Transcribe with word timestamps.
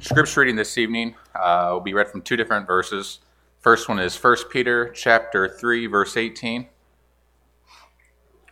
Scripture 0.00 0.40
reading 0.40 0.54
this 0.54 0.78
evening 0.78 1.16
uh, 1.34 1.70
will 1.72 1.80
be 1.80 1.92
read 1.92 2.08
from 2.08 2.22
two 2.22 2.36
different 2.36 2.68
verses. 2.68 3.18
First 3.58 3.88
one 3.88 3.98
is 3.98 4.16
1 4.16 4.36
Peter 4.48 4.90
chapter 4.90 5.48
3 5.48 5.86
verse 5.88 6.16
18. 6.16 6.68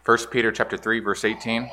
1 0.04 0.19
Peter 0.32 0.51
chapter 0.51 0.77
3 0.77 0.98
verse 0.98 1.24
18. 1.24 1.71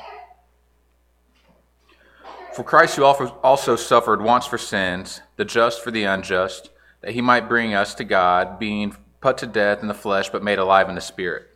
For 2.54 2.62
Christ 2.62 2.94
who 2.94 3.02
also 3.02 3.74
suffered 3.74 4.22
once 4.22 4.46
for 4.46 4.58
sins, 4.58 5.22
the 5.34 5.44
just 5.44 5.82
for 5.82 5.90
the 5.90 6.04
unjust, 6.04 6.70
that 7.00 7.14
he 7.14 7.20
might 7.20 7.48
bring 7.48 7.74
us 7.74 7.94
to 7.96 8.04
God, 8.04 8.60
being 8.60 8.96
put 9.20 9.36
to 9.38 9.46
death 9.46 9.82
in 9.82 9.88
the 9.88 9.94
flesh 9.94 10.28
but 10.28 10.44
made 10.44 10.60
alive 10.60 10.88
in 10.88 10.94
the 10.94 11.00
spirit. 11.00 11.48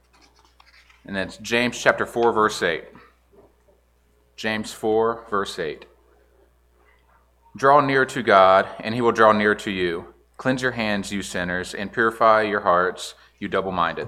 And 1.06 1.14
then 1.14 1.28
it's 1.28 1.36
James 1.36 1.80
chapter 1.80 2.04
4 2.04 2.32
verse 2.32 2.60
8. 2.64 2.84
James 4.34 4.72
4 4.72 5.26
verse 5.30 5.56
8. 5.56 5.86
Draw 7.58 7.80
near 7.80 8.06
to 8.06 8.22
God, 8.22 8.68
and 8.78 8.94
he 8.94 9.00
will 9.00 9.10
draw 9.10 9.32
near 9.32 9.52
to 9.56 9.70
you. 9.72 10.14
Cleanse 10.36 10.62
your 10.62 10.70
hands, 10.70 11.10
you 11.10 11.22
sinners, 11.22 11.74
and 11.74 11.92
purify 11.92 12.42
your 12.42 12.60
hearts, 12.60 13.16
you 13.40 13.48
double 13.48 13.72
minded. 13.72 14.06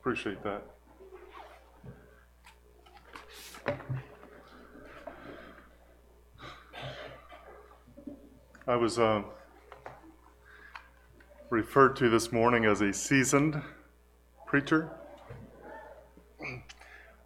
Appreciate 0.00 0.42
that. 0.44 0.62
I 8.66 8.76
was. 8.76 8.98
Uh, 8.98 9.24
referred 11.50 11.96
to 11.96 12.10
this 12.10 12.30
morning 12.30 12.66
as 12.66 12.82
a 12.82 12.92
seasoned 12.92 13.62
preacher. 14.46 14.90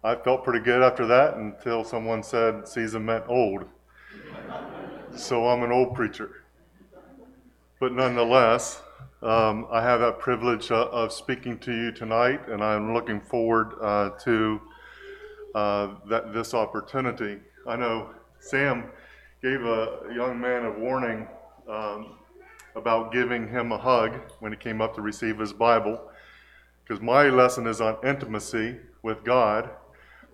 I 0.03 0.15
felt 0.15 0.43
pretty 0.43 0.63
good 0.63 0.81
after 0.81 1.05
that 1.07 1.35
until 1.35 1.83
someone 1.83 2.23
said 2.23 2.67
seasoned 2.67 3.05
meant 3.05 3.25
old. 3.27 3.65
So 5.15 5.47
I'm 5.47 5.63
an 5.63 5.71
old 5.71 5.93
preacher. 5.93 6.43
But 7.79 7.91
nonetheless, 7.91 8.81
um, 9.21 9.67
I 9.69 9.81
have 9.81 9.99
that 9.99 10.19
privilege 10.19 10.71
uh, 10.71 10.85
of 10.85 11.11
speaking 11.11 11.59
to 11.59 11.73
you 11.73 11.91
tonight, 11.91 12.47
and 12.47 12.63
I'm 12.63 12.93
looking 12.93 13.19
forward 13.19 13.73
uh, 13.81 14.11
to 14.23 14.61
uh, 15.53 15.95
that, 16.09 16.33
this 16.33 16.53
opportunity. 16.53 17.39
I 17.67 17.75
know 17.75 18.11
Sam 18.39 18.85
gave 19.41 19.61
a 19.61 19.99
young 20.15 20.39
man 20.39 20.65
a 20.65 20.71
warning 20.71 21.27
um, 21.69 22.17
about 22.75 23.11
giving 23.11 23.47
him 23.47 23.71
a 23.71 23.77
hug 23.77 24.19
when 24.39 24.51
he 24.51 24.57
came 24.57 24.81
up 24.81 24.95
to 24.95 25.01
receive 25.01 25.39
his 25.39 25.53
Bible, 25.53 26.01
because 26.83 27.01
my 27.01 27.29
lesson 27.29 27.67
is 27.67 27.81
on 27.81 27.97
intimacy 28.03 28.77
with 29.01 29.23
God. 29.23 29.69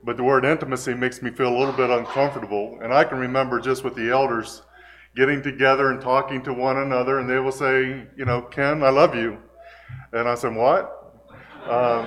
But 0.03 0.17
the 0.17 0.23
word 0.23 0.45
intimacy 0.45 0.93
makes 0.93 1.21
me 1.21 1.31
feel 1.31 1.49
a 1.49 1.57
little 1.57 1.73
bit 1.73 1.89
uncomfortable. 1.89 2.79
And 2.81 2.93
I 2.93 3.03
can 3.03 3.19
remember 3.19 3.59
just 3.59 3.83
with 3.83 3.95
the 3.95 4.09
elders 4.09 4.61
getting 5.15 5.41
together 5.41 5.91
and 5.91 6.01
talking 6.01 6.41
to 6.43 6.53
one 6.53 6.77
another, 6.77 7.19
and 7.19 7.29
they 7.29 7.39
will 7.39 7.51
say, 7.51 8.07
You 8.15 8.25
know, 8.25 8.41
Ken, 8.41 8.83
I 8.83 8.89
love 8.89 9.15
you. 9.15 9.37
And 10.13 10.27
I 10.27 10.35
said, 10.35 10.55
What? 10.55 10.95
Um, 11.67 12.05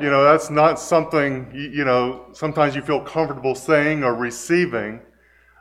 you 0.00 0.10
know, 0.10 0.24
that's 0.24 0.50
not 0.50 0.78
something, 0.78 1.50
you, 1.54 1.68
you 1.70 1.84
know, 1.84 2.26
sometimes 2.32 2.74
you 2.74 2.82
feel 2.82 3.00
comfortable 3.00 3.54
saying 3.54 4.04
or 4.04 4.14
receiving. 4.14 5.00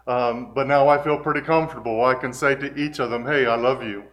Um, 0.10 0.54
but 0.56 0.66
now 0.66 0.90
I 0.90 1.02
feel 1.04 1.20
pretty 1.20 1.42
comfortable. 1.42 2.04
I 2.04 2.16
can 2.16 2.34
say 2.34 2.56
to 2.56 2.76
each 2.76 2.98
of 2.98 3.12
them, 3.12 3.28
hey, 3.28 3.46
I 3.46 3.56
love 3.56 3.84
you, 3.84 4.06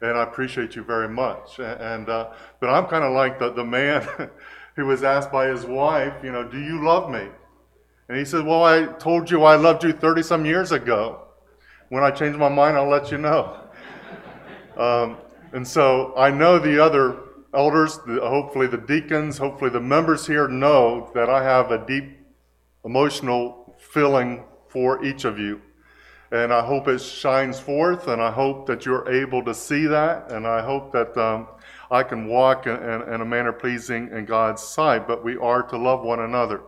and 0.00 0.18
I 0.18 0.24
appreciate 0.24 0.74
you 0.74 0.82
very 0.82 1.08
much. 1.08 1.60
And 1.60 2.08
uh, 2.08 2.32
But 2.58 2.70
I'm 2.70 2.86
kind 2.86 3.04
of 3.04 3.12
like 3.12 3.38
the, 3.38 3.52
the 3.52 3.64
man 3.64 4.04
who 4.74 4.86
was 4.86 5.04
asked 5.04 5.30
by 5.30 5.46
his 5.46 5.64
wife, 5.64 6.24
you 6.24 6.32
know, 6.32 6.42
do 6.42 6.58
you 6.58 6.84
love 6.84 7.08
me? 7.08 7.28
And 8.08 8.18
he 8.18 8.24
said, 8.24 8.44
well, 8.44 8.64
I 8.64 8.86
told 8.98 9.30
you 9.30 9.44
I 9.44 9.54
loved 9.54 9.84
you 9.84 9.92
30 9.92 10.24
some 10.24 10.44
years 10.44 10.72
ago. 10.72 11.28
When 11.88 12.02
I 12.02 12.10
change 12.10 12.34
my 12.34 12.48
mind, 12.48 12.76
I'll 12.76 12.90
let 12.90 13.10
you 13.12 13.18
know. 13.18 13.60
Um, 14.76 15.18
and 15.52 15.64
so 15.64 16.12
I 16.16 16.32
know 16.32 16.58
the 16.58 16.82
other 16.82 17.16
elders, 17.54 18.00
hopefully 18.08 18.66
the 18.66 18.76
deacons, 18.76 19.38
hopefully 19.38 19.70
the 19.70 19.78
members 19.78 20.26
here 20.26 20.48
know 20.48 21.12
that 21.14 21.30
I 21.30 21.44
have 21.44 21.70
a 21.70 21.86
deep 21.86 22.18
emotional 22.84 23.76
feeling 23.78 24.42
for 24.74 25.02
each 25.02 25.24
of 25.24 25.38
you. 25.38 25.62
And 26.30 26.52
I 26.52 26.66
hope 26.66 26.88
it 26.88 26.98
shines 26.98 27.60
forth, 27.60 28.08
and 28.08 28.20
I 28.20 28.30
hope 28.30 28.66
that 28.66 28.84
you're 28.84 29.08
able 29.08 29.42
to 29.44 29.54
see 29.54 29.86
that, 29.86 30.32
and 30.32 30.46
I 30.46 30.62
hope 30.62 30.92
that 30.92 31.16
um, 31.16 31.46
I 31.90 32.02
can 32.02 32.26
walk 32.26 32.66
in, 32.66 32.74
in, 32.74 33.02
in 33.14 33.20
a 33.20 33.24
manner 33.24 33.52
pleasing 33.52 34.10
in 34.12 34.24
God's 34.24 34.62
sight. 34.62 35.06
But 35.06 35.24
we 35.24 35.36
are 35.36 35.62
to 35.62 35.78
love 35.78 36.02
one 36.02 36.20
another. 36.20 36.60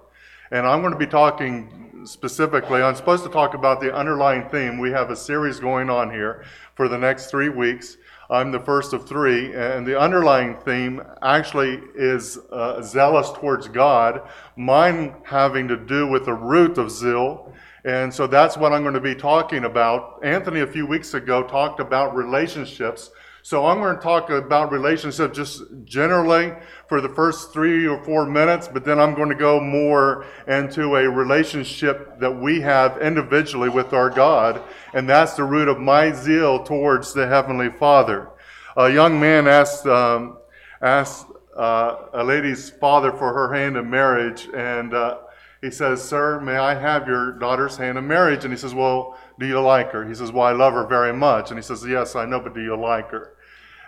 And 0.52 0.64
I'm 0.64 0.80
going 0.80 0.92
to 0.92 0.98
be 0.98 1.06
talking 1.08 2.02
specifically, 2.04 2.80
I'm 2.80 2.94
supposed 2.94 3.24
to 3.24 3.30
talk 3.30 3.54
about 3.54 3.80
the 3.80 3.92
underlying 3.92 4.48
theme. 4.50 4.78
We 4.78 4.92
have 4.92 5.10
a 5.10 5.16
series 5.16 5.58
going 5.58 5.90
on 5.90 6.12
here 6.12 6.44
for 6.76 6.88
the 6.88 6.96
next 6.96 7.30
three 7.30 7.48
weeks. 7.48 7.96
I'm 8.30 8.52
the 8.52 8.60
first 8.60 8.92
of 8.92 9.08
three, 9.08 9.54
and 9.54 9.86
the 9.86 9.98
underlying 9.98 10.56
theme 10.64 11.02
actually 11.22 11.80
is 11.94 12.38
uh, 12.50 12.82
zealous 12.82 13.30
towards 13.32 13.68
God, 13.68 14.28
mine 14.56 15.14
having 15.24 15.68
to 15.68 15.76
do 15.76 16.08
with 16.08 16.24
the 16.24 16.34
root 16.34 16.76
of 16.78 16.90
zeal, 16.90 17.52
and 17.86 18.12
so 18.12 18.26
that's 18.26 18.56
what 18.56 18.72
I'm 18.72 18.82
going 18.82 18.94
to 18.94 19.00
be 19.00 19.14
talking 19.14 19.64
about. 19.64 20.18
Anthony, 20.24 20.60
a 20.60 20.66
few 20.66 20.88
weeks 20.88 21.14
ago, 21.14 21.44
talked 21.44 21.78
about 21.78 22.16
relationships. 22.16 23.12
So 23.42 23.64
I'm 23.64 23.78
going 23.78 23.94
to 23.94 24.02
talk 24.02 24.28
about 24.28 24.72
relationships 24.72 25.36
just 25.36 25.62
generally 25.84 26.52
for 26.88 27.00
the 27.00 27.08
first 27.08 27.52
three 27.52 27.86
or 27.86 28.02
four 28.02 28.26
minutes, 28.26 28.66
but 28.66 28.84
then 28.84 28.98
I'm 28.98 29.14
going 29.14 29.28
to 29.28 29.36
go 29.36 29.60
more 29.60 30.26
into 30.48 30.96
a 30.96 31.08
relationship 31.08 32.18
that 32.18 32.32
we 32.32 32.60
have 32.60 33.00
individually 33.00 33.68
with 33.68 33.92
our 33.92 34.10
God. 34.10 34.60
And 34.92 35.08
that's 35.08 35.34
the 35.34 35.44
root 35.44 35.68
of 35.68 35.78
my 35.78 36.10
zeal 36.12 36.64
towards 36.64 37.14
the 37.14 37.28
Heavenly 37.28 37.70
Father. 37.70 38.30
A 38.76 38.90
young 38.90 39.20
man 39.20 39.46
asked, 39.46 39.86
um, 39.86 40.38
asked 40.82 41.26
uh, 41.56 42.08
a 42.14 42.24
lady's 42.24 42.68
father 42.68 43.12
for 43.12 43.32
her 43.32 43.54
hand 43.54 43.76
in 43.76 43.88
marriage, 43.88 44.48
and 44.52 44.92
uh, 44.92 45.18
he 45.66 45.72
says, 45.72 46.00
Sir, 46.00 46.40
may 46.40 46.56
I 46.56 46.74
have 46.74 47.08
your 47.08 47.32
daughter's 47.32 47.76
hand 47.76 47.98
in 47.98 48.06
marriage? 48.06 48.44
And 48.44 48.52
he 48.52 48.56
says, 48.56 48.72
Well, 48.72 49.18
do 49.40 49.46
you 49.46 49.60
like 49.60 49.90
her? 49.90 50.06
He 50.06 50.14
says, 50.14 50.30
Well, 50.30 50.46
I 50.46 50.52
love 50.52 50.74
her 50.74 50.86
very 50.86 51.12
much. 51.12 51.50
And 51.50 51.58
he 51.58 51.62
says, 51.62 51.84
Yes, 51.84 52.14
I 52.14 52.24
know, 52.24 52.38
but 52.38 52.54
do 52.54 52.62
you 52.62 52.76
like 52.76 53.10
her? 53.10 53.32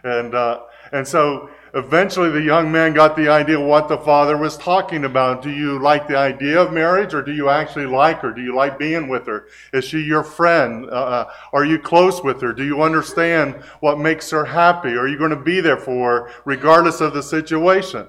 And, 0.03 0.35
uh, 0.35 0.63
and 0.91 1.07
so 1.07 1.51
eventually 1.75 2.31
the 2.31 2.43
young 2.43 2.73
man 2.73 2.95
got 2.95 3.15
the 3.15 3.29
idea 3.29 3.61
what 3.61 3.87
the 3.87 3.99
father 3.99 4.37
was 4.37 4.57
talking 4.57 5.05
about. 5.05 5.41
Do 5.41 5.51
you 5.51 5.79
like 5.79 6.09
the 6.09 6.17
idea 6.17 6.61
of 6.61 6.73
marriage 6.73 7.15
or 7.15 7.23
do 7.23 7.33
you 7.33 7.49
actually 7.49 7.87
like 7.87 8.19
her? 8.23 8.33
Do 8.33 8.43
you 8.43 8.57
like 8.57 8.77
being 8.77 9.07
with 9.07 9.29
her? 9.29 9.47
Is 9.73 9.85
she 9.85 10.01
your 10.01 10.25
friend? 10.25 10.87
Uh, 10.87 10.95
uh 10.95 11.33
are 11.53 11.65
you 11.65 11.79
close 11.79 12.25
with 12.25 12.41
her? 12.41 12.53
Do 12.53 12.65
you 12.65 12.83
understand 12.83 13.55
what 13.79 14.01
makes 14.01 14.29
her 14.31 14.45
happy? 14.45 14.97
Are 14.97 15.07
you 15.07 15.17
going 15.17 15.31
to 15.31 15.37
be 15.37 15.61
there 15.61 15.77
for 15.77 16.27
her 16.27 16.31
regardless 16.45 17.01
of 17.01 17.15
the 17.15 17.23
situation? 17.23 18.09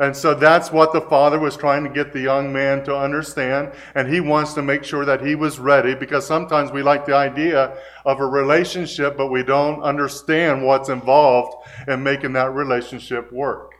And 0.00 0.16
so 0.16 0.32
that's 0.32 0.72
what 0.72 0.94
the 0.94 1.00
father 1.02 1.38
was 1.38 1.58
trying 1.58 1.84
to 1.84 1.90
get 1.90 2.14
the 2.14 2.20
young 2.20 2.50
man 2.50 2.82
to 2.84 2.96
understand. 2.96 3.72
And 3.94 4.08
he 4.08 4.18
wants 4.20 4.54
to 4.54 4.62
make 4.62 4.82
sure 4.82 5.04
that 5.04 5.20
he 5.20 5.34
was 5.34 5.58
ready 5.58 5.94
because 5.94 6.26
sometimes 6.26 6.72
we 6.72 6.82
like 6.82 7.04
the 7.04 7.14
idea 7.14 7.76
of 8.06 8.18
a 8.18 8.26
relationship, 8.26 9.18
but 9.18 9.26
we 9.26 9.42
don't 9.42 9.82
understand 9.82 10.64
what's 10.64 10.88
involved 10.88 11.68
in 11.86 12.02
making 12.02 12.32
that 12.32 12.54
relationship 12.54 13.30
work. 13.30 13.74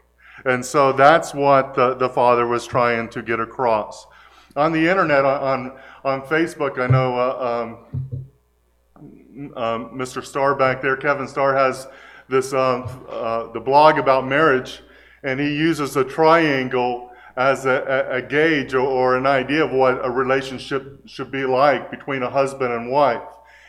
And 0.45 0.65
so 0.65 0.93
that's 0.93 1.33
what 1.33 1.73
the, 1.73 1.95
the 1.95 2.11
father 2.11 2.47
was 2.47 2.67
trying 2.67 3.09
to 3.11 3.23
get 3.23 3.41
across. 3.41 4.07
On 4.57 4.73
the 4.73 4.91
internet, 4.91 5.25
on, 5.25 5.73
on 6.05 6.21
Facebook, 6.23 6.79
I 6.79 6.87
know 6.87 7.17
uh, 7.17 7.79
um, 9.01 9.55
um, 9.57 9.99
Mr. 9.99 10.23
Starr 10.23 10.55
back 10.55 10.83
there, 10.83 10.99
Kevin 10.99 11.27
Starr, 11.27 11.55
has 11.55 11.89
this 12.29 12.53
um, 12.53 13.07
uh, 13.09 13.51
the 13.53 13.61
blog 13.61 13.99
about 13.99 14.27
marriage 14.27 14.83
and 15.23 15.39
he 15.41 15.55
uses 15.55 15.97
a 15.97 16.05
triangle 16.05 17.11
as 17.37 17.65
a, 17.65 18.09
a, 18.11 18.23
gauge 18.23 18.75
or, 18.75 18.81
or 18.81 19.17
an 19.17 19.27
idea 19.27 19.65
of 19.65 19.73
what 19.73 20.05
a 20.05 20.11
relationship 20.11 21.01
should 21.07 21.31
be 21.31 21.45
like 21.45 21.91
between 21.91 22.23
a 22.23 22.31
husband 22.31 22.73
and 22.73 22.91
wife. 22.91 23.23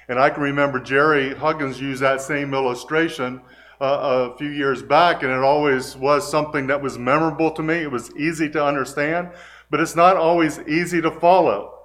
And 0.10 0.20
I 0.20 0.30
can 0.30 0.44
remember 0.44 0.80
Jerry 0.80 1.34
Huggins 1.34 1.80
used 1.80 2.02
that 2.02 2.22
same 2.22 2.54
illustration 2.54 3.42
uh, 3.80 4.30
a 4.32 4.38
few 4.38 4.50
years 4.50 4.84
back, 4.84 5.24
and 5.24 5.32
it 5.32 5.40
always 5.40 5.96
was 5.96 6.30
something 6.30 6.68
that 6.68 6.82
was 6.82 6.98
memorable 6.98 7.52
to 7.52 7.64
me. 7.64 7.76
It 7.76 7.92
was 7.92 8.16
easy 8.16 8.50
to 8.50 8.64
understand, 8.64 9.30
but 9.70 9.80
it's 9.80 9.96
not 9.96 10.18
always 10.18 10.60
easy 10.68 11.02
to 11.02 11.12
follow. 11.12 11.81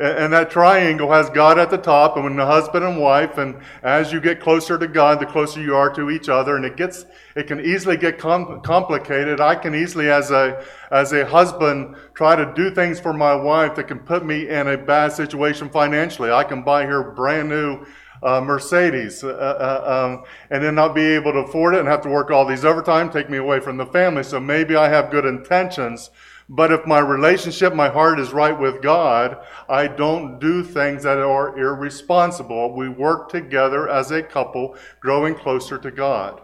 And 0.00 0.32
that 0.32 0.50
triangle 0.50 1.12
has 1.12 1.28
God 1.28 1.58
at 1.58 1.68
the 1.68 1.76
top, 1.76 2.16
and 2.16 2.24
when 2.24 2.36
the 2.36 2.46
husband 2.46 2.84
and 2.84 2.98
wife, 2.98 3.36
and 3.36 3.60
as 3.82 4.10
you 4.10 4.20
get 4.20 4.40
closer 4.40 4.78
to 4.78 4.88
God, 4.88 5.20
the 5.20 5.26
closer 5.26 5.60
you 5.60 5.76
are 5.76 5.92
to 5.94 6.10
each 6.10 6.30
other, 6.30 6.56
and 6.56 6.64
it 6.64 6.76
gets, 6.76 7.04
it 7.36 7.46
can 7.46 7.60
easily 7.60 7.98
get 7.98 8.18
com- 8.18 8.62
complicated. 8.62 9.38
I 9.38 9.54
can 9.54 9.74
easily, 9.74 10.10
as 10.10 10.30
a, 10.30 10.64
as 10.90 11.12
a 11.12 11.26
husband, 11.26 11.96
try 12.14 12.36
to 12.36 12.52
do 12.54 12.70
things 12.70 13.00
for 13.00 13.12
my 13.12 13.34
wife 13.34 13.74
that 13.76 13.88
can 13.88 13.98
put 13.98 14.24
me 14.24 14.48
in 14.48 14.68
a 14.68 14.78
bad 14.78 15.12
situation 15.12 15.68
financially. 15.68 16.30
I 16.30 16.44
can 16.44 16.62
buy 16.62 16.84
her 16.86 17.12
brand 17.12 17.50
new 17.50 17.84
uh, 18.22 18.40
Mercedes, 18.40 19.22
uh, 19.24 19.28
uh, 19.28 20.06
um, 20.06 20.24
and 20.50 20.62
then 20.62 20.74
not 20.74 20.94
be 20.94 21.02
able 21.02 21.32
to 21.32 21.40
afford 21.40 21.74
it 21.74 21.80
and 21.80 21.88
have 21.88 22.02
to 22.02 22.08
work 22.08 22.30
all 22.30 22.46
these 22.46 22.64
overtime, 22.64 23.10
take 23.10 23.28
me 23.28 23.36
away 23.36 23.60
from 23.60 23.76
the 23.76 23.86
family. 23.86 24.22
So 24.22 24.40
maybe 24.40 24.76
I 24.76 24.88
have 24.88 25.10
good 25.10 25.26
intentions, 25.26 26.10
but 26.54 26.70
if 26.70 26.86
my 26.86 26.98
relationship, 26.98 27.74
my 27.74 27.88
heart 27.88 28.20
is 28.20 28.34
right 28.34 28.58
with 28.58 28.82
God, 28.82 29.38
I 29.70 29.86
don't 29.86 30.38
do 30.38 30.62
things 30.62 31.02
that 31.02 31.16
are 31.16 31.58
irresponsible. 31.58 32.74
We 32.76 32.90
work 32.90 33.30
together 33.30 33.88
as 33.88 34.10
a 34.10 34.22
couple, 34.22 34.76
growing 35.00 35.34
closer 35.34 35.78
to 35.78 35.90
God. 35.90 36.42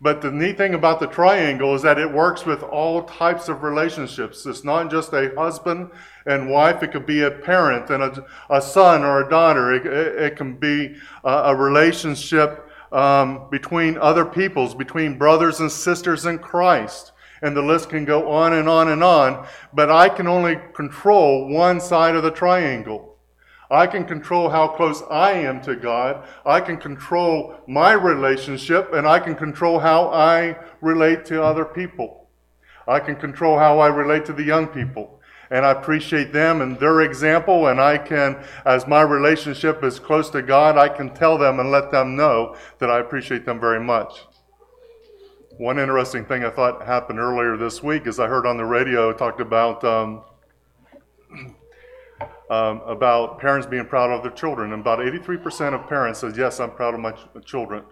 But 0.00 0.22
the 0.22 0.30
neat 0.30 0.56
thing 0.56 0.72
about 0.72 0.98
the 0.98 1.08
triangle 1.08 1.74
is 1.74 1.82
that 1.82 1.98
it 1.98 2.10
works 2.10 2.46
with 2.46 2.62
all 2.62 3.02
types 3.02 3.50
of 3.50 3.62
relationships. 3.62 4.46
It's 4.46 4.64
not 4.64 4.90
just 4.90 5.12
a 5.12 5.30
husband 5.36 5.90
and 6.24 6.50
wife, 6.50 6.82
it 6.82 6.90
could 6.90 7.04
be 7.04 7.20
a 7.20 7.30
parent 7.30 7.90
and 7.90 8.02
a, 8.02 8.26
a 8.48 8.62
son 8.62 9.04
or 9.04 9.26
a 9.26 9.28
daughter. 9.28 9.74
It, 9.74 9.86
it, 9.86 10.22
it 10.22 10.36
can 10.36 10.54
be 10.54 10.96
a, 11.22 11.30
a 11.30 11.54
relationship 11.54 12.66
um, 12.92 13.50
between 13.50 13.98
other 13.98 14.24
peoples, 14.24 14.74
between 14.74 15.18
brothers 15.18 15.60
and 15.60 15.70
sisters 15.70 16.24
in 16.24 16.38
Christ. 16.38 17.11
And 17.42 17.56
the 17.56 17.62
list 17.62 17.90
can 17.90 18.04
go 18.04 18.30
on 18.30 18.52
and 18.52 18.68
on 18.68 18.88
and 18.88 19.02
on. 19.02 19.46
But 19.74 19.90
I 19.90 20.08
can 20.08 20.28
only 20.28 20.58
control 20.74 21.48
one 21.48 21.80
side 21.80 22.14
of 22.14 22.22
the 22.22 22.30
triangle. 22.30 23.12
I 23.72 23.86
can 23.86 24.04
control 24.04 24.50
how 24.50 24.68
close 24.68 25.02
I 25.10 25.32
am 25.32 25.62
to 25.62 25.74
God. 25.74 26.28
I 26.44 26.60
can 26.60 26.76
control 26.76 27.56
my 27.66 27.92
relationship 27.92 28.92
and 28.92 29.08
I 29.08 29.18
can 29.18 29.34
control 29.34 29.78
how 29.78 30.08
I 30.08 30.58
relate 30.82 31.24
to 31.26 31.42
other 31.42 31.64
people. 31.64 32.28
I 32.86 33.00
can 33.00 33.16
control 33.16 33.58
how 33.58 33.78
I 33.78 33.88
relate 33.88 34.26
to 34.26 34.34
the 34.34 34.42
young 34.42 34.66
people. 34.66 35.20
And 35.50 35.64
I 35.64 35.70
appreciate 35.70 36.34
them 36.34 36.60
and 36.60 36.78
their 36.78 37.00
example. 37.00 37.68
And 37.68 37.80
I 37.80 37.96
can, 37.96 38.44
as 38.66 38.86
my 38.86 39.00
relationship 39.00 39.82
is 39.82 39.98
close 39.98 40.28
to 40.30 40.42
God, 40.42 40.76
I 40.76 40.88
can 40.88 41.08
tell 41.14 41.38
them 41.38 41.58
and 41.58 41.70
let 41.70 41.90
them 41.90 42.14
know 42.14 42.56
that 42.78 42.90
I 42.90 43.00
appreciate 43.00 43.46
them 43.46 43.58
very 43.58 43.80
much. 43.80 44.26
One 45.58 45.78
interesting 45.78 46.24
thing 46.24 46.44
I 46.44 46.50
thought 46.50 46.86
happened 46.86 47.18
earlier 47.18 47.58
this 47.58 47.82
week 47.82 48.06
is 48.06 48.18
I 48.18 48.26
heard 48.26 48.46
on 48.46 48.56
the 48.56 48.64
radio 48.64 49.12
talked 49.12 49.40
about 49.40 49.84
um, 49.84 50.22
um, 52.50 52.80
about 52.86 53.38
parents 53.38 53.66
being 53.66 53.84
proud 53.84 54.10
of 54.10 54.22
their 54.22 54.32
children. 54.32 54.72
And 54.72 54.80
about 54.80 55.00
83% 55.00 55.74
of 55.74 55.86
parents 55.88 56.20
says, 56.20 56.38
Yes, 56.38 56.58
I'm 56.58 56.70
proud 56.70 56.94
of 56.94 57.00
my 57.00 57.12
ch- 57.12 57.26
children. 57.44 57.84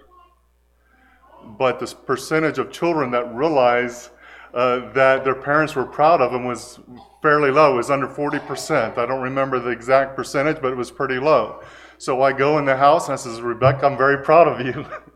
But 1.59 1.79
this 1.79 1.93
percentage 1.93 2.59
of 2.59 2.73
children 2.73 3.11
that 3.11 3.33
realize 3.35 4.09
uh, 4.55 4.91
that 4.93 5.25
their 5.25 5.35
parents 5.35 5.75
were 5.75 5.85
proud 5.85 6.23
of 6.23 6.33
them 6.33 6.47
was 6.47 6.81
fairly 7.21 7.51
low. 7.51 7.75
It 7.75 7.77
was 7.77 7.91
under 7.91 8.09
40%. 8.09 8.97
I 8.97 9.05
don't 9.05 9.23
remember 9.23 9.61
the 9.61 9.71
exact 9.71 10.17
percentage, 10.17 10.63
but 10.63 10.73
it 10.73 10.77
was 10.77 10.91
pretty 10.91 11.19
low. 11.19 11.63
So 11.99 12.23
I 12.23 12.33
go 12.33 12.57
in 12.59 12.65
the 12.65 12.77
house 12.77 13.07
and 13.07 13.13
I 13.13 13.17
says, 13.17 13.43
Rebecca, 13.43 13.85
I'm 13.85 13.99
very 13.99 14.25
proud 14.25 14.49
of 14.49 14.65
you. 14.65 14.87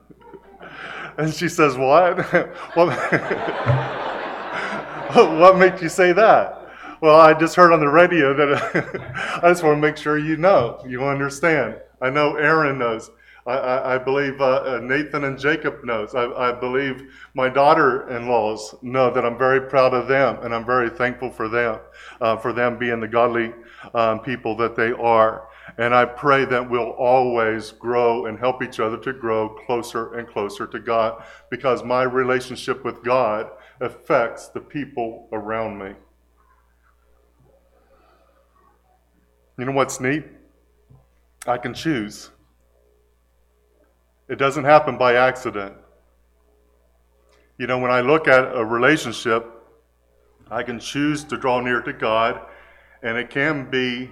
and 1.18 1.32
she 1.32 1.48
says, 1.48 1.76
What? 1.76 2.18
what, 2.74 2.88
what 5.38 5.58
makes 5.58 5.82
you 5.82 5.88
say 5.88 6.12
that? 6.12 6.60
Well, 7.00 7.20
I 7.20 7.34
just 7.34 7.54
heard 7.54 7.72
on 7.72 7.80
the 7.80 7.88
radio 7.88 8.32
that 8.34 9.40
I 9.42 9.48
just 9.50 9.62
want 9.62 9.76
to 9.76 9.80
make 9.80 9.96
sure 9.96 10.16
you 10.16 10.36
know, 10.36 10.82
you 10.88 11.04
understand. 11.04 11.76
I 12.00 12.10
know 12.10 12.36
Aaron 12.36 12.78
knows. 12.78 13.10
I, 13.46 13.52
I, 13.52 13.94
I 13.94 13.98
believe 13.98 14.40
uh, 14.40 14.62
uh, 14.64 14.80
Nathan 14.82 15.24
and 15.24 15.38
Jacob 15.38 15.84
knows. 15.84 16.14
I, 16.14 16.24
I 16.32 16.52
believe 16.52 17.12
my 17.34 17.48
daughter-in-laws 17.48 18.76
know 18.82 19.12
that 19.12 19.24
I'm 19.24 19.36
very 19.36 19.68
proud 19.68 19.92
of 19.92 20.08
them, 20.08 20.38
and 20.42 20.54
I'm 20.54 20.64
very 20.64 20.88
thankful 20.88 21.30
for 21.30 21.48
them, 21.48 21.78
uh, 22.20 22.36
for 22.36 22.52
them 22.52 22.78
being 22.78 23.00
the 23.00 23.08
godly 23.08 23.52
um, 23.92 24.20
people 24.20 24.56
that 24.56 24.74
they 24.74 24.92
are. 24.92 25.48
And 25.76 25.94
I 25.94 26.04
pray 26.04 26.44
that 26.44 26.70
we'll 26.70 26.90
always 26.90 27.72
grow 27.72 28.26
and 28.26 28.38
help 28.38 28.62
each 28.62 28.78
other 28.78 28.96
to 28.98 29.12
grow 29.12 29.48
closer 29.48 30.14
and 30.14 30.28
closer 30.28 30.66
to 30.68 30.78
God, 30.78 31.24
because 31.50 31.82
my 31.82 32.02
relationship 32.04 32.84
with 32.84 33.02
God 33.02 33.50
affects 33.80 34.48
the 34.48 34.60
people 34.60 35.28
around 35.32 35.78
me. 35.78 35.94
You 39.58 39.64
know 39.64 39.72
what's 39.72 40.00
neat? 40.00 40.24
I 41.46 41.58
can 41.58 41.74
choose. 41.74 42.30
It 44.28 44.36
doesn't 44.36 44.64
happen 44.64 44.96
by 44.96 45.14
accident. 45.14 45.74
You 47.58 47.66
know, 47.66 47.78
when 47.78 47.90
I 47.90 48.00
look 48.00 48.26
at 48.26 48.56
a 48.56 48.64
relationship, 48.64 49.46
I 50.50 50.62
can 50.62 50.78
choose 50.78 51.24
to 51.24 51.36
draw 51.36 51.60
near 51.60 51.82
to 51.82 51.92
God, 51.92 52.40
and 53.02 53.16
it 53.16 53.30
can 53.30 53.70
be 53.70 54.10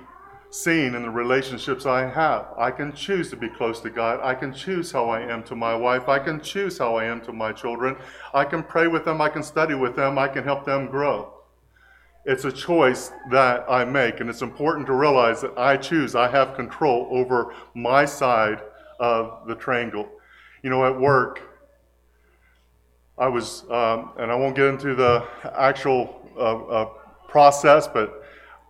seen 0.52 0.94
in 0.94 1.02
the 1.02 1.10
relationships 1.10 1.86
I 1.86 2.06
have. 2.06 2.46
I 2.58 2.70
can 2.70 2.92
choose 2.92 3.30
to 3.30 3.36
be 3.36 3.48
close 3.48 3.80
to 3.80 3.90
God. 3.90 4.20
I 4.22 4.34
can 4.34 4.52
choose 4.52 4.92
how 4.92 5.08
I 5.08 5.20
am 5.22 5.42
to 5.44 5.56
my 5.56 5.74
wife. 5.74 6.10
I 6.10 6.18
can 6.18 6.42
choose 6.42 6.76
how 6.76 6.96
I 6.96 7.04
am 7.04 7.22
to 7.22 7.32
my 7.32 7.52
children. 7.52 7.96
I 8.34 8.44
can 8.44 8.62
pray 8.62 8.86
with 8.86 9.06
them. 9.06 9.22
I 9.22 9.30
can 9.30 9.42
study 9.42 9.74
with 9.74 9.96
them. 9.96 10.18
I 10.18 10.28
can 10.28 10.44
help 10.44 10.66
them 10.66 10.88
grow. 10.88 11.32
It's 12.26 12.44
a 12.44 12.52
choice 12.52 13.10
that 13.30 13.64
I 13.68 13.84
make, 13.86 14.20
and 14.20 14.28
it's 14.28 14.42
important 14.42 14.86
to 14.86 14.92
realize 14.92 15.40
that 15.40 15.56
I 15.58 15.76
choose, 15.76 16.14
I 16.14 16.28
have 16.28 16.54
control 16.54 17.08
over 17.10 17.54
my 17.74 18.04
side 18.04 18.60
of 19.00 19.46
the 19.48 19.54
triangle. 19.54 20.08
You 20.62 20.70
know, 20.70 20.84
at 20.84 21.00
work, 21.00 21.40
I 23.18 23.26
was, 23.26 23.64
um, 23.70 24.12
and 24.18 24.30
I 24.30 24.34
won't 24.34 24.54
get 24.54 24.66
into 24.66 24.94
the 24.94 25.26
actual 25.56 26.30
uh, 26.36 26.64
uh, 26.66 26.84
process, 27.26 27.88
but 27.88 28.22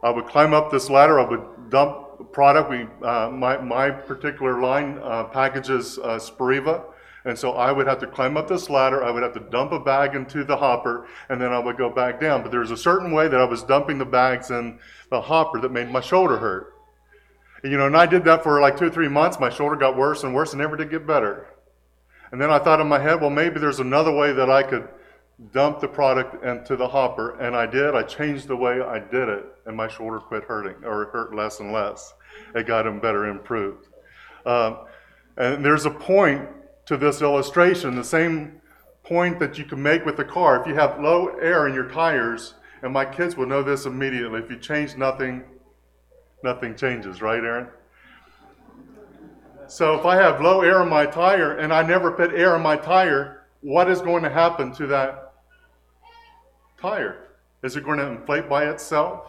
I 0.03 0.11
would 0.11 0.27
climb 0.27 0.55
up 0.55 0.71
this 0.71 0.89
ladder, 0.89 1.21
I 1.21 1.29
would 1.29 1.45
dump 1.73 2.33
product. 2.33 2.71
We, 2.71 2.87
uh, 3.03 3.31
my, 3.31 3.57
my 3.59 3.91
particular 3.91 4.61
line 4.61 5.01
uh, 5.03 5.25
packages 5.25 5.99
uh. 5.99 6.21
And 7.25 7.39
so 7.39 7.53
I 7.53 7.71
would 7.71 7.87
have 7.87 8.01
to 8.01 8.07
climb 8.07 8.37
up 8.37 8.49
this 8.49 8.69
ladder, 8.69 9.05
I 9.05 9.11
would 9.11 9.23
have 9.23 9.35
to 9.35 9.41
dump 9.41 9.71
a 9.71 9.79
bag 9.79 10.17
into 10.17 10.43
the 10.43 10.57
hopper, 10.57 11.07
and 11.29 11.41
then 11.41 11.53
I 11.53 11.59
would 11.59 11.77
go 11.77 11.89
back 11.89 12.21
down. 12.21 12.43
But 12.43 12.51
there 12.51 12.61
was 12.61 12.73
a 12.73 12.77
certain 12.77 13.13
way 13.13 13.29
that 13.29 13.41
I 13.41 13.45
was 13.45 13.63
dumping 13.63 13.99
the 13.99 14.05
bags 14.05 14.51
in 14.51 14.81
the 15.09 15.21
hopper 15.21 15.61
that 15.61 15.71
made 15.71 15.91
my 15.91 16.01
shoulder 16.01 16.39
hurt. 16.39 16.75
You 17.63 17.79
know, 17.79 17.87
and 17.87 17.97
I 17.97 18.07
did 18.07 18.25
that 18.25 18.43
for 18.43 18.61
like 18.61 18.77
two 18.77 18.87
or 18.87 18.91
three 18.91 19.09
months. 19.09 19.39
My 19.39 19.51
shoulder 19.51 19.77
got 19.77 19.97
worse 19.97 20.25
and 20.25 20.35
worse 20.35 20.53
and 20.53 20.61
never 20.61 20.77
did 20.77 20.91
get 20.91 21.07
better. 21.07 21.47
And 22.33 22.41
then 22.41 22.51
I 22.51 22.59
thought 22.59 22.81
in 22.81 22.89
my 22.89 22.99
head, 22.99 23.21
well, 23.21 23.31
maybe 23.31 23.61
there's 23.61 23.79
another 23.79 24.11
way 24.11 24.33
that 24.33 24.51
I 24.51 24.65
could 24.65 24.89
dump 25.51 25.81
the 25.81 25.89
product 25.89 26.45
into 26.45 26.77
the 26.77 26.87
hopper. 26.87 27.39
And 27.41 27.57
I 27.57 27.67
did. 27.67 27.95
I 27.95 28.03
changed 28.03 28.49
the 28.49 28.57
way 28.57 28.81
I 28.81 28.99
did 28.99 29.29
it, 29.29 29.45
and 29.67 29.77
my 29.77 29.89
shoulder 29.89 30.19
quit 30.19 30.45
hurting, 30.45 30.85
or 30.85 31.07
hurt 31.07 31.35
less 31.35 31.61
and 31.61 31.73
less. 31.73 32.15
It 32.55 32.67
got 32.67 32.87
him 32.87 33.01
better 33.01 33.27
improved. 33.27 33.89
Um, 34.47 34.79
and 35.37 35.65
there's 35.65 35.87
a 35.87 35.91
point 35.91 36.49
to 36.87 36.97
this 36.97 37.23
illustration, 37.23 37.95
the 37.95 38.05
same 38.05 38.61
point 39.05 39.39
that 39.41 39.59
you 39.59 39.65
can 39.65 39.83
make 39.83 40.05
with 40.05 40.17
the 40.17 40.25
car. 40.25 40.61
If 40.61 40.67
you 40.67 40.75
have 40.75 41.01
low 41.01 41.29
air 41.41 41.67
in 41.67 41.75
your 41.75 41.89
tires, 41.89 42.55
and 42.83 42.93
my 42.93 43.05
kids 43.05 43.37
will 43.37 43.47
know 43.47 43.63
this 43.63 43.87
immediately, 43.87 44.41
if 44.41 44.51
you 44.51 44.59
change 44.59 44.97
nothing, 44.97 45.43
nothing 46.43 46.77
changes, 46.77 47.23
right, 47.23 47.43
Aaron? 47.43 47.69
So 49.69 49.95
if 49.95 50.05
I 50.05 50.17
have 50.17 50.41
low 50.41 50.61
air 50.61 50.83
in 50.83 50.89
my 50.89 51.07
tire 51.07 51.57
and 51.57 51.73
I 51.73 51.83
never 51.83 52.11
put 52.13 52.35
air 52.35 52.57
in 52.57 52.63
my 52.63 52.77
tire, 52.77 53.47
what 53.63 53.89
is 53.89 54.03
going 54.03 54.23
to 54.25 54.29
happen 54.29 54.73
to 54.75 54.87
that 54.89 55.22
Is 57.63 57.77
it 57.77 57.85
going 57.85 57.99
to 57.99 58.07
inflate 58.07 58.49
by 58.49 58.69
itself? 58.69 59.27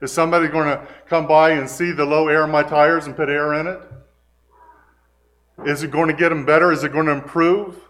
Is 0.00 0.12
somebody 0.12 0.46
going 0.46 0.68
to 0.68 0.86
come 1.08 1.26
by 1.26 1.50
and 1.50 1.68
see 1.68 1.90
the 1.90 2.04
low 2.04 2.28
air 2.28 2.44
in 2.44 2.50
my 2.50 2.62
tires 2.62 3.06
and 3.06 3.16
put 3.16 3.28
air 3.28 3.54
in 3.54 3.66
it? 3.66 3.80
Is 5.64 5.82
it 5.82 5.90
going 5.90 6.08
to 6.08 6.14
get 6.14 6.28
them 6.28 6.44
better? 6.44 6.70
Is 6.70 6.84
it 6.84 6.92
going 6.92 7.06
to 7.06 7.12
improve? 7.12 7.80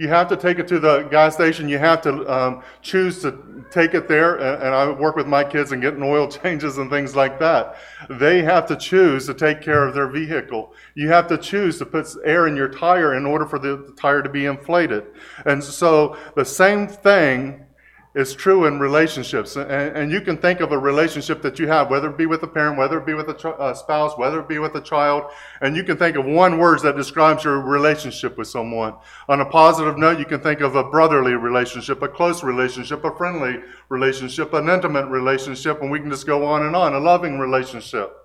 You 0.00 0.08
have 0.08 0.28
to 0.28 0.36
take 0.38 0.58
it 0.58 0.66
to 0.68 0.80
the 0.80 1.02
gas 1.10 1.34
station. 1.34 1.68
You 1.68 1.76
have 1.76 2.00
to 2.02 2.26
um, 2.26 2.62
choose 2.80 3.20
to 3.20 3.38
take 3.70 3.92
it 3.92 4.08
there. 4.08 4.36
And, 4.36 4.62
and, 4.62 4.74
I 4.74 4.90
work 4.90 5.14
with 5.14 5.26
my 5.26 5.44
kids 5.44 5.72
and 5.72 5.82
getting 5.82 6.02
oil 6.02 6.26
changes 6.42 6.78
and 6.78 6.88
things 6.88 7.14
like 7.14 7.38
that. 7.40 7.76
They 8.08 8.42
have 8.42 8.66
to 8.68 8.76
choose 8.76 9.26
to 9.26 9.34
take 9.34 9.60
care 9.60 9.86
of 9.86 9.92
their 9.92 10.08
vehicle. 10.08 10.72
You 10.94 11.10
have 11.10 11.26
to 11.26 11.36
choose 11.36 11.76
to 11.80 11.84
put 11.84 12.08
air 12.24 12.46
in 12.46 12.56
your 12.56 12.68
tire 12.68 13.14
in 13.14 13.26
order 13.26 13.44
for 13.44 13.58
the 13.58 13.92
tire 13.94 14.22
to 14.22 14.30
be 14.30 14.46
inflated. 14.46 15.04
And 15.44 15.62
so 15.62 16.16
the 16.34 16.46
same 16.46 16.88
thing 16.88 17.66
is 18.14 18.34
true 18.34 18.64
in 18.64 18.80
relationships. 18.80 19.54
And, 19.54 19.70
and, 19.70 20.10
you 20.10 20.20
can 20.20 20.36
think 20.36 20.60
of 20.60 20.72
a 20.72 20.78
relationship 20.78 21.42
that 21.42 21.60
you 21.60 21.68
have, 21.68 21.90
whether 21.90 22.10
it 22.10 22.16
be 22.16 22.26
with 22.26 22.42
a 22.42 22.46
parent, 22.46 22.76
whether 22.76 22.98
it 22.98 23.06
be 23.06 23.14
with 23.14 23.28
a, 23.28 23.34
ch- 23.34 23.78
spouse, 23.78 24.18
whether 24.18 24.40
it 24.40 24.48
be 24.48 24.58
with 24.58 24.74
a 24.74 24.80
child, 24.80 25.30
and 25.60 25.76
you 25.76 25.84
can 25.84 25.96
think 25.96 26.16
of 26.16 26.24
one 26.24 26.58
word 26.58 26.80
that 26.80 26.96
describes 26.96 27.44
your 27.44 27.60
relationship 27.60 28.36
with 28.36 28.48
someone. 28.48 28.94
On 29.28 29.40
a 29.40 29.44
positive 29.44 29.96
note, 29.96 30.18
you 30.18 30.24
can 30.24 30.40
think 30.40 30.60
of 30.60 30.74
a 30.74 30.82
brotherly 30.82 31.34
relationship, 31.34 32.02
a 32.02 32.08
close 32.08 32.42
relationship, 32.42 33.04
a 33.04 33.16
friendly 33.16 33.60
relationship, 33.88 34.52
an 34.54 34.68
intimate 34.68 35.06
relationship, 35.06 35.80
and 35.80 35.90
we 35.90 36.00
can 36.00 36.10
just 36.10 36.26
go 36.26 36.44
on 36.44 36.66
and 36.66 36.74
on, 36.74 36.94
a 36.94 36.98
loving 36.98 37.38
relationship. 37.38 38.16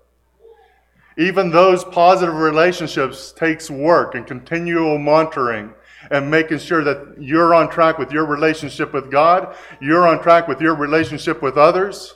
Even 1.16 1.50
those 1.50 1.84
positive 1.84 2.34
relationships 2.34 3.32
takes 3.32 3.70
work 3.70 4.16
and 4.16 4.26
continual 4.26 4.98
monitoring 4.98 5.72
and 6.10 6.30
making 6.30 6.58
sure 6.58 6.84
that 6.84 7.16
you're 7.18 7.54
on 7.54 7.70
track 7.70 7.98
with 7.98 8.12
your 8.12 8.26
relationship 8.26 8.92
with 8.92 9.10
God, 9.10 9.54
you're 9.80 10.06
on 10.06 10.22
track 10.22 10.48
with 10.48 10.60
your 10.60 10.74
relationship 10.74 11.42
with 11.42 11.56
others. 11.56 12.14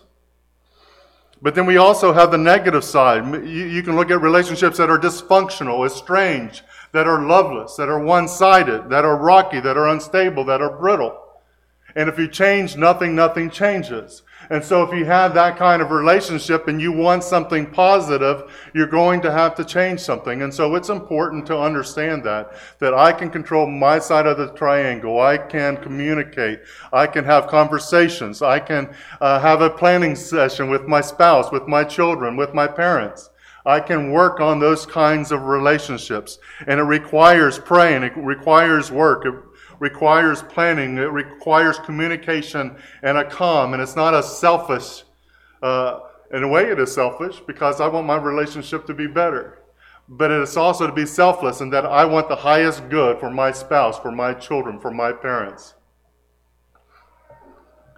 But 1.43 1.55
then 1.55 1.67
we 1.67 1.79
also 1.79 2.13
have 2.13 2.31
the 2.31 2.39
negative 2.39 2.85
side. 2.85 3.25
You, 3.33 3.65
you 3.65 3.83
can 3.83 3.97
look 3.97 4.11
at 4.11 4.21
relationships 4.21 4.77
that 4.77 4.91
are 4.91 4.99
dysfunctional, 4.99 5.87
estranged, 5.87 6.63
that 6.93 7.07
are 7.07 7.25
loveless, 7.25 7.77
that 7.77 7.89
are 7.89 7.99
one 7.99 8.29
sided, 8.29 8.91
that 8.91 9.05
are 9.05 9.17
rocky, 9.17 9.61
that 9.61 9.77
are 9.77 9.89
unstable, 9.89 10.45
that 10.45 10.61
are 10.61 10.77
brittle. 10.77 11.17
And 11.95 12.09
if 12.09 12.19
you 12.19 12.29
change 12.29 12.77
nothing, 12.77 13.15
nothing 13.15 13.51
changes. 13.51 14.23
And 14.51 14.65
so 14.65 14.83
if 14.83 14.93
you 14.93 15.05
have 15.05 15.33
that 15.35 15.57
kind 15.57 15.81
of 15.81 15.93
relationship 15.93 16.67
and 16.67 16.81
you 16.81 16.91
want 16.91 17.23
something 17.23 17.71
positive, 17.71 18.51
you're 18.75 18.89
going 18.89 19.21
to 19.21 19.31
have 19.31 19.55
to 19.55 19.65
change 19.65 20.01
something. 20.01 20.43
And 20.43 20.53
so 20.53 20.75
it's 20.75 20.89
important 20.89 21.47
to 21.47 21.59
understand 21.59 22.25
that, 22.25 22.53
that 22.81 22.93
I 22.93 23.13
can 23.13 23.31
control 23.31 23.69
my 23.69 24.01
side 24.01 24.27
of 24.27 24.39
the 24.39 24.49
triangle. 24.55 25.21
I 25.21 25.39
can 25.39 25.77
communicate. 25.77 26.63
I 26.93 27.07
can 27.07 27.25
have 27.25 27.47
conversations. 27.47 28.43
I 28.43 28.59
can 28.59 28.93
uh, 29.21 29.39
have 29.39 29.61
a 29.61 29.71
planning 29.71 30.17
session 30.17 30.69
with 30.69 30.89
my 30.89 31.01
spouse, 31.01 31.53
with 31.53 31.69
my 31.69 31.85
children, 31.85 32.37
with 32.37 32.53
my 32.53 32.67
parents. 32.67 33.31
I 33.65 33.79
can 33.79 34.11
work 34.11 34.41
on 34.41 34.59
those 34.59 34.85
kinds 34.85 35.31
of 35.31 35.43
relationships. 35.43 36.39
And 36.67 36.81
it 36.81 36.85
requires 36.85 37.59
praying. 37.59 38.03
It 38.03 38.17
requires 38.17 38.91
work. 38.91 39.27
It 39.27 39.35
requires 39.81 40.43
planning, 40.43 40.99
it 40.99 41.11
requires 41.11 41.79
communication 41.79 42.77
and 43.03 43.19
a 43.19 43.29
calm, 43.29 43.73
and 43.73 43.83
it's 43.83 43.97
not 43.97 44.15
a 44.15 44.23
selfish, 44.23 45.03
uh, 45.63 46.01
in 46.33 46.45
a 46.45 46.49
way, 46.49 46.65
it 46.71 46.79
is 46.79 46.95
selfish 46.95 47.41
because 47.41 47.81
I 47.81 47.89
want 47.89 48.07
my 48.07 48.17
relationship 48.17 48.87
to 48.87 48.95
be 48.95 49.09
better. 49.09 49.59
But 50.09 50.31
it 50.31 50.41
is 50.43 50.57
also 50.57 50.87
to 50.87 50.93
be 50.93 51.07
selfless 51.07 51.61
in 51.61 51.71
that 51.71 51.87
I 51.87 52.05
want 52.05 52.29
the 52.29 52.37
highest 52.37 52.89
good 52.89 53.19
for 53.19 53.31
my 53.31 53.51
spouse, 53.51 53.99
for 53.99 54.13
my 54.13 54.35
children, 54.35 54.79
for 54.79 54.91
my 54.91 55.13
parents. 55.13 55.75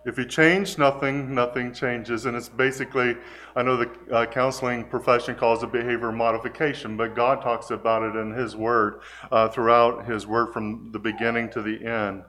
If 0.04 0.18
you 0.18 0.24
change 0.24 0.78
nothing, 0.78 1.32
nothing 1.34 1.72
changes. 1.72 2.26
And 2.26 2.36
it's 2.36 2.48
basically, 2.48 3.16
I 3.54 3.62
know 3.62 3.76
the 3.76 3.90
uh, 4.12 4.26
counseling 4.26 4.84
profession 4.84 5.36
calls 5.36 5.62
it 5.62 5.70
behavior 5.70 6.10
modification, 6.10 6.96
but 6.96 7.14
God 7.14 7.40
talks 7.40 7.70
about 7.70 8.02
it 8.02 8.18
in 8.18 8.32
His 8.32 8.56
Word 8.56 9.00
uh, 9.30 9.48
throughout 9.48 10.06
His 10.06 10.26
Word 10.26 10.52
from 10.52 10.90
the 10.90 10.98
beginning 10.98 11.50
to 11.50 11.62
the 11.62 11.84
end. 11.86 12.24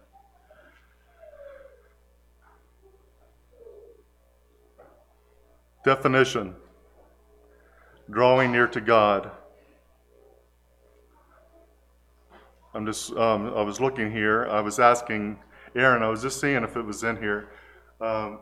Definition 5.84 6.56
drawing 8.10 8.52
near 8.52 8.68
to 8.68 8.82
God. 8.82 9.32
I'm 12.74 12.86
just, 12.86 13.12
um, 13.14 13.54
I 13.56 13.62
was 13.62 13.80
looking 13.80 14.12
here, 14.12 14.48
I 14.48 14.62
was 14.62 14.80
asking 14.80 15.40
Aaron, 15.76 16.04
I 16.04 16.08
was 16.08 16.22
just 16.22 16.40
seeing 16.42 16.64
if 16.64 16.76
it 16.76 16.82
was 16.82 17.04
in 17.04 17.18
here. 17.18 17.50
Um, 18.04 18.40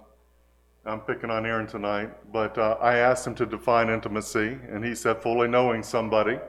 I'm 0.87 1.01
picking 1.01 1.29
on 1.29 1.45
Aaron 1.45 1.67
tonight, 1.67 2.09
but 2.33 2.57
uh, 2.57 2.77
I 2.81 2.97
asked 2.97 3.27
him 3.27 3.35
to 3.35 3.45
define 3.45 3.91
intimacy, 3.91 4.57
and 4.67 4.83
he 4.83 4.95
said 4.95 5.21
fully 5.21 5.47
knowing 5.47 5.83
somebody. 5.83 6.39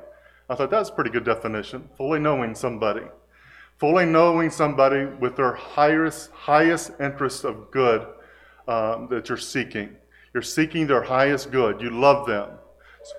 I 0.49 0.55
thought 0.55 0.71
that's 0.71 0.89
a 0.89 0.93
pretty 0.93 1.11
good 1.11 1.25
definition. 1.25 1.91
Fully 1.99 2.19
knowing 2.19 2.55
somebody. 2.55 3.03
Fully 3.77 4.07
knowing 4.07 4.49
somebody 4.49 5.05
with 5.05 5.37
their 5.37 5.53
highest, 5.53 6.31
highest 6.31 6.93
interest 7.01 7.45
of 7.45 7.71
good 7.71 8.07
um, 8.67 9.09
that 9.11 9.29
you're 9.29 9.37
seeking. 9.37 9.95
You're 10.33 10.43
seeking 10.43 10.87
their 10.87 11.03
highest 11.03 11.51
good. 11.51 11.83
You 11.83 11.91
love 11.91 12.27
them. 12.27 12.49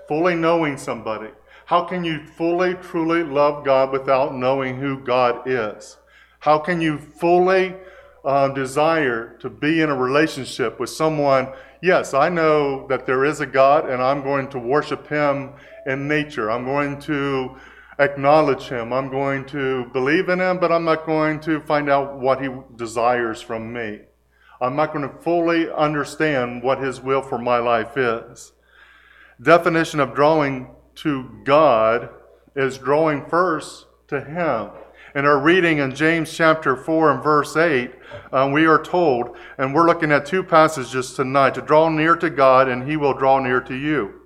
Fully 0.07 0.33
knowing 0.33 0.75
somebody. 0.75 1.29
How 1.67 1.83
can 1.83 2.03
you 2.03 2.25
fully, 2.25 2.73
truly 2.75 3.21
love 3.21 3.63
God 3.63 3.91
without 3.91 4.33
knowing 4.33 4.79
who 4.79 4.97
God 4.97 5.47
is? 5.47 5.97
How 6.39 6.57
can 6.57 6.81
you 6.81 6.97
fully 6.97 7.75
uh, 8.24 8.48
desire 8.50 9.38
to 9.39 9.50
be 9.50 9.82
in 9.82 9.89
a 9.89 9.96
relationship 9.96 10.80
with 10.80 10.89
someone, 10.89 11.50
yes, 11.82 12.13
I 12.13 12.30
know 12.30 12.88
that 12.88 13.06
there 13.06 13.25
is 13.25 13.42
a 13.42 13.46
God 13.46 13.89
and 13.89 14.01
I'm 14.01 14.24
going 14.24 14.50
to 14.50 14.60
worship 14.60 15.08
Him 15.08 15.53
in 15.86 16.08
nature. 16.08 16.50
I'm 16.50 16.63
going 16.63 17.00
to 17.01 17.58
acknowledge 18.00 18.70
Him. 18.70 18.94
I'm 18.94 19.10
going 19.10 19.46
to 19.48 19.86
believe 19.92 20.30
in 20.30 20.39
Him, 20.39 20.60
but 20.60 20.72
I'm 20.72 20.86
not 20.86 21.06
going 21.06 21.39
to 21.42 21.60
find 21.62 21.89
out 21.89 22.18
what 22.20 22.42
He 22.42 22.50
desires 22.75 23.42
from 23.42 23.74
me. 23.74 24.01
I'm 24.62 24.75
not 24.77 24.94
going 24.94 25.08
to 25.08 25.22
fully 25.22 25.70
understand 25.70 26.63
what 26.63 26.80
His 26.80 27.01
will 27.01 27.22
for 27.22 27.38
my 27.38 27.58
life 27.58 27.98
is. 27.98 28.53
Definition 29.42 30.00
of 30.00 30.15
drawing 30.15 30.70
to 30.96 31.42
God 31.44 32.10
is 32.56 32.77
drawing 32.77 33.25
first 33.25 33.88
to 34.08 34.22
Him. 34.22 34.83
In 35.15 35.27
our 35.27 35.38
reading 35.38 35.77
in 35.77 35.93
James 35.93 36.36
chapter 36.36 36.75
4 36.75 37.12
and 37.12 37.24
verse 37.24 37.55
8, 37.55 37.91
um, 38.32 38.51
we 38.51 38.65
are 38.65 38.82
told, 38.82 39.38
and 39.60 39.72
we're 39.72 39.86
looking 39.86 40.12
at 40.12 40.25
two 40.25 40.41
passages 40.41 41.13
tonight 41.13 41.53
to 41.53 41.62
draw 41.62 41.88
near 41.88 42.15
to 42.15 42.32
God 42.32 42.67
and 42.67 42.89
he 42.89 42.98
will 42.98 43.13
draw 43.13 43.38
near 43.39 43.62
to 43.62 43.75
you. 43.75 44.22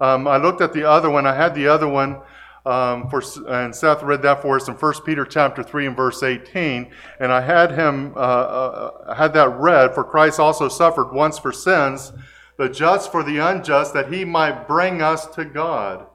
Um, 0.00 0.26
I 0.26 0.38
looked 0.38 0.60
at 0.60 0.72
the 0.72 0.82
other 0.82 1.08
one. 1.08 1.28
I 1.28 1.36
had 1.36 1.54
the 1.54 1.68
other 1.68 1.86
one 1.86 2.22
um, 2.66 3.08
for, 3.08 3.22
and 3.48 3.72
Seth 3.72 4.02
read 4.02 4.22
that 4.22 4.42
for 4.42 4.56
us 4.56 4.66
in 4.66 4.74
1 4.74 4.94
Peter 5.06 5.24
chapter 5.24 5.62
3 5.62 5.86
and 5.86 5.96
verse 5.96 6.24
18. 6.24 6.90
And 7.20 7.30
I 7.32 7.40
had 7.40 7.70
him, 7.70 8.12
uh, 8.16 8.18
uh, 8.18 9.14
had 9.14 9.34
that 9.34 9.50
read, 9.50 9.94
for 9.94 10.02
Christ 10.02 10.40
also 10.40 10.68
suffered 10.68 11.12
once 11.12 11.38
for 11.38 11.52
sins, 11.52 12.12
the 12.58 12.68
just 12.68 13.12
for 13.12 13.22
the 13.22 13.38
unjust, 13.38 13.94
that 13.94 14.12
he 14.12 14.24
might 14.24 14.66
bring 14.66 15.02
us 15.02 15.26
to 15.36 15.44
God 15.44 16.08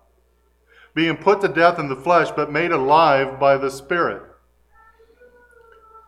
being 0.97 1.15
put 1.15 1.39
to 1.41 1.47
death 1.47 1.77
in 1.77 1.89
the 1.89 1.95
flesh, 1.95 2.31
but 2.31 2.51
made 2.51 2.71
alive 2.71 3.39
by 3.39 3.55
the 3.55 3.69
Spirit. 3.69 4.19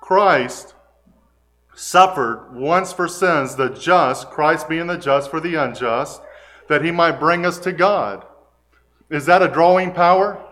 Christ 0.01 0.74
suffered 1.75 2.50
once 2.55 2.91
for 2.91 3.08
sins, 3.08 3.55
the 3.55 3.69
just, 3.69 4.31
Christ 4.31 4.67
being 4.67 4.88
the 4.88 4.98
just 4.98 5.29
for 5.29 5.39
the 5.39 5.53
unjust, 5.53 6.24
that 6.69 6.84
he 6.84 6.89
might 6.89 7.19
bring 7.19 7.46
us 7.46 7.60
to 7.60 7.72
God. 7.72 8.25
Is 9.12 9.27
that 9.27 9.43
a 9.43 9.48
drawing 9.48 9.91
power? 9.91 10.43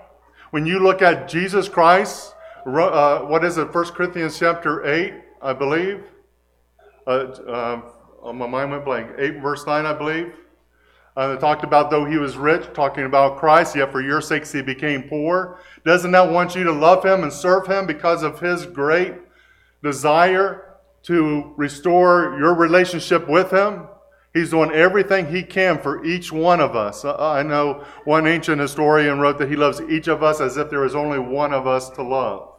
When 0.51 0.67
you 0.67 0.84
look 0.84 1.01
at 1.01 1.27
Jesus 1.27 1.67
Christ, 1.67 2.36
uh, 2.63 3.22
what 3.22 3.44
is 3.44 3.58
it, 3.58 3.74
1 3.74 3.86
Corinthians 3.86 4.38
chapter 4.38 4.86
8, 4.86 5.15
I 5.41 5.53
believe? 5.53 6.03
Uh, 7.08 7.82
uh, 8.22 8.34
my 8.34 8.46
mind 8.46 8.70
went 8.70 8.86
blank. 8.86 9.10
8 9.17 9.41
verse 9.41 9.65
9, 9.65 9.84
I 9.84 9.94
believe. 9.94 10.36
Uh, 11.17 11.36
talked 11.36 11.63
about 11.63 11.89
though 11.89 12.05
he 12.05 12.17
was 12.17 12.38
rich, 12.38 12.71
talking 12.75 13.05
about 13.05 13.39
Christ, 13.39 13.75
yet 13.75 13.91
for 13.91 14.01
your 14.01 14.21
sakes 14.21 14.51
he 14.51 14.62
became 14.62 15.01
poor. 15.01 15.59
Doesn't 15.83 16.12
that 16.12 16.31
want 16.31 16.53
you 16.53 16.63
to 16.63 16.71
love 16.71 17.03
him 17.03 17.24
and 17.24 17.33
serve 17.33 17.65
him 17.65 17.88
because 17.88 18.21
of 18.21 18.39
his 18.39 18.67
great 18.67 19.15
desire 19.81 20.75
to 21.03 21.53
restore 21.57 22.38
your 22.38 22.53
relationship 22.53 23.27
with 23.27 23.50
him? 23.50 23.88
He's 24.31 24.51
doing 24.51 24.69
everything 24.71 25.25
he 25.25 25.41
can 25.41 25.79
for 25.79 26.05
each 26.05 26.31
one 26.31 26.62
of 26.62 26.75
us. 26.75 27.03
Uh, 27.03 27.15
I 27.17 27.41
know 27.41 27.83
one 28.03 28.27
ancient 28.27 28.62
historian 28.62 29.17
wrote 29.17 29.39
that 29.39 29.50
he 29.50 29.55
loves 29.55 29.81
each 29.81 30.07
of 30.07 30.21
us 30.21 30.39
as 30.39 30.57
if 30.57 30.69
there 30.69 30.86
is 30.86 30.93
only 30.93 31.17
one 31.17 31.51
of 31.51 31.65
us 31.65 31.89
to 31.91 32.03
love. 32.03 32.53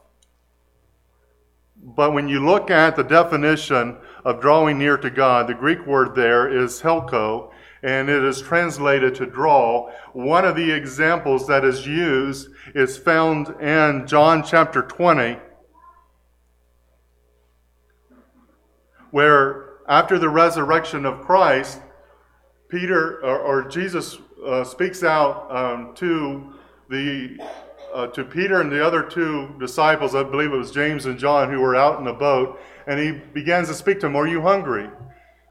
But 1.80 2.12
when 2.12 2.28
you 2.28 2.44
look 2.44 2.72
at 2.72 2.96
the 2.96 3.04
definition 3.04 3.98
of 4.24 4.40
drawing 4.40 4.78
near 4.78 4.96
to 4.98 5.10
God, 5.10 5.46
the 5.46 5.54
Greek 5.54 5.86
word 5.86 6.16
there 6.16 6.48
is 6.48 6.82
helko, 6.82 7.52
and 7.82 8.08
it 8.08 8.24
is 8.24 8.40
translated 8.40 9.14
to 9.16 9.26
draw. 9.26 9.90
One 10.12 10.44
of 10.44 10.56
the 10.56 10.70
examples 10.70 11.46
that 11.46 11.64
is 11.64 11.86
used 11.86 12.48
is 12.74 12.98
found 12.98 13.48
in 13.60 14.06
John 14.06 14.42
chapter 14.42 14.82
20, 14.82 15.38
where 19.10 19.68
after 19.88 20.18
the 20.18 20.28
resurrection 20.28 21.06
of 21.06 21.20
Christ, 21.20 21.80
Peter 22.68 23.24
or, 23.24 23.38
or 23.38 23.68
Jesus 23.68 24.18
uh, 24.44 24.64
speaks 24.64 25.02
out 25.02 25.50
um, 25.50 25.94
to 25.94 26.52
the 26.90 27.38
uh, 27.94 28.06
to 28.08 28.22
Peter 28.22 28.60
and 28.60 28.70
the 28.70 28.84
other 28.84 29.02
two 29.02 29.54
disciples, 29.58 30.14
I 30.14 30.22
believe 30.22 30.52
it 30.52 30.56
was 30.56 30.70
James 30.70 31.06
and 31.06 31.18
John, 31.18 31.50
who 31.50 31.60
were 31.60 31.74
out 31.74 31.98
in 31.98 32.04
the 32.04 32.12
boat, 32.12 32.60
and 32.86 33.00
he 33.00 33.12
begins 33.12 33.68
to 33.68 33.74
speak 33.74 34.00
to 34.00 34.06
them. 34.06 34.16
Are 34.16 34.26
you 34.26 34.42
hungry? 34.42 34.90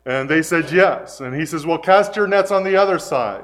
And 0.07 0.29
they 0.29 0.41
said, 0.41 0.71
Yes. 0.71 1.19
And 1.19 1.35
he 1.35 1.45
says, 1.45 1.65
Well, 1.65 1.77
cast 1.77 2.15
your 2.15 2.27
nets 2.27 2.49
on 2.49 2.63
the 2.63 2.77
other 2.77 2.97
side. 2.97 3.43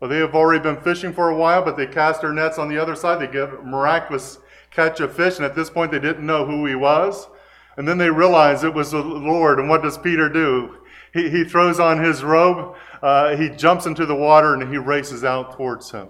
Well, 0.00 0.08
they 0.08 0.18
have 0.18 0.34
already 0.34 0.62
been 0.62 0.80
fishing 0.80 1.12
for 1.12 1.28
a 1.28 1.36
while, 1.36 1.62
but 1.62 1.76
they 1.76 1.86
cast 1.86 2.22
their 2.22 2.32
nets 2.32 2.58
on 2.58 2.70
the 2.70 2.78
other 2.78 2.96
side. 2.96 3.20
They 3.20 3.26
get 3.26 3.52
a 3.52 3.62
miraculous 3.62 4.38
catch 4.70 5.00
of 5.00 5.14
fish, 5.14 5.36
and 5.36 5.44
at 5.44 5.54
this 5.54 5.68
point 5.68 5.92
they 5.92 6.00
didn't 6.00 6.26
know 6.26 6.46
who 6.46 6.64
he 6.64 6.74
was. 6.74 7.28
And 7.76 7.86
then 7.86 7.98
they 7.98 8.08
realize 8.08 8.64
it 8.64 8.72
was 8.72 8.92
the 8.92 9.02
Lord. 9.02 9.58
And 9.58 9.68
what 9.68 9.82
does 9.82 9.98
Peter 9.98 10.28
do? 10.30 10.78
He, 11.12 11.28
he 11.28 11.44
throws 11.44 11.78
on 11.78 12.02
his 12.02 12.24
robe, 12.24 12.76
uh, 13.02 13.36
he 13.36 13.50
jumps 13.50 13.86
into 13.86 14.06
the 14.06 14.14
water, 14.14 14.54
and 14.54 14.72
he 14.72 14.78
races 14.78 15.22
out 15.22 15.52
towards 15.52 15.90
him. 15.90 16.08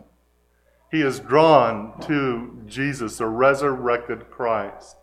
He 0.91 1.03
is 1.03 1.19
drawn 1.19 2.01
to 2.03 2.63
Jesus, 2.67 3.19
the 3.19 3.27
resurrected 3.27 4.31
Christ. 4.31 4.97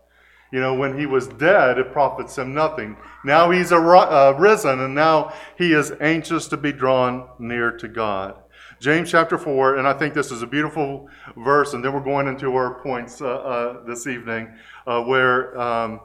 You 0.51 0.59
know, 0.59 0.73
when 0.73 0.99
he 0.99 1.05
was 1.05 1.27
dead, 1.27 1.77
it 1.77 1.93
profits 1.93 2.37
him 2.37 2.53
nothing. 2.53 2.97
Now 3.23 3.51
he's 3.51 3.71
uh, 3.71 4.35
risen, 4.37 4.81
and 4.81 4.93
now 4.93 5.33
he 5.57 5.71
is 5.71 5.93
anxious 6.01 6.47
to 6.49 6.57
be 6.57 6.73
drawn 6.73 7.29
near 7.39 7.71
to 7.77 7.87
God. 7.87 8.35
James 8.81 9.09
chapter 9.09 9.37
4, 9.37 9.77
and 9.77 9.87
I 9.87 9.93
think 9.93 10.13
this 10.13 10.31
is 10.31 10.41
a 10.41 10.47
beautiful 10.47 11.07
verse, 11.37 11.73
and 11.73 11.85
then 11.85 11.93
we're 11.93 11.99
going 12.01 12.27
into 12.27 12.55
our 12.55 12.81
points 12.81 13.21
uh, 13.21 13.27
uh, 13.27 13.83
this 13.85 14.07
evening, 14.07 14.51
uh, 14.87 15.01
where 15.03 15.57
um, 15.59 16.01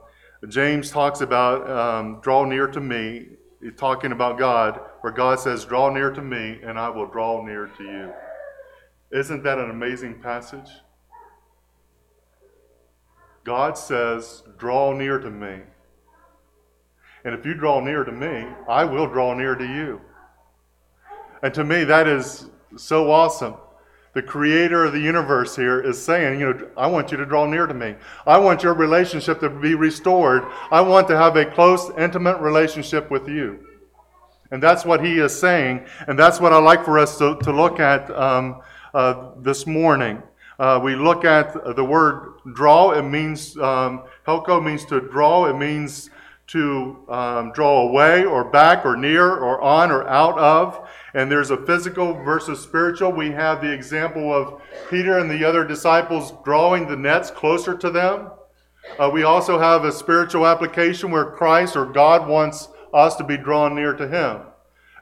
James 0.49 0.91
talks 0.91 1.23
about 1.23 1.69
um, 1.69 2.21
draw 2.21 2.45
near 2.45 2.69
to 2.69 2.81
me, 2.81 3.29
talking 3.77 4.13
about 4.13 4.39
God, 4.39 4.79
where 5.01 5.13
God 5.13 5.41
says, 5.41 5.65
Draw 5.65 5.93
near 5.95 6.11
to 6.11 6.23
me, 6.23 6.61
and 6.63 6.79
I 6.79 6.89
will 6.91 7.07
draw 7.07 7.45
near 7.45 7.67
to 7.79 7.83
you. 7.83 8.13
Isn't 9.11 9.43
that 9.43 9.59
an 9.59 9.71
amazing 9.71 10.21
passage? 10.21 10.69
God 13.47 13.79
says, 13.79 14.43
Draw 14.59 14.95
near 14.95 15.19
to 15.21 15.31
me. 15.31 15.61
And 17.25 17.33
if 17.33 17.47
you 17.47 17.55
draw 17.55 17.81
near 17.81 18.03
to 18.03 18.11
me, 18.11 18.45
I 18.69 18.85
will 18.85 19.07
draw 19.07 19.35
near 19.35 19.55
to 19.55 19.65
you. 19.65 20.01
And 21.43 21.55
to 21.55 21.63
me, 21.63 21.85
that 21.85 22.09
is 22.09 22.51
so 22.77 23.11
awesome. 23.11 23.55
The 24.15 24.23
creator 24.23 24.85
of 24.85 24.93
the 24.93 25.01
universe 25.01 25.55
here 25.55 25.81
is 25.81 26.03
saying, 26.03 26.41
you 26.41 26.53
know, 26.53 26.71
I 26.77 26.89
want 26.89 27.13
you 27.13 27.19
to 27.19 27.27
draw 27.27 27.47
near 27.47 27.67
to 27.67 27.75
me. 27.75 27.95
I 28.27 28.39
want 28.39 28.63
your 28.63 28.75
relationship 28.75 29.39
to 29.41 29.51
be 29.51 29.75
restored. 29.75 30.45
I 30.71 30.81
want 30.81 31.07
to 31.09 31.17
have 31.17 31.37
a 31.37 31.45
close, 31.45 31.91
intimate 31.99 32.39
relationship 32.39 33.11
with 33.11 33.29
you. 33.29 33.65
And 34.51 34.61
that's 34.63 34.85
what 34.85 35.05
he 35.05 35.19
is 35.19 35.39
saying. 35.39 35.87
And 36.09 36.19
that's 36.19 36.41
what 36.41 36.53
I 36.53 36.59
like 36.59 36.85
for 36.85 36.99
us 36.99 37.19
to, 37.19 37.37
to 37.43 37.53
look 37.53 37.79
at 37.79 38.11
um, 38.11 38.63
uh, 38.95 39.33
this 39.39 39.67
morning. 39.67 40.23
Uh, 40.59 40.81
we 40.83 40.97
look 40.97 41.25
at 41.25 41.77
the 41.77 41.85
word 41.85 42.35
draw. 42.55 42.93
It 42.93 43.03
means, 43.03 43.57
um, 43.59 44.05
means 44.27 44.85
to 44.87 45.01
draw. 45.01 45.47
It 45.47 45.57
means 45.57 46.11
to 46.49 47.05
um, 47.09 47.53
draw 47.53 47.89
away 47.89 48.25
or 48.25 48.45
back 48.45 48.87
or 48.87 48.97
near 48.97 49.37
or 49.37 49.61
on 49.61 49.91
or 49.91 50.07
out 50.09 50.39
of. 50.39 50.89
And 51.13 51.31
there's 51.31 51.51
a 51.51 51.57
physical 51.57 52.15
versus 52.15 52.61
spiritual. 52.61 53.13
We 53.13 53.33
have 53.33 53.61
the 53.61 53.73
example 53.73 54.33
of 54.33 54.63
Peter 54.89 55.19
and 55.19 55.31
the 55.31 55.45
other 55.45 55.65
disciples 55.65 56.33
drawing 56.45 56.87
the 56.87 56.97
nets 56.97 57.31
closer 57.31 57.77
to 57.77 57.91
them. 57.91 58.31
Uh, 58.99 59.11
we 59.13 59.25
also 59.25 59.59
have 59.59 59.85
a 59.85 59.91
spiritual 59.91 60.47
application 60.47 61.11
where 61.11 61.25
Christ 61.25 61.77
or 61.77 61.87
God 61.87 62.29
wants 62.29 62.69
us 62.95 63.17
to 63.17 63.25
be 63.25 63.37
drawn 63.37 63.75
near 63.75 63.93
to 63.95 64.07
Him. 64.07 64.43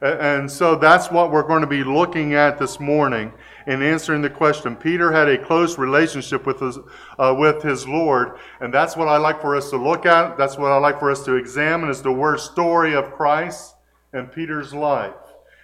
And 0.01 0.51
so 0.51 0.77
that's 0.77 1.11
what 1.11 1.31
we're 1.31 1.47
going 1.47 1.61
to 1.61 1.67
be 1.67 1.85
looking 1.85 2.35
at 2.35 2.59
this 2.59 2.81
morning 2.81 3.33
in 3.67 3.83
answering 3.83 4.23
the 4.23 4.31
question. 4.31 4.77
Peter 4.77 5.13
had 5.13 5.29
a 5.29 5.39
close 5.39 5.79
relationship 5.79 6.47
with 6.47 6.61
his, 6.61 6.79
uh, 7.19 7.35
with 7.37 7.63
his 7.63 7.87
Lord, 7.89 8.39
and 8.61 8.73
that's 8.73 8.97
what 8.97 9.09
I 9.09 9.17
like 9.17 9.41
for 9.41 9.57
us 9.57 9.71
to 9.71 9.77
look 9.77 10.07
at. 10.07 10.37
That's 10.37 10.59
what 10.59 10.73
I 10.73 10.79
like 10.79 10.99
for 10.99 11.11
us 11.11 11.25
to 11.25 11.35
examine 11.35 11.91
is 11.91 12.03
the 12.03 12.13
word 12.13 12.41
story 12.41 12.95
of 12.95 13.13
Christ 13.13 13.75
and 14.13 14.31
Peter's 14.31 14.73
life. 14.73 15.15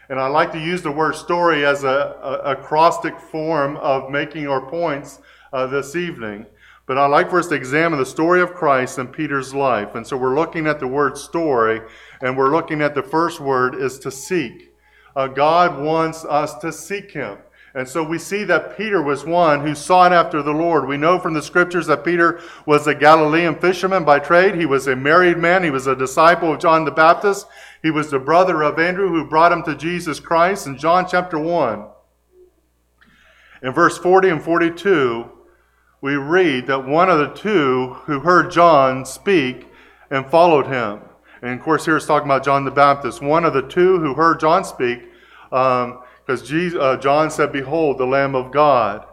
And 0.08 0.18
I 0.18 0.26
like 0.26 0.50
to 0.52 0.58
use 0.58 0.82
the 0.82 0.90
word 0.90 1.14
story 1.14 1.64
as 1.64 1.84
a, 1.84 2.16
a 2.22 2.56
acrostic 2.56 3.18
form 3.20 3.76
of 3.76 4.10
making 4.10 4.48
our 4.48 4.68
points 4.68 5.20
uh, 5.52 5.66
this 5.68 5.94
evening. 5.94 6.46
But 6.86 6.98
I'd 6.98 7.06
like 7.06 7.30
for 7.30 7.38
us 7.38 7.46
to 7.46 7.54
examine 7.54 8.00
the 8.00 8.06
story 8.06 8.42
of 8.42 8.52
Christ 8.52 8.98
and 8.98 9.12
Peter's 9.12 9.54
life. 9.54 9.94
And 9.94 10.04
so 10.04 10.16
we're 10.16 10.34
looking 10.34 10.66
at 10.66 10.80
the 10.80 10.88
word 10.88 11.16
story, 11.16 11.80
and 12.20 12.36
we're 12.36 12.50
looking 12.50 12.82
at 12.82 12.96
the 12.96 13.02
first 13.04 13.38
word 13.38 13.76
is 13.76 14.00
to 14.00 14.10
seek. 14.10 14.74
Uh, 15.14 15.28
God 15.28 15.80
wants 15.80 16.24
us 16.24 16.54
to 16.58 16.72
seek 16.72 17.12
Him. 17.12 17.38
And 17.74 17.88
so 17.88 18.02
we 18.02 18.18
see 18.18 18.42
that 18.44 18.76
Peter 18.76 19.00
was 19.00 19.24
one 19.24 19.60
who 19.60 19.76
sought 19.76 20.12
after 20.12 20.42
the 20.42 20.52
Lord. 20.52 20.88
We 20.88 20.96
know 20.96 21.20
from 21.20 21.34
the 21.34 21.42
scriptures 21.42 21.86
that 21.86 22.04
Peter 22.04 22.40
was 22.66 22.86
a 22.86 22.94
Galilean 22.94 23.54
fisherman 23.54 24.04
by 24.04 24.18
trade. 24.18 24.56
He 24.56 24.66
was 24.66 24.88
a 24.88 24.96
married 24.96 25.38
man. 25.38 25.62
He 25.62 25.70
was 25.70 25.86
a 25.86 25.94
disciple 25.94 26.52
of 26.52 26.60
John 26.60 26.84
the 26.84 26.90
Baptist. 26.90 27.46
He 27.80 27.92
was 27.92 28.10
the 28.10 28.18
brother 28.18 28.62
of 28.62 28.78
Andrew 28.80 29.08
who 29.08 29.24
brought 29.24 29.52
him 29.52 29.62
to 29.64 29.76
Jesus 29.76 30.18
Christ. 30.18 30.66
In 30.66 30.78
John 30.78 31.06
chapter 31.08 31.38
1, 31.38 31.86
in 33.62 33.72
verse 33.72 33.98
40 33.98 34.28
and 34.30 34.42
42, 34.42 35.30
we 36.00 36.14
read 36.16 36.66
that 36.66 36.86
one 36.86 37.08
of 37.08 37.18
the 37.18 37.34
two 37.34 37.94
who 38.06 38.20
heard 38.20 38.50
John 38.50 39.04
speak 39.04 39.68
and 40.10 40.28
followed 40.28 40.66
him. 40.66 41.02
And 41.40 41.58
of 41.58 41.64
course, 41.64 41.84
here 41.84 41.96
it's 41.96 42.06
talking 42.06 42.26
about 42.26 42.44
John 42.44 42.64
the 42.64 42.70
Baptist. 42.70 43.22
One 43.22 43.44
of 43.44 43.54
the 43.54 43.62
two 43.62 43.98
who 44.00 44.14
heard 44.14 44.40
John 44.40 44.64
speak. 44.64 45.02
Um, 45.52 45.99
because 46.30 46.76
uh, 46.76 46.96
John 46.96 47.28
said, 47.30 47.52
Behold, 47.52 47.98
the 47.98 48.06
Lamb 48.06 48.36
of 48.36 48.52
God. 48.52 49.04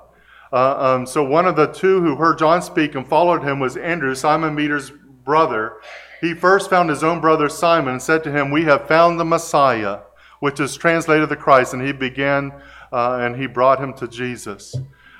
Uh, 0.53 0.95
um, 0.95 1.05
so 1.05 1.23
one 1.23 1.47
of 1.47 1.55
the 1.55 1.65
two 1.65 1.99
who 2.01 2.15
heard 2.15 2.37
John 2.37 2.61
speak 2.61 2.93
and 2.93 3.07
followed 3.07 3.43
him 3.43 3.59
was 3.59 3.75
Andrew, 3.75 4.13
Simon 4.13 4.55
Peter's 4.55 4.91
brother. 5.25 5.77
He 6.21 6.33
first 6.35 6.69
found 6.69 6.89
his 6.89 7.03
own 7.03 7.19
brother 7.19 7.49
Simon 7.49 7.93
and 7.93 8.01
said 8.01 8.23
to 8.23 8.31
him, 8.31 8.51
We 8.51 8.65
have 8.65 8.87
found 8.87 9.19
the 9.19 9.25
Messiah, 9.25 10.01
which 10.41 10.59
is 10.59 10.75
translated 10.75 11.29
the 11.29 11.35
Christ. 11.35 11.73
And 11.73 11.81
he 11.81 11.91
began 11.91 12.51
uh, 12.91 13.17
and 13.19 13.35
he 13.35 13.47
brought 13.47 13.81
him 13.81 13.93
to 13.95 14.07
Jesus. 14.07 14.75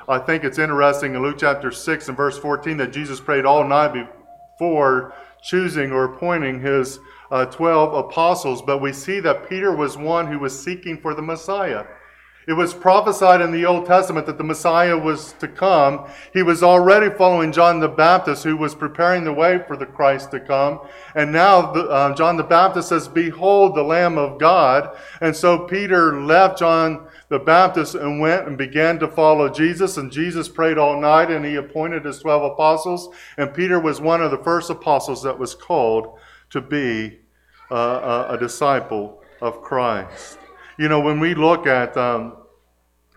I 0.07 0.19
think 0.19 0.43
it's 0.43 0.59
interesting 0.59 1.15
in 1.15 1.21
Luke 1.23 1.37
chapter 1.39 1.71
6 1.71 2.07
and 2.07 2.15
verse 2.15 2.37
14 2.37 2.77
that 2.77 2.93
Jesus 2.93 3.19
prayed 3.19 3.45
all 3.45 3.67
night 3.67 4.07
before 4.53 5.13
choosing 5.43 5.91
or 5.91 6.05
appointing 6.05 6.61
his 6.61 6.99
uh, 7.31 7.45
12 7.45 8.05
apostles, 8.05 8.61
but 8.61 8.79
we 8.79 8.93
see 8.93 9.19
that 9.19 9.49
Peter 9.49 9.75
was 9.75 9.97
one 9.97 10.27
who 10.27 10.39
was 10.39 10.57
seeking 10.57 10.97
for 10.97 11.13
the 11.13 11.21
Messiah. 11.21 11.85
It 12.47 12.53
was 12.53 12.73
prophesied 12.73 13.41
in 13.41 13.51
the 13.51 13.65
Old 13.65 13.85
Testament 13.85 14.25
that 14.27 14.37
the 14.37 14.43
Messiah 14.43 14.97
was 14.97 15.33
to 15.33 15.49
come. 15.49 16.09
He 16.31 16.43
was 16.43 16.63
already 16.63 17.09
following 17.09 17.51
John 17.51 17.81
the 17.81 17.89
Baptist, 17.89 18.45
who 18.45 18.55
was 18.55 18.73
preparing 18.73 19.25
the 19.25 19.33
way 19.33 19.61
for 19.67 19.75
the 19.75 19.85
Christ 19.85 20.31
to 20.31 20.39
come. 20.39 20.79
And 21.13 21.33
now 21.33 21.73
the, 21.73 21.89
uh, 21.89 22.15
John 22.15 22.37
the 22.37 22.43
Baptist 22.43 22.87
says, 22.87 23.09
Behold 23.09 23.75
the 23.75 23.83
Lamb 23.83 24.17
of 24.17 24.39
God. 24.39 24.95
And 25.19 25.35
so 25.35 25.59
Peter 25.59 26.21
left 26.21 26.59
John 26.59 27.09
the 27.27 27.39
Baptist 27.39 27.95
and 27.95 28.21
went 28.21 28.47
and 28.47 28.57
began 28.57 28.97
to 28.99 29.09
follow 29.09 29.49
Jesus. 29.49 29.97
And 29.97 30.09
Jesus 30.09 30.47
prayed 30.47 30.77
all 30.77 31.01
night 31.01 31.29
and 31.29 31.43
he 31.43 31.55
appointed 31.55 32.05
his 32.05 32.19
12 32.19 32.53
apostles. 32.53 33.13
And 33.37 33.53
Peter 33.53 33.77
was 33.77 33.99
one 33.99 34.21
of 34.21 34.31
the 34.31 34.37
first 34.37 34.69
apostles 34.69 35.21
that 35.23 35.37
was 35.37 35.53
called 35.53 36.17
to 36.49 36.61
be 36.61 37.19
uh, 37.71 38.27
a, 38.29 38.37
disciple 38.37 39.21
of 39.41 39.61
Christ. 39.61 40.39
You 40.77 40.87
know, 40.87 40.99
when 40.99 41.19
we 41.19 41.35
look 41.35 41.67
at 41.67 41.95
um, 41.97 42.37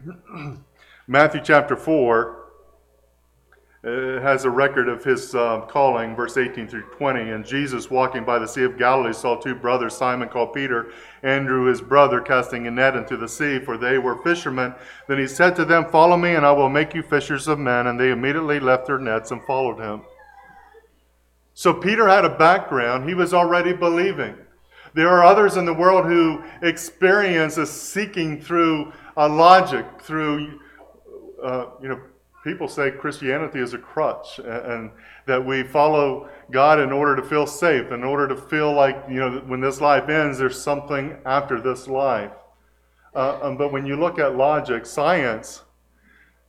Matthew 1.06 1.40
chapter 1.44 1.76
4, 1.76 2.40
it 3.82 4.20
has 4.20 4.44
a 4.44 4.50
record 4.50 4.88
of 4.88 5.02
his 5.02 5.34
um, 5.34 5.62
calling, 5.62 6.14
verse 6.14 6.36
18 6.36 6.68
through 6.68 6.82
20. 6.82 7.30
And 7.30 7.46
Jesus, 7.46 7.90
walking 7.90 8.26
by 8.26 8.38
the 8.38 8.46
Sea 8.46 8.64
of 8.64 8.76
Galilee, 8.76 9.14
saw 9.14 9.36
two 9.36 9.54
brothers, 9.54 9.96
Simon 9.96 10.28
called 10.28 10.52
Peter, 10.52 10.92
Andrew 11.22 11.64
his 11.64 11.80
brother, 11.80 12.20
casting 12.20 12.66
a 12.66 12.70
net 12.70 12.94
into 12.94 13.16
the 13.16 13.28
sea, 13.28 13.58
for 13.58 13.78
they 13.78 13.96
were 13.96 14.22
fishermen. 14.22 14.74
Then 15.08 15.18
he 15.18 15.26
said 15.26 15.56
to 15.56 15.64
them, 15.64 15.86
Follow 15.86 16.18
me, 16.18 16.34
and 16.34 16.44
I 16.44 16.52
will 16.52 16.68
make 16.68 16.94
you 16.94 17.02
fishers 17.02 17.48
of 17.48 17.58
men. 17.58 17.86
And 17.86 17.98
they 17.98 18.10
immediately 18.10 18.60
left 18.60 18.86
their 18.86 18.98
nets 18.98 19.30
and 19.30 19.42
followed 19.44 19.78
him. 19.78 20.02
So 21.60 21.74
Peter 21.74 22.08
had 22.08 22.24
a 22.24 22.38
background, 22.38 23.06
he 23.06 23.12
was 23.12 23.34
already 23.34 23.74
believing. 23.74 24.34
There 24.94 25.10
are 25.10 25.22
others 25.22 25.58
in 25.58 25.66
the 25.66 25.74
world 25.74 26.06
who 26.06 26.42
experience 26.62 27.58
a 27.58 27.66
seeking 27.66 28.40
through 28.40 28.94
a 29.18 29.28
logic, 29.28 29.84
through, 30.00 30.58
uh, 31.44 31.66
you 31.82 31.90
know, 31.90 32.00
people 32.44 32.66
say 32.66 32.90
Christianity 32.90 33.58
is 33.58 33.74
a 33.74 33.78
crutch 33.78 34.38
and, 34.38 34.48
and, 34.48 34.90
that 35.26 35.44
we 35.44 35.62
follow 35.62 36.30
God 36.50 36.80
in 36.80 36.92
order 36.92 37.14
to 37.14 37.22
feel 37.22 37.46
safe, 37.46 37.92
in 37.92 38.04
order 38.04 38.26
to 38.26 38.36
feel 38.36 38.72
like, 38.72 38.96
you 39.06 39.20
know, 39.20 39.42
when 39.46 39.60
this 39.60 39.82
life 39.82 40.08
ends, 40.08 40.38
there's 40.38 40.58
something 40.58 41.18
after 41.26 41.60
this 41.60 41.86
life. 41.86 42.32
Uh, 43.14 43.38
um, 43.42 43.58
but 43.58 43.70
when 43.70 43.84
you 43.84 43.96
look 43.96 44.18
at 44.18 44.34
logic, 44.34 44.86
science 44.86 45.62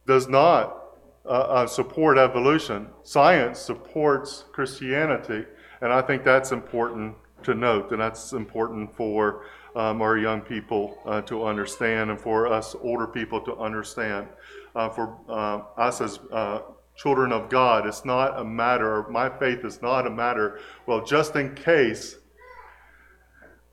does 0.08 0.30
not 0.30 0.81
uh, 1.26 1.68
support 1.68 2.18
evolution. 2.18 2.88
Science 3.04 3.60
supports 3.60 4.46
Christianity, 4.52 5.46
and 5.82 5.94
I 5.94 6.02
think 6.02 6.24
that's 6.24 6.52
important 6.52 7.16
to 7.44 7.54
note, 7.54 7.92
and 7.92 8.02
that's 8.02 8.34
important 8.34 8.96
for 8.96 9.46
um, 9.76 10.02
our 10.02 10.18
young 10.18 10.42
people 10.42 10.98
uh, 11.06 11.22
to 11.22 11.46
understand, 11.46 12.10
and 12.10 12.20
for 12.20 12.48
us 12.48 12.76
older 12.82 13.08
people 13.08 13.42
to 13.42 13.56
understand. 13.58 14.28
Uh, 14.76 14.90
for 14.90 15.18
uh, 15.30 15.62
us 15.78 16.02
as 16.02 16.20
uh, 16.32 16.62
children 16.96 17.32
of 17.32 17.50
God, 17.50 17.86
it's 17.86 18.06
not 18.06 18.40
a 18.40 18.44
matter. 18.44 19.06
My 19.10 19.30
faith 19.30 19.66
is 19.66 19.82
not 19.82 20.08
a 20.08 20.10
matter. 20.10 20.60
Well, 20.86 21.04
just 21.04 21.36
in 21.36 21.56
case 21.56 22.18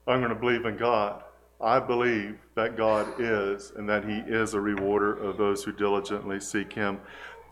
I'm 0.09 0.21
going 0.21 0.33
to 0.33 0.39
believe 0.39 0.65
in 0.65 0.75
God. 0.75 1.23
I 1.61 1.79
believe 1.79 2.39
that 2.55 2.75
God 2.75 3.19
is, 3.19 3.73
and 3.75 3.87
that 3.87 4.03
He 4.03 4.19
is 4.25 4.53
a 4.55 4.61
rewarder 4.61 5.15
of 5.17 5.37
those 5.37 5.63
who 5.63 5.71
diligently 5.71 6.39
seek 6.39 6.73
Him. 6.73 6.99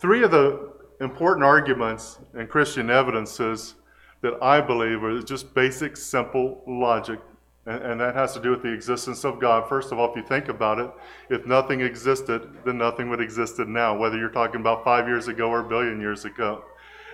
Three 0.00 0.22
of 0.22 0.30
the 0.30 0.72
important 1.00 1.44
arguments 1.44 2.18
and 2.34 2.48
Christian 2.48 2.88
evidences 2.88 3.74
that 4.20 4.40
I 4.42 4.60
believe 4.60 5.02
are 5.02 5.20
just 5.22 5.54
basic, 5.54 5.96
simple 5.96 6.62
logic, 6.66 7.20
and, 7.66 7.82
and, 7.82 8.00
that 8.00 8.14
has 8.14 8.32
to 8.34 8.40
do 8.40 8.50
with 8.50 8.62
the 8.62 8.72
existence 8.72 9.24
of 9.24 9.40
God. 9.40 9.68
First 9.68 9.92
of 9.92 9.98
all, 9.98 10.10
if 10.10 10.16
you 10.16 10.22
think 10.22 10.48
about 10.48 10.78
it, 10.78 10.90
if 11.30 11.46
nothing 11.46 11.80
existed, 11.80 12.48
then 12.64 12.78
nothing 12.78 13.10
would 13.10 13.20
existed 13.20 13.68
now, 13.68 13.96
whether 13.96 14.16
you're 14.16 14.30
talking 14.30 14.60
about 14.60 14.84
five 14.84 15.06
years 15.06 15.28
ago 15.28 15.48
or 15.50 15.60
a 15.60 15.68
billion 15.68 16.00
years 16.00 16.24
ago. 16.24 16.64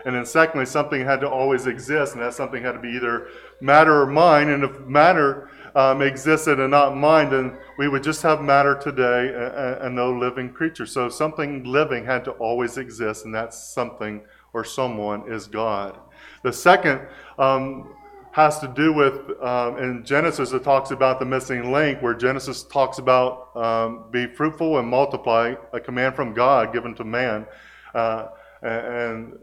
And 0.04 0.14
then 0.14 0.26
secondly, 0.26 0.66
something 0.66 1.02
had 1.02 1.20
to 1.20 1.28
always 1.28 1.66
exist, 1.66 2.14
and 2.14 2.22
that 2.22 2.34
something 2.34 2.62
had 2.62 2.72
to 2.72 2.78
be 2.78 2.90
either 2.90 3.28
matter 3.60 4.02
or 4.02 4.06
mind. 4.06 4.50
And 4.50 4.62
if 4.62 4.78
matter 4.80 5.50
um, 5.74 6.02
existed 6.02 6.60
and 6.60 6.70
not 6.70 6.96
mind, 6.96 7.32
then 7.32 7.56
we 7.78 7.88
would 7.88 8.02
just 8.02 8.22
have 8.22 8.40
matter 8.40 8.74
today 8.76 9.28
and, 9.28 9.86
and 9.86 9.94
no 9.96 10.12
living 10.12 10.52
creature. 10.52 10.86
So 10.86 11.08
something 11.08 11.64
living 11.64 12.04
had 12.04 12.24
to 12.26 12.32
always 12.32 12.76
exist, 12.78 13.24
and 13.24 13.34
that 13.34 13.52
something 13.52 14.22
or 14.52 14.64
someone 14.64 15.30
is 15.32 15.46
God. 15.46 15.98
The 16.42 16.52
second 16.52 17.00
um, 17.38 17.94
has 18.30 18.58
to 18.60 18.68
do 18.68 18.92
with 18.92 19.40
um, 19.42 19.78
in 19.78 20.04
Genesis, 20.04 20.52
it 20.52 20.62
talks 20.62 20.90
about 20.90 21.18
the 21.18 21.24
missing 21.24 21.72
link, 21.72 22.00
where 22.02 22.14
Genesis 22.14 22.62
talks 22.64 22.98
about 22.98 23.56
um, 23.56 24.04
be 24.10 24.26
fruitful 24.26 24.78
and 24.78 24.88
multiply, 24.88 25.54
a 25.72 25.80
command 25.80 26.14
from 26.14 26.34
God 26.34 26.72
given 26.72 26.94
to 26.94 27.04
man. 27.04 27.46
Uh, 27.94 28.28
and 28.62 29.38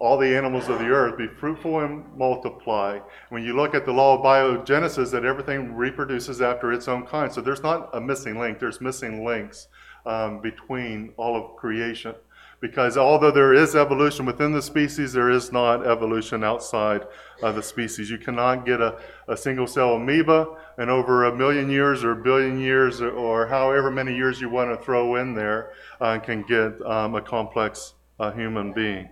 all 0.00 0.16
the 0.16 0.36
animals 0.36 0.68
of 0.68 0.78
the 0.78 0.86
earth, 0.86 1.18
be 1.18 1.26
fruitful 1.26 1.80
and 1.80 2.04
multiply. 2.16 3.00
When 3.30 3.42
you 3.42 3.56
look 3.56 3.74
at 3.74 3.84
the 3.84 3.92
law 3.92 4.16
of 4.16 4.24
biogenesis, 4.24 5.10
that 5.10 5.24
everything 5.24 5.74
reproduces 5.74 6.40
after 6.40 6.72
its 6.72 6.86
own 6.86 7.04
kind. 7.04 7.32
So 7.32 7.40
there's 7.40 7.62
not 7.62 7.90
a 7.92 8.00
missing 8.00 8.38
link, 8.38 8.60
there's 8.60 8.80
missing 8.80 9.24
links 9.24 9.66
um, 10.06 10.40
between 10.40 11.12
all 11.16 11.36
of 11.36 11.56
creation. 11.56 12.14
Because 12.60 12.96
although 12.96 13.30
there 13.30 13.54
is 13.54 13.76
evolution 13.76 14.26
within 14.26 14.52
the 14.52 14.62
species, 14.62 15.12
there 15.12 15.30
is 15.30 15.52
not 15.52 15.86
evolution 15.86 16.42
outside 16.42 17.06
of 17.40 17.54
the 17.54 17.62
species. 17.62 18.10
You 18.10 18.18
cannot 18.18 18.66
get 18.66 18.80
a, 18.80 18.98
a 19.28 19.36
single 19.36 19.68
cell 19.68 19.94
amoeba 19.94 20.56
and 20.76 20.90
over 20.90 21.24
a 21.24 21.36
million 21.36 21.70
years 21.70 22.02
or 22.02 22.12
a 22.12 22.22
billion 22.22 22.58
years 22.58 23.00
or, 23.00 23.46
however 23.46 23.92
many 23.92 24.14
years 24.14 24.40
you 24.40 24.48
want 24.48 24.76
to 24.76 24.84
throw 24.84 25.16
in 25.16 25.34
there 25.34 25.72
uh, 26.00 26.18
can 26.18 26.42
get 26.42 26.80
um, 26.82 27.14
a 27.14 27.22
complex 27.22 27.94
uh, 28.18 28.32
human 28.32 28.72
being. 28.72 29.08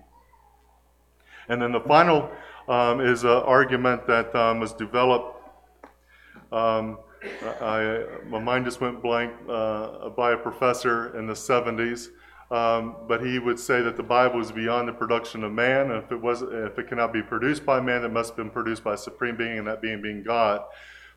And 1.49 1.61
then 1.61 1.73
the 1.73 1.81
final 1.81 2.31
um, 2.69 3.01
is 3.01 3.25
an 3.25 3.31
argument 3.31 4.07
that 4.07 4.35
um, 4.35 4.61
was 4.61 4.73
developed. 4.73 5.41
Um, 6.53 6.99
I, 7.61 8.05
my 8.29 8.39
mind 8.39 8.65
just 8.65 8.81
went 8.81 9.03
blank 9.03 9.33
uh, 9.49 10.11
by 10.11 10.33
a 10.33 10.37
professor 10.37 11.17
in 11.19 11.27
the 11.27 11.35
70s. 11.35 12.09
Um, 12.51 12.97
but 13.09 13.27
he 13.27 13.41
would 13.41 13.59
say 13.59 13.83
that 13.83 13.97
the 13.97 14.05
Bible 14.05 14.41
is 14.41 14.53
beyond 14.53 14.87
the 14.87 14.93
production 14.93 15.43
of 15.43 15.53
man, 15.53 15.91
and 15.91 16.05
if 16.05 16.13
it 16.13 16.21
was, 16.21 16.43
if 16.43 16.79
it 16.79 16.89
cannot 16.89 17.13
be 17.13 17.21
produced 17.21 17.67
by 17.67 17.81
man, 17.81 18.05
it 18.05 18.13
must 18.13 18.31
have 18.31 18.37
been 18.37 18.51
produced 18.51 18.85
by 18.85 18.95
a 18.95 18.97
supreme 18.97 19.37
being, 19.37 19.59
and 19.59 19.67
that 19.67 19.83
being 19.83 20.01
being 20.01 20.23
God. 20.23 20.63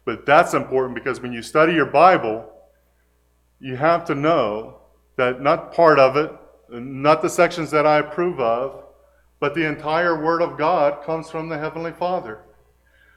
But 0.06 0.26
that's 0.26 0.56
important 0.56 0.96
because 0.96 1.22
when 1.22 1.32
you 1.32 1.44
study 1.44 1.74
your 1.74 1.86
Bible, 1.86 2.52
you 3.60 3.76
have 3.76 4.06
to 4.06 4.15
know 4.15 4.80
that 5.18 5.39
not 5.39 5.72
part 5.72 6.00
of 6.00 6.18
it, 6.18 6.32
not 6.72 7.22
the 7.22 7.30
sections 7.30 7.70
that 7.72 7.86
I 7.86 8.00
approve 8.00 8.39
of, 8.39 8.86
but 9.39 9.56
the 9.56 9.65
entire 9.65 10.21
Word 10.21 10.41
of 10.41 10.58
God 10.58 11.04
comes 11.04 11.30
from 11.30 11.49
the 11.49 11.58
Heavenly 11.58 11.91
Father. 11.91 12.41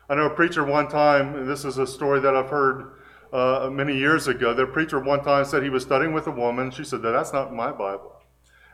I 0.09 0.15
know 0.15 0.27
a 0.27 0.31
preacher 0.31 0.65
one 0.65 0.89
time, 0.89 1.35
and 1.35 1.49
this 1.49 1.65
is 1.65 1.79
a 1.79 1.87
story 1.87 2.21
that 2.21 2.37
I've 2.37 2.51
heard 2.51 2.93
uh, 3.33 3.71
many 3.73 3.97
years 3.97 4.29
ago. 4.29 4.53
The 4.53 4.67
preacher 4.67 5.01
one 5.01 5.25
time 5.25 5.45
said 5.45 5.63
he 5.63 5.71
was 5.71 5.83
studying 5.83 6.13
with 6.13 6.27
a 6.27 6.31
woman. 6.31 6.71
She 6.71 6.85
said, 6.85 7.03
That's 7.03 7.33
not 7.33 7.55
my 7.55 7.73
Bible. 7.73 8.13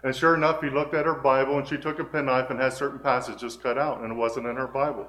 And 0.03 0.15
sure 0.15 0.35
enough, 0.35 0.63
he 0.63 0.71
looked 0.71 0.95
at 0.95 1.07
her 1.07 1.15
Bible 1.15 1.59
and 1.59 1.67
she 1.67 1.77
took 1.77 1.99
a 1.99 2.05
penknife 2.05 2.51
and 2.51 2.61
had 2.61 2.73
certain 2.73 3.01
passages 3.01 3.57
cut 3.57 3.79
out, 3.79 4.01
and 4.01 4.13
it 4.13 4.17
wasn't 4.17 4.47
in 4.47 4.57
her 4.57 4.69
Bible. 4.69 5.09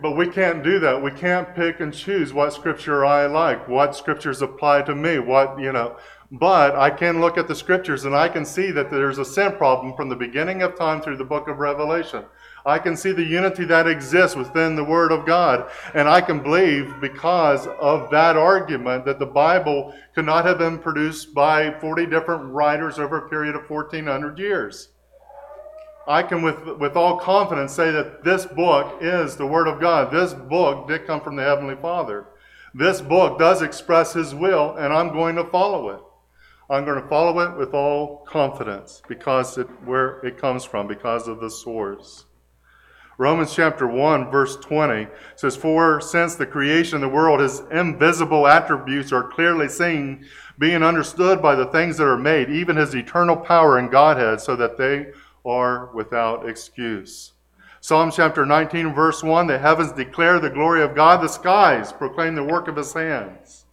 But 0.00 0.12
we 0.12 0.28
can't 0.28 0.62
do 0.62 0.78
that. 0.80 1.02
We 1.02 1.10
can't 1.10 1.54
pick 1.54 1.80
and 1.80 1.92
choose 1.92 2.32
what 2.32 2.52
scripture 2.52 3.04
I 3.04 3.26
like, 3.26 3.68
what 3.68 3.96
scriptures 3.96 4.42
apply 4.42 4.82
to 4.82 4.94
me, 4.94 5.18
what, 5.18 5.58
you 5.58 5.72
know. 5.72 5.96
But 6.30 6.76
I 6.76 6.90
can 6.90 7.20
look 7.20 7.38
at 7.38 7.48
the 7.48 7.54
scriptures 7.54 8.04
and 8.04 8.14
I 8.14 8.28
can 8.28 8.44
see 8.44 8.70
that 8.72 8.90
there's 8.90 9.16
a 9.16 9.24
sin 9.24 9.52
problem 9.52 9.94
from 9.94 10.10
the 10.10 10.16
beginning 10.16 10.60
of 10.60 10.76
time 10.76 11.00
through 11.00 11.16
the 11.16 11.24
book 11.24 11.48
of 11.48 11.58
Revelation. 11.58 12.24
I 12.66 12.78
can 12.78 12.98
see 12.98 13.12
the 13.12 13.24
unity 13.24 13.64
that 13.64 13.88
exists 13.88 14.36
within 14.36 14.76
the 14.76 14.84
Word 14.84 15.10
of 15.10 15.24
God. 15.24 15.70
And 15.94 16.06
I 16.06 16.20
can 16.20 16.42
believe 16.42 17.00
because 17.00 17.66
of 17.66 18.10
that 18.10 18.36
argument 18.36 19.06
that 19.06 19.18
the 19.18 19.24
Bible 19.24 19.94
could 20.14 20.26
not 20.26 20.44
have 20.44 20.58
been 20.58 20.78
produced 20.78 21.32
by 21.32 21.70
40 21.80 22.04
different 22.06 22.52
writers 22.52 22.98
over 22.98 23.16
a 23.16 23.28
period 23.30 23.56
of 23.56 23.70
1400 23.70 24.38
years. 24.38 24.90
I 26.06 26.22
can, 26.22 26.42
with, 26.42 26.78
with 26.78 26.94
all 26.96 27.18
confidence, 27.18 27.72
say 27.72 27.90
that 27.90 28.22
this 28.22 28.44
book 28.44 28.98
is 29.00 29.36
the 29.36 29.46
Word 29.46 29.66
of 29.66 29.80
God. 29.80 30.10
This 30.10 30.34
book 30.34 30.88
did 30.88 31.06
come 31.06 31.22
from 31.22 31.36
the 31.36 31.42
Heavenly 31.42 31.76
Father. 31.76 32.26
This 32.74 33.00
book 33.00 33.38
does 33.38 33.62
express 33.62 34.12
His 34.12 34.34
will, 34.34 34.76
and 34.76 34.92
I'm 34.92 35.12
going 35.12 35.36
to 35.36 35.44
follow 35.44 35.88
it. 35.90 36.00
I'm 36.70 36.84
going 36.84 37.00
to 37.00 37.08
follow 37.08 37.40
it 37.40 37.56
with 37.56 37.72
all 37.72 38.26
confidence 38.26 39.00
because 39.08 39.56
it, 39.56 39.66
where 39.86 40.18
it 40.20 40.36
comes 40.36 40.64
from, 40.64 40.86
because 40.86 41.26
of 41.26 41.40
the 41.40 41.50
source. 41.50 42.26
Romans 43.16 43.54
chapter 43.54 43.86
1, 43.86 44.30
verse 44.30 44.56
20 44.56 45.08
says, 45.34 45.56
For 45.56 46.00
since 46.00 46.34
the 46.34 46.46
creation 46.46 46.96
of 46.96 47.00
the 47.00 47.08
world, 47.08 47.40
his 47.40 47.62
invisible 47.72 48.46
attributes 48.46 49.12
are 49.12 49.28
clearly 49.28 49.68
seen, 49.68 50.26
being 50.58 50.82
understood 50.82 51.40
by 51.40 51.54
the 51.54 51.66
things 51.66 51.96
that 51.96 52.06
are 52.06 52.18
made, 52.18 52.50
even 52.50 52.76
his 52.76 52.94
eternal 52.94 53.36
power 53.36 53.78
and 53.78 53.90
Godhead, 53.90 54.40
so 54.40 54.54
that 54.54 54.76
they 54.76 55.06
are 55.46 55.90
without 55.94 56.48
excuse. 56.48 57.32
Psalm 57.80 58.12
chapter 58.12 58.44
19, 58.44 58.94
verse 58.94 59.22
1 59.22 59.46
The 59.46 59.58
heavens 59.58 59.92
declare 59.92 60.38
the 60.38 60.50
glory 60.50 60.82
of 60.82 60.94
God, 60.94 61.22
the 61.22 61.28
skies 61.28 61.92
proclaim 61.92 62.34
the 62.34 62.44
work 62.44 62.68
of 62.68 62.76
his 62.76 62.92
hands. 62.92 63.64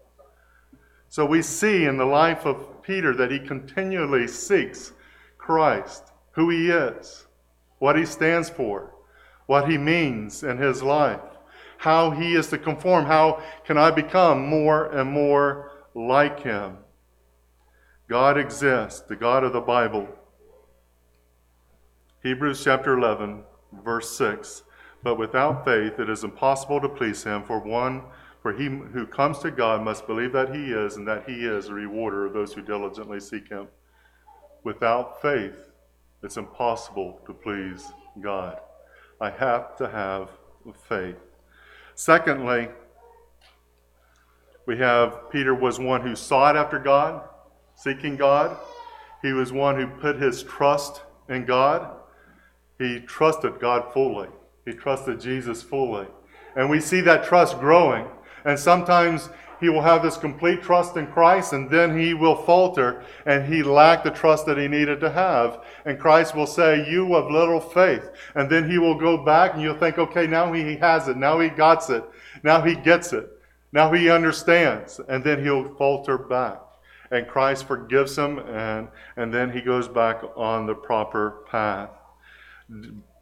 So 1.09 1.25
we 1.25 1.41
see 1.41 1.85
in 1.85 1.97
the 1.97 2.05
life 2.05 2.45
of 2.45 2.74
Peter 2.85 3.13
that 3.15 3.31
he 3.31 3.39
continually 3.39 4.27
seeks 4.27 4.93
Christ, 5.37 6.11
who 6.31 6.49
he 6.49 6.69
is, 6.69 7.25
what 7.79 7.97
he 7.97 8.05
stands 8.05 8.49
for, 8.49 8.93
what 9.45 9.69
he 9.69 9.77
means 9.77 10.43
in 10.43 10.57
his 10.57 10.83
life, 10.83 11.21
how 11.77 12.11
he 12.11 12.35
is 12.35 12.47
to 12.49 12.57
conform, 12.57 13.05
how 13.05 13.41
can 13.65 13.77
I 13.77 13.91
become 13.91 14.47
more 14.47 14.85
and 14.85 15.09
more 15.11 15.71
like 15.95 16.41
him. 16.41 16.77
God 18.07 18.37
exists, 18.37 19.01
the 19.01 19.15
God 19.15 19.43
of 19.43 19.53
the 19.53 19.61
Bible. 19.61 20.07
Hebrews 22.21 22.63
chapter 22.63 22.97
11, 22.97 23.43
verse 23.83 24.15
6. 24.17 24.63
But 25.03 25.17
without 25.17 25.65
faith 25.65 25.99
it 25.99 26.09
is 26.09 26.23
impossible 26.23 26.81
to 26.81 26.89
please 26.89 27.23
him, 27.23 27.43
for 27.43 27.59
one 27.59 28.03
for 28.45 28.53
he 28.53 28.65
who 28.65 29.07
comes 29.07 29.39
to 29.39 29.49
God 29.49 29.81
must 29.81 30.05
believe 30.05 30.31
that 30.33 30.53
he 30.53 30.65
is, 30.65 30.97
and 30.97 31.07
that 31.07 31.27
he 31.27 31.47
is 31.47 31.69
a 31.69 31.73
rewarder 31.73 32.27
of 32.27 32.33
those 32.33 32.53
who 32.53 32.61
diligently 32.61 33.19
seek 33.19 33.49
him. 33.49 33.67
Without 34.63 35.19
faith, 35.19 35.71
it's 36.21 36.37
impossible 36.37 37.19
to 37.25 37.33
please 37.33 37.91
God. 38.21 38.59
I 39.19 39.31
have 39.31 39.75
to 39.77 39.89
have 39.89 40.29
faith. 40.87 41.15
Secondly, 41.95 42.67
we 44.67 44.77
have 44.77 45.31
Peter 45.31 45.55
was 45.55 45.79
one 45.79 46.01
who 46.01 46.15
sought 46.15 46.55
after 46.55 46.77
God, 46.77 47.27
seeking 47.73 48.15
God. 48.15 48.55
He 49.23 49.33
was 49.33 49.51
one 49.53 49.75
who 49.75 49.87
put 49.87 50.21
his 50.21 50.43
trust 50.43 51.01
in 51.29 51.45
God. 51.45 51.97
He 52.77 52.99
trusted 52.99 53.59
God 53.59 53.91
fully. 53.91 54.29
He 54.65 54.73
trusted 54.73 55.19
Jesus 55.19 55.63
fully. 55.63 56.05
And 56.55 56.69
we 56.69 56.79
see 56.79 57.01
that 57.01 57.23
trust 57.23 57.59
growing 57.59 58.05
and 58.45 58.57
sometimes 58.57 59.29
he 59.59 59.69
will 59.69 59.81
have 59.81 60.03
this 60.03 60.17
complete 60.17 60.61
trust 60.61 60.97
in 60.97 61.07
Christ, 61.07 61.53
and 61.53 61.69
then 61.69 61.97
he 61.97 62.13
will 62.13 62.35
falter, 62.35 63.03
and 63.25 63.51
he 63.51 63.63
lacked 63.63 64.03
the 64.03 64.11
trust 64.11 64.45
that 64.45 64.57
he 64.57 64.67
needed 64.67 64.99
to 64.99 65.09
have. 65.09 65.63
And 65.85 65.99
Christ 65.99 66.35
will 66.35 66.47
say, 66.47 66.89
You 66.89 67.15
of 67.15 67.31
little 67.31 67.59
faith. 67.59 68.09
And 68.35 68.49
then 68.49 68.69
he 68.69 68.77
will 68.77 68.95
go 68.95 69.23
back, 69.23 69.53
and 69.53 69.61
you'll 69.61 69.77
think, 69.77 69.97
Okay, 69.97 70.27
now 70.27 70.51
he 70.51 70.75
has 70.75 71.07
it. 71.07 71.17
Now 71.17 71.39
he 71.39 71.49
got 71.49 71.89
it. 71.89 72.03
Now 72.43 72.61
he 72.61 72.75
gets 72.75 73.13
it. 73.13 73.29
Now 73.71 73.91
he 73.91 74.09
understands. 74.09 74.99
And 75.07 75.23
then 75.23 75.43
he'll 75.43 75.73
falter 75.75 76.17
back. 76.17 76.61
And 77.11 77.27
Christ 77.27 77.65
forgives 77.65 78.17
him, 78.17 78.39
and, 78.39 78.87
and 79.15 79.33
then 79.33 79.51
he 79.51 79.61
goes 79.61 79.87
back 79.87 80.21
on 80.35 80.65
the 80.65 80.75
proper 80.75 81.43
path. 81.49 81.91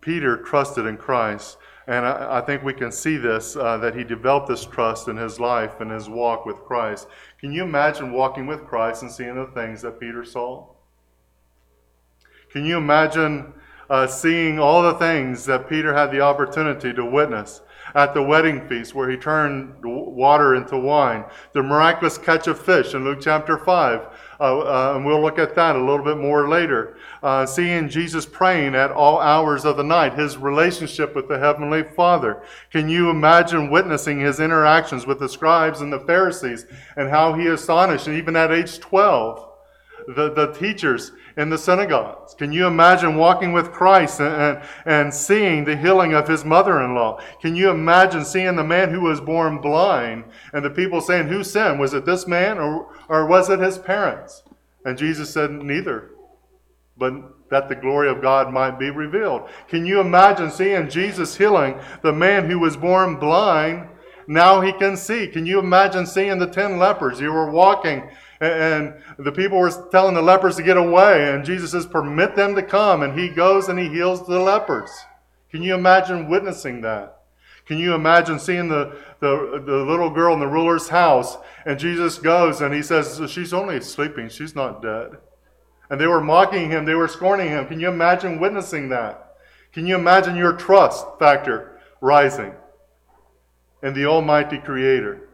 Peter 0.03 0.37
trusted 0.37 0.85
in 0.85 0.97
Christ 0.97 1.57
and 1.87 2.05
I, 2.05 2.39
I, 2.39 2.41
think 2.41 2.63
we 2.63 2.73
can 2.73 2.91
see 2.91 3.17
this 3.17 3.55
uh, 3.55 3.77
that 3.77 3.95
he 3.95 4.03
developed 4.03 4.47
this 4.47 4.65
trust 4.65 5.07
in 5.07 5.17
his 5.17 5.39
life 5.39 5.81
and 5.81 5.91
his 5.91 6.07
walk 6.07 6.45
with 6.45 6.63
Christ. 6.63 7.07
Can 7.39 7.51
you 7.51 7.63
imagine 7.63 8.13
walking 8.13 8.47
with 8.47 8.65
Christ 8.65 9.01
and 9.01 9.11
seeing 9.11 9.35
the 9.35 9.47
things 9.47 9.81
that 9.81 9.99
Peter 9.99 10.23
saw? 10.23 10.67
Can 12.51 12.65
you 12.65 12.77
imagine 12.77 13.53
uh, 13.89 14.07
seeing 14.07 14.59
all 14.59 14.81
the 14.81 14.93
things 14.93 15.45
that 15.45 15.67
Peter 15.67 15.93
had 15.93 16.11
the 16.11 16.21
opportunity 16.21 16.93
to 16.93 17.05
witness? 17.05 17.61
at 17.95 18.13
the 18.13 18.21
wedding 18.21 18.67
feast 18.67 18.95
where 18.95 19.09
he 19.09 19.17
turned 19.17 19.73
water 19.83 20.55
into 20.55 20.77
wine, 20.77 21.23
the 21.53 21.61
miraculous 21.61 22.17
catch 22.17 22.47
of 22.47 22.59
fish 22.59 22.93
in 22.93 23.03
Luke 23.03 23.19
chapter 23.21 23.57
5. 23.57 24.07
Uh, 24.43 24.59
uh, 24.59 24.93
and 24.97 25.05
we'll 25.05 25.21
look 25.21 25.39
at 25.39 25.55
that 25.55 25.77
a 25.77 25.79
little 25.79 26.03
bit 26.03 26.17
more 26.17 26.49
later. 26.49 26.97
Uh, 27.23 27.45
seeing 27.45 27.87
Jesus 27.87 28.25
praying 28.25 28.75
at 28.75 28.91
all 28.91 29.21
hours 29.21 29.63
of 29.63 29.77
the 29.77 29.83
night, 29.83 30.19
his 30.19 30.35
relationship 30.35 31.15
with 31.15 31.29
the 31.29 31.39
Heavenly 31.39 31.83
Father. 31.83 32.43
Can 32.69 32.89
you 32.89 33.09
imagine 33.09 33.69
witnessing 33.69 34.19
his 34.19 34.41
interactions 34.41 35.07
with 35.07 35.19
the 35.19 35.29
scribes 35.29 35.79
and 35.79 35.93
the 35.93 36.01
Pharisees 36.01 36.65
and 36.97 37.09
how 37.09 37.33
he 37.35 37.47
astonished, 37.47 38.07
and 38.07 38.17
even 38.17 38.35
at 38.35 38.51
age 38.51 38.81
12, 38.81 39.49
the, 40.07 40.33
the 40.33 40.51
teachers 40.51 41.13
in 41.37 41.49
the 41.49 41.57
synagogues. 41.57 42.33
Can 42.33 42.51
you 42.51 42.67
imagine 42.67 43.15
walking 43.15 43.53
with 43.53 43.71
Christ 43.71 44.19
and, 44.19 44.33
and, 44.35 44.61
and 44.85 45.13
seeing 45.13 45.65
the 45.65 45.75
healing 45.75 46.13
of 46.13 46.27
his 46.27 46.45
mother 46.45 46.81
in 46.81 46.95
law? 46.95 47.19
Can 47.41 47.55
you 47.55 47.69
imagine 47.69 48.25
seeing 48.25 48.55
the 48.55 48.63
man 48.63 48.89
who 48.89 49.01
was 49.01 49.19
born 49.21 49.59
blind 49.59 50.25
and 50.53 50.63
the 50.63 50.69
people 50.69 51.01
saying, 51.01 51.27
Who 51.27 51.43
sinned? 51.43 51.79
Was 51.79 51.93
it 51.93 52.05
this 52.05 52.27
man 52.27 52.57
or, 52.57 52.93
or 53.09 53.25
was 53.25 53.49
it 53.49 53.59
his 53.59 53.77
parents? 53.77 54.43
And 54.85 54.97
Jesus 54.97 55.31
said, 55.33 55.51
Neither. 55.51 56.11
but 56.97 57.13
that 57.49 57.69
the 57.69 57.75
glory 57.75 58.09
of 58.09 58.21
God 58.21 58.51
might 58.51 58.79
be 58.79 58.89
revealed. 58.89 59.47
Can 59.67 59.85
you 59.85 59.99
imagine 59.99 60.49
seeing 60.49 60.89
Jesus 60.89 61.37
healing 61.37 61.79
the 62.01 62.11
man 62.11 62.49
who 62.49 62.59
was 62.59 62.75
born 62.75 63.17
blind? 63.17 63.89
Now 64.27 64.61
he 64.61 64.71
can 64.73 64.97
see. 64.97 65.27
Can 65.27 65.45
you 65.45 65.59
imagine 65.59 66.05
seeing 66.07 66.39
the 66.39 66.47
ten 66.47 66.79
lepers? 66.79 67.19
You 67.19 67.31
were 67.31 67.51
walking 67.51 68.09
and 68.43 69.01
the 69.17 69.31
people 69.31 69.57
were 69.57 69.71
telling 69.91 70.15
the 70.15 70.21
lepers 70.21 70.55
to 70.57 70.63
get 70.63 70.77
away, 70.77 71.33
and 71.33 71.45
Jesus 71.45 71.71
says, 71.71 71.85
Permit 71.85 72.35
them 72.35 72.55
to 72.55 72.63
come. 72.63 73.01
And 73.03 73.17
he 73.17 73.29
goes 73.29 73.69
and 73.69 73.79
he 73.79 73.89
heals 73.89 74.25
the 74.25 74.39
lepers. 74.39 74.91
Can 75.49 75.61
you 75.61 75.75
imagine 75.75 76.29
witnessing 76.29 76.81
that? 76.81 77.19
Can 77.65 77.77
you 77.77 77.93
imagine 77.93 78.39
seeing 78.39 78.67
the, 78.67 78.97
the, 79.19 79.61
the 79.65 79.77
little 79.77 80.09
girl 80.09 80.33
in 80.33 80.39
the 80.39 80.47
ruler's 80.47 80.89
house, 80.89 81.37
and 81.65 81.79
Jesus 81.79 82.17
goes 82.17 82.59
and 82.59 82.73
he 82.73 82.83
says, 82.83 83.21
She's 83.31 83.53
only 83.53 83.79
sleeping, 83.79 84.29
she's 84.29 84.55
not 84.55 84.81
dead. 84.81 85.17
And 85.89 85.99
they 85.99 86.07
were 86.07 86.21
mocking 86.21 86.69
him, 86.69 86.85
they 86.85 86.95
were 86.95 87.07
scorning 87.07 87.49
him. 87.49 87.67
Can 87.67 87.79
you 87.79 87.87
imagine 87.87 88.39
witnessing 88.39 88.89
that? 88.89 89.35
Can 89.71 89.87
you 89.87 89.95
imagine 89.95 90.35
your 90.35 90.53
trust 90.53 91.05
factor 91.19 91.79
rising 92.01 92.53
in 93.81 93.93
the 93.93 94.05
Almighty 94.05 94.57
Creator? 94.57 95.29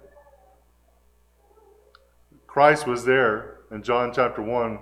Christ 2.60 2.88
was 2.88 3.06
there 3.06 3.60
in 3.72 3.82
John 3.84 4.12
chapter 4.13 4.41
1, 4.41 4.80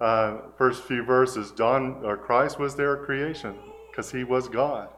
uh, 0.00 0.38
first 0.56 0.84
few 0.84 1.04
verses. 1.04 1.50
John, 1.50 2.00
or 2.02 2.16
Christ 2.16 2.58
was 2.58 2.76
there 2.76 2.96
at 2.96 3.04
creation 3.04 3.54
because 3.90 4.10
he 4.10 4.24
was 4.24 4.48
God. 4.48 4.88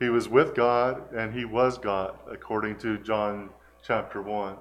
He 0.00 0.08
was 0.08 0.28
with 0.28 0.52
God 0.56 1.12
and 1.12 1.32
he 1.32 1.44
was 1.44 1.78
God, 1.78 2.18
according 2.28 2.78
to 2.78 2.98
John 2.98 3.50
chapter 3.86 4.20
1. 4.20 4.56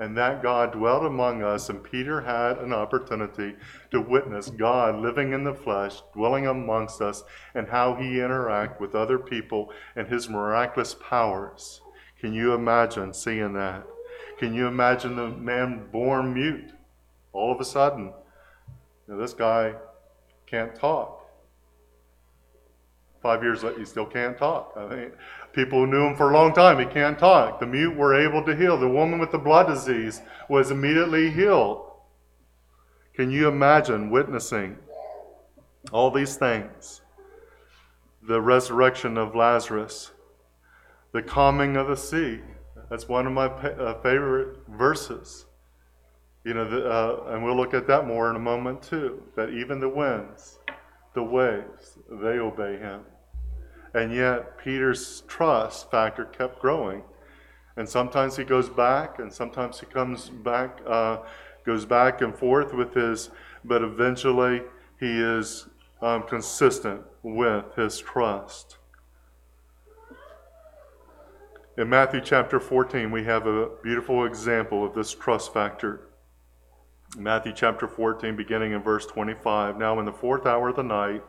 And 0.00 0.18
that 0.18 0.42
God 0.42 0.72
dwelt 0.72 1.04
among 1.04 1.44
us, 1.44 1.68
and 1.68 1.80
Peter 1.80 2.22
had 2.22 2.58
an 2.58 2.72
opportunity 2.72 3.54
to 3.92 4.00
witness 4.00 4.50
God 4.50 4.96
living 4.96 5.32
in 5.32 5.44
the 5.44 5.54
flesh, 5.54 6.02
dwelling 6.12 6.48
amongst 6.48 7.00
us, 7.00 7.22
and 7.54 7.68
how 7.68 7.94
he 7.94 8.16
interacted 8.16 8.80
with 8.80 8.96
other 8.96 9.16
people 9.20 9.70
and 9.94 10.08
his 10.08 10.28
miraculous 10.28 10.96
powers. 11.08 11.80
Can 12.18 12.34
you 12.34 12.52
imagine 12.52 13.14
seeing 13.14 13.52
that? 13.52 13.86
Can 14.42 14.54
you 14.54 14.66
imagine 14.66 15.14
the 15.14 15.28
man 15.28 15.86
born 15.92 16.34
mute? 16.34 16.72
All 17.32 17.52
of 17.52 17.60
a 17.60 17.64
sudden, 17.64 18.06
you 19.06 19.14
know, 19.14 19.16
this 19.16 19.34
guy 19.34 19.74
can't 20.46 20.74
talk. 20.74 21.30
Five 23.22 23.44
years 23.44 23.62
later, 23.62 23.78
he 23.78 23.84
still 23.84 24.04
can't 24.04 24.36
talk. 24.36 24.72
I 24.76 24.86
mean, 24.88 25.12
people 25.52 25.78
who 25.78 25.86
knew 25.86 26.08
him 26.08 26.16
for 26.16 26.32
a 26.32 26.34
long 26.34 26.52
time. 26.52 26.80
He 26.80 26.86
can't 26.86 27.16
talk. 27.16 27.60
The 27.60 27.66
mute 27.66 27.94
were 27.94 28.20
able 28.20 28.44
to 28.44 28.56
heal. 28.56 28.76
The 28.76 28.88
woman 28.88 29.20
with 29.20 29.30
the 29.30 29.38
blood 29.38 29.68
disease 29.68 30.20
was 30.48 30.72
immediately 30.72 31.30
healed. 31.30 31.92
Can 33.14 33.30
you 33.30 33.46
imagine 33.46 34.10
witnessing 34.10 34.76
all 35.92 36.10
these 36.10 36.34
things? 36.34 37.00
The 38.26 38.40
resurrection 38.40 39.16
of 39.16 39.36
Lazarus, 39.36 40.10
the 41.12 41.22
calming 41.22 41.76
of 41.76 41.86
the 41.86 41.96
sea, 41.96 42.40
that's 42.92 43.08
one 43.08 43.26
of 43.26 43.32
my 43.32 43.46
uh, 43.46 43.94
favorite 44.02 44.58
verses. 44.68 45.46
You 46.44 46.52
know, 46.52 46.68
the, 46.68 46.86
uh, 46.86 47.32
and 47.32 47.42
we'll 47.42 47.56
look 47.56 47.72
at 47.72 47.86
that 47.86 48.06
more 48.06 48.28
in 48.28 48.36
a 48.36 48.38
moment 48.38 48.82
too. 48.82 49.22
That 49.34 49.48
even 49.48 49.80
the 49.80 49.88
winds, 49.88 50.58
the 51.14 51.22
waves, 51.22 51.96
they 52.10 52.38
obey 52.38 52.76
him. 52.76 53.00
And 53.94 54.14
yet, 54.14 54.58
Peter's 54.58 55.22
trust 55.26 55.90
factor 55.90 56.26
kept 56.26 56.60
growing. 56.60 57.02
And 57.78 57.88
sometimes 57.88 58.36
he 58.36 58.44
goes 58.44 58.68
back, 58.68 59.18
and 59.20 59.32
sometimes 59.32 59.80
he 59.80 59.86
comes 59.86 60.28
back, 60.28 60.80
uh, 60.86 61.20
goes 61.64 61.86
back 61.86 62.20
and 62.20 62.36
forth 62.36 62.74
with 62.74 62.92
his, 62.92 63.30
but 63.64 63.80
eventually 63.80 64.60
he 65.00 65.18
is 65.18 65.66
um, 66.02 66.24
consistent 66.24 67.00
with 67.22 67.74
his 67.74 67.98
trust. 68.00 68.76
In 71.78 71.88
Matthew 71.88 72.20
chapter 72.20 72.60
14, 72.60 73.10
we 73.10 73.24
have 73.24 73.46
a 73.46 73.70
beautiful 73.82 74.26
example 74.26 74.84
of 74.84 74.94
this 74.94 75.14
trust 75.14 75.54
factor. 75.54 76.08
Matthew 77.16 77.54
chapter 77.56 77.88
14, 77.88 78.36
beginning 78.36 78.72
in 78.72 78.82
verse 78.82 79.06
25. 79.06 79.78
Now, 79.78 79.98
in 79.98 80.04
the 80.04 80.12
fourth 80.12 80.44
hour 80.44 80.68
of 80.68 80.76
the 80.76 80.82
night, 80.82 81.22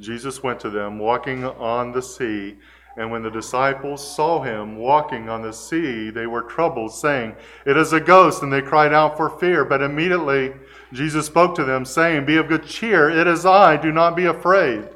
Jesus 0.00 0.42
went 0.42 0.58
to 0.60 0.70
them, 0.70 0.98
walking 0.98 1.44
on 1.44 1.92
the 1.92 2.02
sea. 2.02 2.56
And 2.96 3.12
when 3.12 3.22
the 3.22 3.30
disciples 3.30 4.16
saw 4.16 4.42
him 4.42 4.78
walking 4.78 5.28
on 5.28 5.42
the 5.42 5.52
sea, 5.52 6.10
they 6.10 6.26
were 6.26 6.42
troubled, 6.42 6.92
saying, 6.92 7.36
It 7.64 7.76
is 7.76 7.92
a 7.92 8.00
ghost. 8.00 8.42
And 8.42 8.52
they 8.52 8.62
cried 8.62 8.92
out 8.92 9.16
for 9.16 9.30
fear. 9.38 9.64
But 9.64 9.80
immediately 9.80 10.54
Jesus 10.92 11.26
spoke 11.26 11.54
to 11.54 11.64
them, 11.64 11.84
saying, 11.84 12.26
Be 12.26 12.36
of 12.36 12.48
good 12.48 12.66
cheer. 12.66 13.10
It 13.10 13.28
is 13.28 13.46
I. 13.46 13.76
Do 13.76 13.92
not 13.92 14.16
be 14.16 14.24
afraid. 14.24 14.88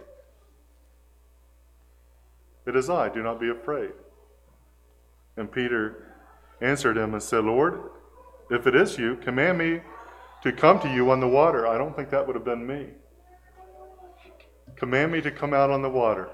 It 2.67 2.75
is 2.75 2.91
I. 2.91 3.09
Do 3.09 3.23
not 3.23 3.39
be 3.39 3.51
afraid. 3.51 3.93
And 5.39 5.51
Peter 5.51 6.15
answered 6.61 6.97
him 6.97 7.15
and 7.15 7.23
said, 7.23 7.45
Lord, 7.45 7.81
if 8.51 8.67
it 8.67 8.75
is 8.75 8.99
you, 8.99 9.17
command 9.17 9.57
me 9.59 9.81
to 10.43 10.53
come 10.53 10.81
to 10.81 10.93
you 10.93 11.11
on 11.13 11.21
the 11.21 11.29
water. 11.29 11.67
I 11.67 11.79
don't 11.79 11.95
think 11.95 12.11
that 12.11 12.27
would 12.27 12.35
have 12.35 12.45
been 12.45 12.67
me. 12.67 12.89
Command 14.77 15.13
me 15.13 15.21
to 15.21 15.31
come 15.31 15.55
out 15.55 15.71
on 15.71 15.81
the 15.81 15.89
water. 15.89 16.29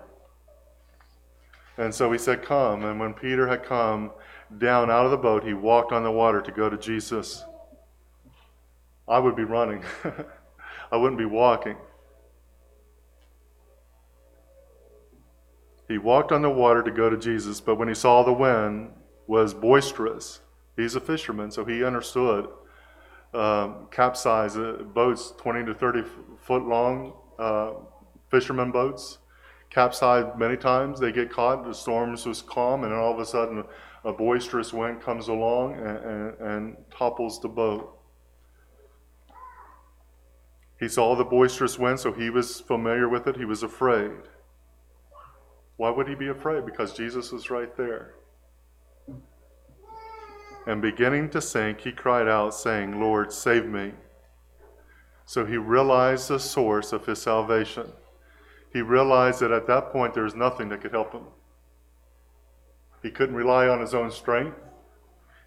And 1.77 1.95
so 1.95 2.11
he 2.13 2.19
said, 2.19 2.43
Come. 2.43 2.85
And 2.85 2.99
when 2.99 3.13
Peter 3.13 3.47
had 3.47 3.65
come 3.65 4.11
down 4.59 4.91
out 4.91 5.05
of 5.05 5.11
the 5.11 5.17
boat, 5.19 5.45
he 5.45 5.53
walked 5.53 5.93
on 5.93 6.03
the 6.03 6.11
water 6.11 6.41
to 6.41 6.53
go 6.53 6.71
to 6.71 6.79
Jesus. 6.79 7.45
I 9.07 9.19
would 9.19 9.37
be 9.37 9.45
running, 9.45 9.83
I 10.93 10.97
wouldn't 10.97 11.19
be 11.19 11.27
walking. 11.27 11.77
He 15.89 15.99
walked 15.99 16.33
on 16.33 16.43
the 16.43 16.51
water 16.51 16.83
to 16.83 16.91
go 16.91 17.11
to 17.11 17.17
Jesus, 17.17 17.61
but 17.61 17.77
when 17.77 17.89
he 17.89 17.95
saw 17.95 18.23
the 18.23 18.33
wind 18.33 18.91
was 19.27 19.55
boisterous, 19.55 20.41
he's 20.77 20.95
a 20.95 21.01
fisherman, 21.01 21.51
so 21.51 21.65
he 21.65 21.85
understood 21.85 22.49
um, 23.35 23.89
capsize 23.91 24.57
uh, 24.57 24.85
boats 24.95 25.35
20 25.39 25.67
to 25.67 25.75
30 25.75 26.03
foot 26.41 26.63
long, 26.63 27.15
uh, 27.39 27.73
fisherman 28.31 28.71
boats, 28.71 29.19
capsize 29.71 30.25
many 30.39 30.57
times. 30.57 31.01
They 31.01 31.11
get 31.11 31.31
caught. 31.33 31.65
The 31.65 31.75
storms 31.75 32.27
was 32.27 32.43
calm, 32.43 32.85
and 32.85 32.93
then 32.93 32.99
all 32.99 33.13
of 33.13 33.19
a 33.19 33.27
sudden, 33.27 33.65
a 34.05 34.13
boisterous 34.13 34.73
wind 34.73 35.03
comes 35.03 35.29
along 35.29 35.75
and, 35.75 35.99
and, 35.99 36.41
and 36.41 36.77
topples 36.97 37.41
the 37.41 37.49
boat. 37.49 37.99
He 40.79 40.89
saw 40.89 41.17
the 41.17 41.25
boisterous 41.25 41.79
wind, 41.79 41.99
so 41.99 42.13
he 42.13 42.31
was 42.31 42.61
familiar 42.61 43.09
with 43.09 43.27
it. 43.27 43.37
He 43.37 43.45
was 43.45 43.63
afraid. 43.63 44.13
Why 45.77 45.91
would 45.91 46.09
he 46.09 46.15
be 46.15 46.29
afraid? 46.29 46.65
Because 46.65 46.95
Jesus 46.95 47.33
was 47.33 47.51
right 47.51 47.77
there. 47.77 48.15
And 50.67 50.81
beginning 50.81 51.29
to 51.31 51.41
sink, 51.41 51.81
he 51.81 51.93
cried 51.93 52.29
out, 52.29 52.55
saying, 52.55 53.01
Lord, 53.01 53.33
save 53.33 53.67
me. 53.67 53.93
So 55.27 55.45
he 55.45 55.57
realized 55.57 56.29
the 56.29 56.39
source 56.39 56.93
of 56.93 57.07
his 57.07 57.21
salvation. 57.21 57.91
He 58.73 58.81
realized 58.81 59.41
that 59.41 59.53
at 59.53 59.67
that 59.67 59.91
point 59.91 60.15
there 60.15 60.25
was 60.25 60.35
nothing 60.35 60.69
that 60.71 60.81
could 60.81 60.93
help 60.93 61.13
him. 61.13 61.25
He 63.03 63.11
couldn't 63.11 63.35
rely 63.35 63.69
on 63.69 63.81
his 63.81 63.95
own 63.95 64.11
strength, 64.11 64.59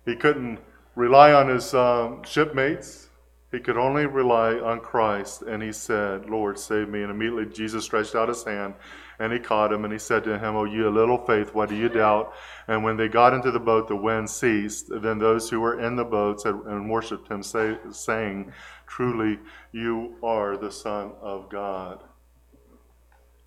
he 0.05 0.15
couldn't 0.15 0.59
rely 0.95 1.33
on 1.33 1.47
his 1.47 1.73
um, 1.73 2.23
shipmates. 2.23 3.05
He 3.49 3.59
could 3.59 3.77
only 3.77 4.05
rely 4.05 4.55
on 4.55 4.81
Christ. 4.81 5.43
And 5.43 5.63
he 5.63 5.71
said, 5.71 6.29
Lord, 6.29 6.59
save 6.59 6.89
me. 6.89 7.03
And 7.03 7.11
immediately 7.11 7.45
Jesus 7.45 7.85
stretched 7.85 8.13
out 8.13 8.27
his 8.27 8.43
hand 8.43 8.73
and 9.19 9.33
he 9.33 9.39
caught 9.39 9.73
him, 9.73 9.83
and 9.83 9.91
he 9.91 9.99
said 9.99 10.23
to 10.25 10.37
him, 10.37 10.55
O 10.55 10.63
you 10.65 10.89
little 10.89 11.17
faith, 11.25 11.53
what 11.53 11.69
do 11.69 11.75
you 11.75 11.89
doubt? 11.89 12.33
And 12.67 12.83
when 12.83 12.97
they 12.97 13.07
got 13.07 13.33
into 13.33 13.51
the 13.51 13.59
boat, 13.59 13.87
the 13.87 13.95
wind 13.95 14.29
ceased. 14.29 14.89
Then 14.89 15.19
those 15.19 15.49
who 15.49 15.59
were 15.59 15.79
in 15.79 15.95
the 15.95 16.05
boats 16.05 16.45
and 16.45 16.89
worshipped 16.89 17.27
him, 17.29 17.43
say, 17.43 17.77
saying, 17.91 18.51
Truly, 18.85 19.39
you 19.71 20.15
are 20.23 20.57
the 20.57 20.71
Son 20.71 21.11
of 21.21 21.49
God. 21.49 22.03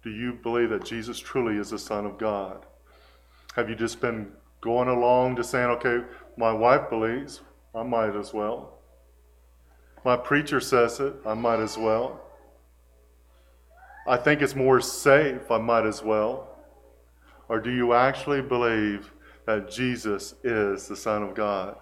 Do 0.03 0.11
you 0.11 0.33
believe 0.33 0.71
that 0.71 0.85
Jesus 0.85 1.19
truly 1.19 1.57
is 1.57 1.71
the 1.71 1.79
Son 1.79 2.07
of 2.07 2.19
God? 2.19 2.65
Have 3.55 3.69
you 3.69 3.75
just 3.75 4.01
been 4.01 4.33
going 4.61 4.89
along 4.89 5.37
to 5.37 5.45
saying, 5.45 5.71
okay, 5.71 6.01
my 6.37 6.53
wife 6.53 6.89
believes, 6.91 7.41
I 7.75 7.83
might 7.83 8.15
as 8.17 8.33
well. 8.33 8.79
My 10.05 10.17
preacher 10.17 10.61
says 10.61 11.01
it, 11.01 11.15
I 11.27 11.35
might 11.35 11.61
as 11.61 11.77
well. 11.77 12.21
I 14.11 14.17
think 14.17 14.43
it's 14.43 14.57
more 14.57 14.81
safe, 14.81 15.53
I 15.53 15.59
might 15.59 15.87
as 15.87 16.03
well. 16.03 16.49
Or 17.49 17.61
do 17.61 17.71
you 17.71 17.93
actually 17.93 18.43
believe 18.43 19.09
that 19.47 19.71
Jesus 19.71 20.35
is 20.43 20.89
the 20.89 20.97
Son 20.97 21.23
of 21.23 21.37
God? 21.37 21.77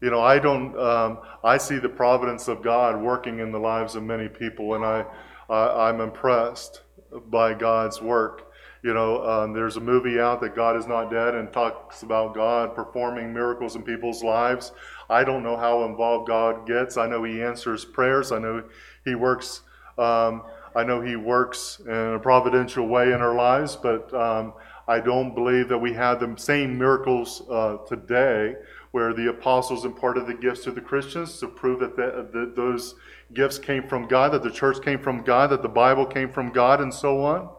You 0.00 0.08
know, 0.08 0.20
I 0.20 0.38
don't, 0.38 0.78
um, 0.78 1.18
I 1.42 1.58
see 1.58 1.78
the 1.78 1.88
providence 1.88 2.46
of 2.46 2.62
God 2.62 3.02
working 3.02 3.40
in 3.40 3.50
the 3.50 3.58
lives 3.58 3.96
of 3.96 4.04
many 4.04 4.28
people, 4.28 4.74
and 4.74 4.84
I, 4.84 5.04
I, 5.50 5.88
am 5.88 5.96
I'm 5.96 6.00
impressed 6.00 6.82
by 7.26 7.52
God's 7.52 8.00
work. 8.00 8.52
You 8.84 8.94
know, 8.94 9.26
um, 9.26 9.52
there's 9.52 9.78
a 9.78 9.80
movie 9.80 10.20
out 10.20 10.40
that 10.42 10.54
God 10.54 10.76
is 10.76 10.86
not 10.86 11.10
dead 11.10 11.34
and 11.34 11.52
talks 11.52 12.04
about 12.04 12.36
God 12.36 12.72
performing 12.72 13.34
miracles 13.34 13.74
in 13.74 13.82
people's 13.82 14.22
lives. 14.22 14.70
I 15.10 15.24
don't 15.24 15.42
know 15.42 15.56
how 15.56 15.82
involved 15.86 16.28
God 16.28 16.68
gets. 16.68 16.96
I 16.96 17.08
know 17.08 17.24
He 17.24 17.42
answers 17.42 17.84
prayers. 17.84 18.30
I 18.30 18.38
know 18.38 18.62
He 19.04 19.16
works. 19.16 19.62
Um, 19.98 20.42
I 20.74 20.84
know 20.84 21.00
He 21.00 21.16
works 21.16 21.80
in 21.84 22.14
a 22.14 22.18
providential 22.18 22.86
way 22.86 23.12
in 23.12 23.20
our 23.20 23.34
lives, 23.34 23.76
but 23.76 24.12
um, 24.14 24.52
I 24.88 25.00
don't 25.00 25.34
believe 25.34 25.68
that 25.68 25.78
we 25.78 25.92
have 25.94 26.20
the 26.20 26.34
same 26.36 26.78
miracles 26.78 27.42
uh, 27.50 27.78
today 27.88 28.54
where 28.92 29.12
the 29.12 29.28
apostles 29.28 29.84
imparted 29.84 30.26
the 30.26 30.34
gifts 30.34 30.64
to 30.64 30.70
the 30.70 30.80
Christians 30.80 31.38
to 31.40 31.48
prove 31.48 31.80
that, 31.80 31.96
the, 31.96 32.28
that 32.32 32.56
those 32.56 32.94
gifts 33.34 33.58
came 33.58 33.86
from 33.88 34.06
God, 34.06 34.32
that 34.32 34.42
the 34.42 34.50
church 34.50 34.82
came 34.82 34.98
from 34.98 35.22
God, 35.22 35.50
that 35.50 35.62
the 35.62 35.68
Bible 35.68 36.06
came 36.06 36.32
from 36.32 36.50
God, 36.50 36.80
and 36.80 36.94
so 36.94 37.22
on. 37.22 37.50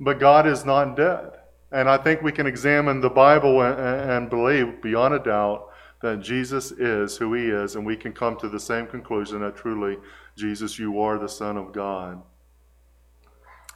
But 0.00 0.18
God 0.18 0.46
is 0.46 0.64
not 0.64 0.96
dead. 0.96 1.30
And 1.70 1.88
I 1.88 1.96
think 1.96 2.22
we 2.22 2.32
can 2.32 2.46
examine 2.46 3.00
the 3.00 3.10
Bible 3.10 3.62
and, 3.62 3.78
and 3.78 4.30
believe 4.30 4.82
beyond 4.82 5.14
a 5.14 5.18
doubt 5.18 5.68
that 6.02 6.20
Jesus 6.20 6.72
is 6.72 7.16
who 7.16 7.32
he 7.34 7.46
is, 7.46 7.76
and 7.76 7.86
we 7.86 7.96
can 7.96 8.12
come 8.12 8.36
to 8.36 8.48
the 8.48 8.60
same 8.60 8.86
conclusion 8.86 9.40
that 9.40 9.56
truly, 9.56 9.96
Jesus, 10.36 10.78
you 10.78 11.00
are 11.00 11.18
the 11.18 11.28
Son 11.28 11.56
of 11.56 11.72
God. 11.72 12.20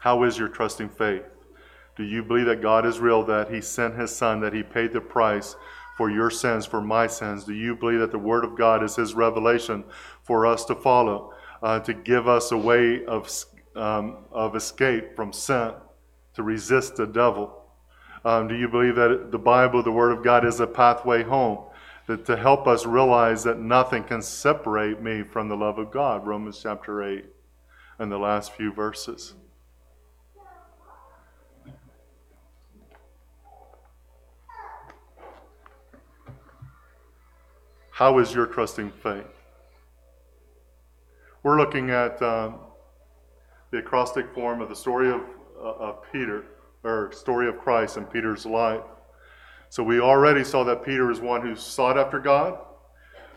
How 0.01 0.25
is 0.25 0.37
your 0.37 0.49
trusting 0.49 0.91
faith? 0.91 1.23
Do 1.97 2.03
you 2.03 2.23
believe 2.23 2.47
that 2.47 2.61
God 2.61 2.85
is 2.85 2.99
real, 2.99 3.25
that 3.25 3.51
he 3.51 3.61
sent 3.61 3.95
his 3.95 4.15
Son, 4.15 4.41
that 4.41 4.53
he 4.53 4.63
paid 4.63 4.93
the 4.93 5.01
price 5.01 5.57
for 5.97 6.11
your 6.11 6.29
sins, 6.29 6.67
for 6.67 6.81
my 6.81 7.07
sins? 7.07 7.45
Do 7.45 7.55
you 7.55 7.75
believe 7.75 8.01
that 8.01 8.13
the 8.13 8.19
Word 8.19 8.45
of 8.45 8.57
God 8.59 8.83
is 8.83 8.97
his 8.97 9.15
revelation 9.15 9.85
for 10.23 10.47
us 10.47 10.65
to 10.67 10.75
follow, 10.75 11.33
uh, 11.63 11.79
to 11.81 11.95
give 11.95 12.29
us 12.29 12.53
a 12.53 12.57
way 12.57 13.05
of, 13.07 13.31
um, 13.77 14.19
of 14.33 14.57
escape 14.57 15.15
from 15.17 15.33
sin, 15.33 15.73
to 16.35 16.43
resist 16.43 16.97
the 16.97 17.07
devil? 17.07 17.63
Um, 18.25 18.49
do 18.49 18.57
you 18.57 18.69
believe 18.69 18.97
that 18.97 19.31
the 19.31 19.39
Bible, 19.39 19.83
the 19.83 19.93
Word 19.93 20.11
of 20.11 20.25
God, 20.25 20.45
is 20.45 20.59
a 20.59 20.67
pathway 20.67 21.23
home? 21.23 21.67
That 22.07 22.25
to 22.27 22.37
help 22.37 22.67
us 22.69 22.87
realize 22.87 23.43
that 23.45 23.59
nothing 23.59 24.05
can 24.05 24.23
separate 24.23 25.03
me 25.03 25.23
from 25.23 25.49
the 25.49 25.57
love 25.57 25.79
of 25.79 25.91
God, 25.91 26.27
Romans 26.27 26.61
chapter 26.63 27.03
8, 27.03 27.25
and 27.99 28.13
the 28.13 28.19
last 28.19 28.53
few 28.53 28.73
verses. 28.73 29.35
How 37.97 38.19
is 38.19 38.35
your 38.35 38.47
trusting 38.47 38.93
faith? 39.03 39.25
We're 41.43 41.57
looking 41.57 41.91
at 41.91 42.21
um, 42.21 42.57
the 43.71 43.79
acrostic 43.79 44.35
form 44.35 44.61
of 44.61 44.69
the 44.69 44.77
story 44.77 45.11
of, 45.11 45.23
uh, 45.59 45.73
of 45.79 46.03
Peter 46.13 46.45
or 46.85 47.11
story 47.13 47.49
of 47.49 47.59
Christ 47.59 47.97
in 47.97 48.05
Peter's 48.05 48.45
life. 48.45 48.83
So 49.69 49.83
we 49.83 50.01
already 50.01 50.45
saw 50.45 50.65
that 50.65 50.85
Peter 50.85 51.11
is 51.11 51.21
one 51.21 51.43
who 51.43 51.57
sought 51.57 51.99
after 51.99 52.19
God. 52.19 52.59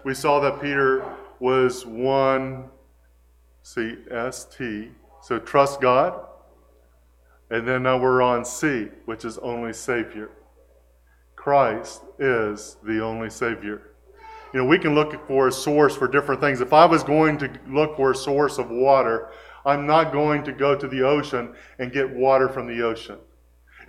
We 0.04 0.13
saw 0.13 0.39
that 0.39 0.62
Peter 0.62 1.04
was 1.39 1.86
one, 1.86 2.65
C 3.63 3.96
S 4.10 4.46
T, 4.46 4.92
so 5.22 5.39
trust 5.39 5.82
God. 5.82 6.26
And 7.50 7.68
then 7.68 7.84
now 7.84 7.98
we're 7.98 8.22
on 8.22 8.46
C, 8.46 8.89
which 9.06 9.26
is 9.26 9.38
only 9.39 9.74
Savior. 9.74 10.30
Christ 11.36 12.04
is 12.20 12.78
the 12.84 13.04
only 13.04 13.30
Savior. 13.30 13.82
You 14.54 14.62
know, 14.62 14.65
we 14.65 14.80
can 14.80 14.96
look 14.96 15.28
for 15.28 15.48
a 15.48 15.52
source 15.52 15.96
for 15.96 16.08
different 16.08 16.42
things. 16.42 16.62
If 16.62 16.74
I 16.74 16.86
was 16.86 17.04
going 17.04 17.38
to 17.39 17.52
look 17.68 17.96
for 17.96 18.12
a 18.12 18.15
source 18.15 18.58
of 18.58 18.70
water, 18.70 19.30
I'm 19.65 19.86
not 19.86 20.12
going 20.12 20.44
to 20.44 20.52
go 20.52 20.76
to 20.76 20.88
the 20.88 21.02
ocean 21.02 21.54
and 21.80 21.92
get 21.92 22.10
water 22.10 22.50
from 22.50 22.68
the 22.68 22.84
ocean. 22.84 23.18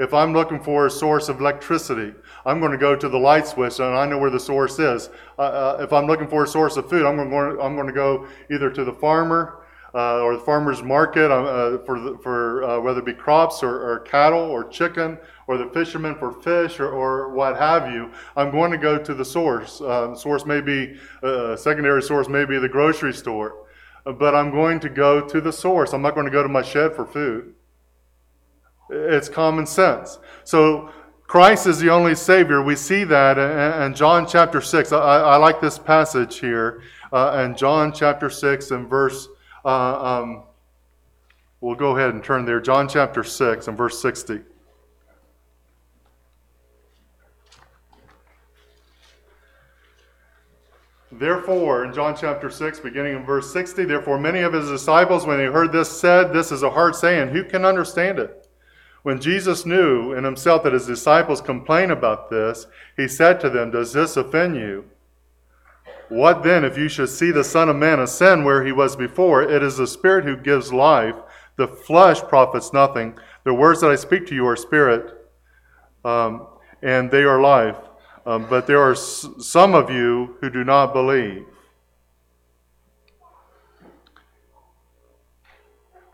If 0.00 0.14
I'm 0.14 0.32
looking 0.32 0.58
for 0.58 0.86
a 0.86 0.90
source 0.90 1.28
of 1.28 1.40
electricity, 1.40 2.14
I'm 2.46 2.58
going 2.58 2.72
to 2.72 2.78
go 2.78 2.96
to 2.96 3.06
the 3.06 3.18
light 3.18 3.46
switch 3.46 3.80
and 3.80 3.94
I 3.94 4.06
know 4.06 4.16
where 4.16 4.30
the 4.30 4.40
source 4.40 4.78
is. 4.78 5.10
Uh, 5.38 5.42
uh, 5.42 5.76
if 5.82 5.92
I'm 5.92 6.06
looking 6.06 6.26
for 6.26 6.42
a 6.42 6.46
source 6.46 6.78
of 6.78 6.88
food, 6.88 7.04
I'm 7.04 7.16
going 7.16 7.28
to, 7.28 7.62
I'm 7.62 7.74
going 7.74 7.86
to 7.86 7.92
go 7.92 8.26
either 8.50 8.70
to 8.70 8.82
the 8.82 8.94
farmer 8.94 9.62
uh, 9.92 10.22
or 10.22 10.38
the 10.38 10.42
farmer's 10.42 10.82
market 10.82 11.30
uh, 11.30 11.76
for, 11.84 12.00
the, 12.00 12.18
for 12.22 12.64
uh, 12.64 12.80
whether 12.80 13.00
it 13.00 13.04
be 13.04 13.12
crops 13.12 13.62
or, 13.62 13.92
or, 13.92 13.98
cattle 13.98 14.40
or 14.40 14.64
chicken 14.70 15.18
or 15.48 15.58
the 15.58 15.68
fisherman 15.74 16.14
for 16.14 16.32
fish 16.32 16.80
or, 16.80 16.88
or, 16.88 17.34
what 17.34 17.58
have 17.58 17.92
you. 17.92 18.10
I'm 18.36 18.50
going 18.50 18.70
to 18.70 18.78
go 18.78 18.96
to 18.96 19.12
the 19.12 19.24
source. 19.24 19.82
Uh, 19.82 20.14
source 20.14 20.46
may 20.46 20.62
be 20.62 20.96
a 21.22 21.58
secondary 21.58 22.02
source, 22.02 22.26
may 22.26 22.46
be 22.46 22.58
the 22.58 22.70
grocery 22.70 23.12
store, 23.12 23.66
but 24.06 24.34
I'm 24.34 24.50
going 24.50 24.80
to 24.80 24.88
go 24.88 25.20
to 25.28 25.42
the 25.42 25.52
source. 25.52 25.92
I'm 25.92 26.00
not 26.00 26.14
going 26.14 26.24
to 26.24 26.32
go 26.32 26.42
to 26.42 26.48
my 26.48 26.62
shed 26.62 26.96
for 26.96 27.04
food. 27.04 27.52
It's 28.90 29.28
common 29.28 29.66
sense. 29.66 30.18
So 30.44 30.90
Christ 31.30 31.68
is 31.68 31.78
the 31.78 31.90
only 31.90 32.16
Savior. 32.16 32.60
We 32.60 32.74
see 32.74 33.04
that 33.04 33.38
in 33.86 33.94
John 33.94 34.26
chapter 34.26 34.60
6. 34.60 34.92
I, 34.92 34.96
I 34.98 35.36
like 35.36 35.60
this 35.60 35.78
passage 35.78 36.40
here 36.40 36.82
uh, 37.12 37.44
in 37.44 37.56
John 37.56 37.92
chapter 37.92 38.28
6 38.28 38.72
and 38.72 38.88
verse. 38.88 39.28
Uh, 39.64 40.22
um, 40.22 40.42
we'll 41.60 41.76
go 41.76 41.96
ahead 41.96 42.14
and 42.14 42.24
turn 42.24 42.44
there. 42.44 42.60
John 42.60 42.88
chapter 42.88 43.22
6 43.22 43.68
and 43.68 43.78
verse 43.78 44.02
60. 44.02 44.40
Therefore, 51.12 51.84
in 51.84 51.92
John 51.92 52.16
chapter 52.16 52.50
6, 52.50 52.80
beginning 52.80 53.16
in 53.16 53.24
verse 53.24 53.52
60, 53.52 53.84
therefore 53.84 54.18
many 54.18 54.40
of 54.40 54.52
his 54.52 54.68
disciples, 54.68 55.26
when 55.26 55.38
they 55.38 55.44
heard 55.44 55.70
this, 55.70 55.90
said, 55.90 56.32
This 56.32 56.50
is 56.50 56.62
a 56.62 56.70
hard 56.70 56.96
saying. 56.96 57.28
Who 57.28 57.44
can 57.44 57.64
understand 57.64 58.18
it? 58.18 58.48
When 59.02 59.20
Jesus 59.20 59.64
knew 59.64 60.12
in 60.12 60.24
himself 60.24 60.62
that 60.64 60.72
his 60.74 60.86
disciples 60.86 61.40
complain 61.40 61.90
about 61.90 62.30
this, 62.30 62.66
he 62.96 63.08
said 63.08 63.40
to 63.40 63.50
them, 63.50 63.70
Does 63.70 63.92
this 63.92 64.16
offend 64.16 64.56
you? 64.56 64.84
What 66.08 66.42
then 66.42 66.64
if 66.64 66.76
you 66.76 66.88
should 66.88 67.08
see 67.08 67.30
the 67.30 67.44
Son 67.44 67.68
of 67.68 67.76
Man 67.76 68.00
ascend 68.00 68.44
where 68.44 68.64
he 68.64 68.72
was 68.72 68.96
before? 68.96 69.42
It 69.42 69.62
is 69.62 69.76
the 69.76 69.86
Spirit 69.86 70.24
who 70.24 70.36
gives 70.36 70.72
life. 70.72 71.14
The 71.56 71.68
flesh 71.68 72.20
profits 72.22 72.72
nothing. 72.72 73.18
The 73.44 73.54
words 73.54 73.80
that 73.80 73.90
I 73.90 73.96
speak 73.96 74.26
to 74.26 74.34
you 74.34 74.46
are 74.46 74.56
spirit, 74.56 75.14
um, 76.04 76.46
and 76.82 77.10
they 77.10 77.22
are 77.22 77.40
life. 77.40 77.76
Um, 78.26 78.46
but 78.50 78.66
there 78.66 78.80
are 78.80 78.92
s- 78.92 79.26
some 79.38 79.74
of 79.74 79.90
you 79.90 80.36
who 80.40 80.50
do 80.50 80.64
not 80.64 80.92
believe. 80.92 81.46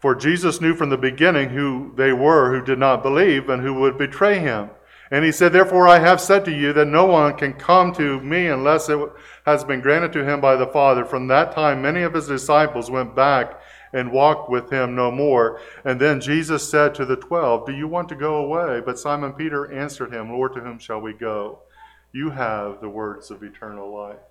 For 0.07 0.15
Jesus 0.15 0.61
knew 0.61 0.77
from 0.77 0.91
the 0.91 0.97
beginning 0.97 1.49
who 1.49 1.93
they 1.97 2.13
were 2.13 2.55
who 2.55 2.65
did 2.65 2.79
not 2.79 3.03
believe 3.03 3.49
and 3.49 3.61
who 3.61 3.75
would 3.81 3.99
betray 3.99 4.39
him. 4.39 4.71
And 5.11 5.25
he 5.25 5.33
said, 5.33 5.53
Therefore 5.53 5.89
I 5.89 5.99
have 5.99 6.21
said 6.21 6.45
to 6.45 6.57
you 6.57 6.73
that 6.75 6.87
no 6.87 7.07
one 7.07 7.37
can 7.37 7.55
come 7.55 7.93
to 7.95 8.21
me 8.21 8.47
unless 8.47 8.89
it 8.89 9.01
has 9.47 9.65
been 9.65 9.81
granted 9.81 10.13
to 10.13 10.25
him 10.25 10.41
by 10.41 10.55
the 10.55 10.69
Father. 10.69 11.05
From 11.05 11.27
that 11.27 11.51
time, 11.51 11.83
many 11.83 12.03
of 12.03 12.15
his 12.15 12.29
disciples 12.29 12.89
went 12.89 13.17
back 13.17 13.61
and 13.95 14.13
walked 14.13 14.49
with 14.49 14.73
him 14.73 14.95
no 14.95 15.11
more. 15.11 15.61
And 15.85 16.01
then 16.01 16.21
Jesus 16.21 16.71
said 16.71 16.95
to 16.95 17.05
the 17.05 17.17
twelve, 17.17 17.67
Do 17.67 17.73
you 17.73 17.89
want 17.89 18.09
to 18.11 18.15
go 18.15 18.37
away? 18.37 18.83
But 18.87 19.01
Simon 19.01 19.33
Peter 19.33 19.73
answered 19.73 20.15
him, 20.15 20.31
Lord, 20.31 20.55
to 20.55 20.61
whom 20.61 20.79
shall 20.79 21.01
we 21.01 21.15
go? 21.15 21.63
You 22.13 22.31
have 22.31 22.81
the 22.81 22.89
words 22.89 23.33
of 23.33 23.43
eternal 23.43 23.93
life. 23.93 24.23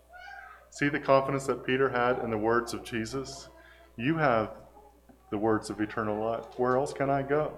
See 0.70 0.88
the 0.88 1.02
confidence 1.02 1.46
that 1.48 1.66
Peter 1.66 1.90
had 1.90 2.24
in 2.24 2.32
the 2.32 2.38
words 2.38 2.74
of 2.74 2.86
Jesus? 2.86 3.50
You 3.98 4.16
have 4.16 4.52
the 5.30 5.38
words 5.38 5.70
of 5.70 5.80
eternal 5.82 6.24
life. 6.24 6.46
Where 6.58 6.78
else 6.78 6.94
can 6.94 7.10
I 7.10 7.22
go? 7.22 7.54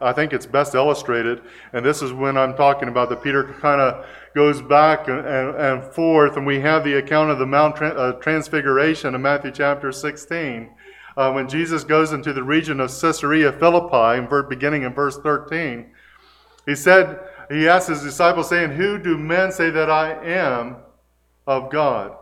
I 0.00 0.12
think 0.12 0.32
it's 0.32 0.46
best 0.46 0.74
illustrated, 0.74 1.42
and 1.72 1.84
this 1.84 2.02
is 2.02 2.12
when 2.12 2.36
I'm 2.36 2.56
talking 2.56 2.88
about 2.88 3.08
that 3.10 3.22
Peter 3.22 3.44
kind 3.60 3.80
of 3.80 4.04
goes 4.34 4.60
back 4.60 5.08
and, 5.08 5.20
and, 5.20 5.56
and, 5.56 5.84
forth, 5.94 6.36
and 6.36 6.44
we 6.44 6.60
have 6.60 6.84
the 6.84 6.98
account 6.98 7.30
of 7.30 7.38
the 7.38 7.46
Mount 7.46 7.80
uh, 7.80 8.12
Transfiguration 8.14 9.14
in 9.14 9.22
Matthew 9.22 9.52
chapter 9.52 9.92
16. 9.92 10.70
Uh, 11.16 11.32
when 11.32 11.48
Jesus 11.48 11.84
goes 11.84 12.12
into 12.12 12.32
the 12.32 12.42
region 12.42 12.80
of 12.80 12.90
Caesarea 12.90 13.52
Philippi, 13.52 14.18
in, 14.18 14.48
beginning 14.48 14.82
in 14.82 14.92
verse 14.92 15.16
13, 15.18 15.86
he 16.66 16.74
said, 16.74 17.20
he 17.50 17.68
asked 17.68 17.88
his 17.88 18.02
disciples, 18.02 18.48
saying, 18.48 18.72
Who 18.72 18.98
do 18.98 19.16
men 19.16 19.52
say 19.52 19.70
that 19.70 19.90
I 19.90 20.12
am 20.24 20.76
of 21.46 21.70
God? 21.70 22.16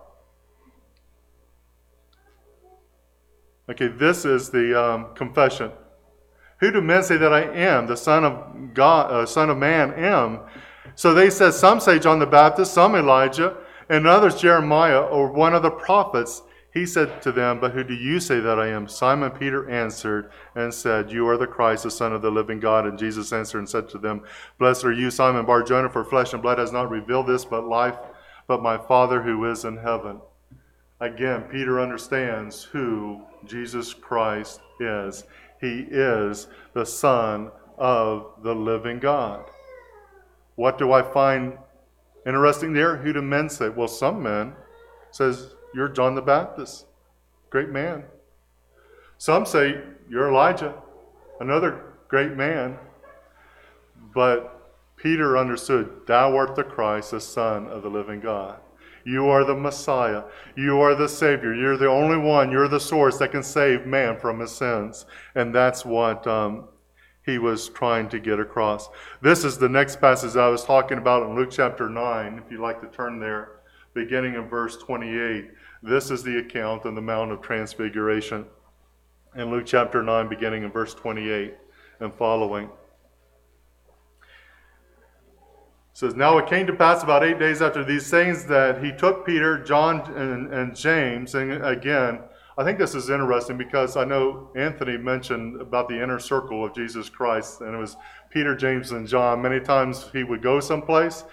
Okay, 3.73 3.89
this 3.89 4.27
is 4.27 4.51
the 4.51 4.79
um, 4.79 5.15
confession. 5.15 5.73
Who 6.61 6.71
do 6.71 6.83
men 6.83 7.03
say 7.03 7.17
that 7.17 7.33
I 7.33 7.41
am? 7.41 7.87
The 7.87 7.97
Son 7.97 8.23
of 8.23 8.75
God, 8.75 9.11
uh, 9.11 9.25
Son 9.25 9.49
of 9.49 9.57
Man 9.57 9.95
am. 9.95 10.41
So 10.95 11.15
they 11.15 11.31
said, 11.31 11.53
some 11.55 11.81
say 11.81 11.99
John 11.99 12.19
the 12.19 12.27
Baptist, 12.27 12.75
some 12.75 12.95
Elijah, 12.95 13.57
and 13.89 14.07
others 14.07 14.39
Jeremiah 14.39 15.01
or 15.01 15.33
one 15.33 15.55
of 15.55 15.63
the 15.63 15.71
prophets. 15.71 16.43
He 16.75 16.85
said 16.85 17.23
to 17.23 17.33
them, 17.33 17.61
But 17.61 17.73
who 17.73 17.83
do 17.83 17.95
you 17.95 18.21
say 18.21 18.41
that 18.41 18.59
I 18.59 18.69
am? 18.69 18.87
Simon 18.89 19.31
Peter 19.31 19.71
answered 19.71 20.31
and 20.55 20.73
said, 20.73 21.11
You 21.11 21.27
are 21.29 21.39
the 21.39 21.47
Christ, 21.47 21.85
the 21.85 21.91
Son 21.91 22.13
of 22.13 22.21
the 22.21 22.31
living 22.31 22.61
God. 22.61 22.87
And 22.87 22.99
Jesus 22.99 23.33
answered 23.33 23.61
and 23.61 23.69
said 23.69 23.89
to 23.89 23.99
them, 23.99 24.21
Blessed 24.59 24.85
are 24.85 24.93
you, 24.93 25.11
Simon 25.11 25.47
Barjona, 25.47 25.89
for 25.89 26.05
flesh 26.05 26.35
and 26.35 26.43
blood 26.43 26.59
has 26.59 26.73
not 26.73 26.91
revealed 26.91 27.27
this, 27.27 27.47
but 27.47 27.67
life, 27.67 27.97
but 28.47 28.63
my 28.63 28.77
Father 28.77 29.23
who 29.23 29.51
is 29.51 29.65
in 29.65 29.79
heaven. 29.79 30.21
Again, 31.03 31.43
Peter 31.51 31.81
understands 31.81 32.63
who 32.63 33.21
Jesus 33.45 33.93
Christ 33.93 34.61
is. 34.81 35.25
He 35.61 35.87
is 35.91 36.49
the 36.73 36.87
Son 36.87 37.51
of 37.77 38.31
the 38.43 38.55
living 38.55 38.99
God. 38.99 39.45
What 40.55 40.79
do 40.79 40.93
I 40.93 41.03
find 41.03 41.59
Interesting 42.25 42.73
there, 42.73 42.97
who 42.97 43.13
do 43.13 43.21
men 43.21 43.49
say? 43.49 43.69
Well, 43.69 43.89
some 43.89 44.23
men 44.23 44.53
says, 45.11 45.55
You're 45.75 45.89
John 45.89 46.15
the 46.15 46.23
Baptist. 46.23 46.87
Great 47.51 47.69
man. 47.69 48.05
Some 49.19 49.45
say, 49.45 49.81
You're 50.09 50.29
Elijah, 50.29 50.75
another 51.41 51.95
great 52.09 52.37
man. 52.37 52.79
But 54.15 54.73
Peter 54.97 55.37
understood, 55.37 56.03
Thou 56.07 56.37
art 56.37 56.55
the 56.55 56.63
Christ, 56.63 57.11
the 57.11 57.21
Son 57.21 57.67
of 57.67 57.83
the 57.83 57.91
living 57.91 58.21
God. 58.21 58.61
You 59.05 59.29
are 59.29 59.45
the 59.45 59.55
Messiah. 59.55 60.23
You 60.57 60.81
are 60.81 60.95
the 60.95 61.09
Savior. 61.09 61.55
You're 61.55 61.77
the 61.77 61.89
only 61.89 62.17
one. 62.17 62.51
You're 62.51 62.69
the 62.69 62.81
source 62.81 63.19
that 63.19 63.33
can 63.33 63.43
save 63.43 63.87
man 63.87 64.19
from 64.19 64.41
his 64.41 64.53
sins. 64.53 65.07
And 65.35 65.55
that's 65.55 65.85
what 65.85 66.27
um, 66.27 66.69
he 67.25 67.39
was 67.39 67.69
trying 67.69 68.09
to 68.11 68.19
get 68.19 68.41
across. 68.41 68.89
This 69.21 69.45
is 69.45 69.59
the 69.59 69.69
next 69.69 70.01
passage 70.01 70.37
I 70.37 70.49
was 70.49 70.65
talking 70.65 70.99
about 70.99 71.29
in 71.29 71.35
Luke 71.35 71.51
chapter 71.51 71.89
9, 71.89 72.43
if 72.45 72.51
you'd 72.51 72.61
like 72.61 72.81
to 72.81 72.89
turn 72.89 73.19
there, 73.19 73.61
beginning 73.95 74.35
in 74.35 74.49
verse 74.49 74.77
28. 74.77 75.51
This 75.83 76.11
is 76.11 76.23
the 76.23 76.39
account 76.39 76.87
on 76.87 76.95
the 76.95 77.01
Mount 77.01 77.33
of 77.33 77.41
Transfiguration. 77.41 78.47
In 79.35 79.51
Luke 79.51 79.65
chapter 79.67 80.03
9, 80.03 80.29
beginning 80.29 80.63
in 80.63 80.71
verse 80.71 80.95
28 80.95 81.55
and 82.01 82.13
following. 82.15 82.69
Says, 86.03 86.17
Now 86.17 86.37
it 86.39 86.49
came 86.49 86.67
to 86.67 86.73
pass 86.73 87.05
about 87.05 87.23
eight 87.23 87.39
days 87.39 87.63
after 87.63 87.85
these 87.85 88.11
things 88.11 88.45
that 88.47 88.83
he 88.83 88.91
took 88.93 89.25
Peter, 89.25 89.63
John, 89.63 90.01
and, 90.17 90.53
and 90.53 90.75
James, 90.75 91.35
and 91.37 91.65
again, 91.65 92.19
I 92.59 92.65
think 92.65 92.79
this 92.79 92.95
is 92.95 93.09
interesting 93.09 93.57
because 93.57 93.97
I 93.97 94.05
know 94.05 94.51
Anthony 94.57 94.99
mentioned 94.99 95.61
about 95.61 95.89
the 95.89 96.03
inner 96.03 96.19
circle 96.19 96.65
of 96.67 96.75
Jesus 96.75 97.09
Christ, 97.09 97.61
and 97.61 97.75
it 97.75 97.79
was 97.79 97.97
Peter, 98.31 98.55
James, 98.55 98.91
and 98.91 99.07
John. 99.07 99.41
Many 99.41 99.61
times 99.61 100.11
he 100.13 100.25
would 100.25 100.43
go 100.43 100.59
someplace, 100.61 101.25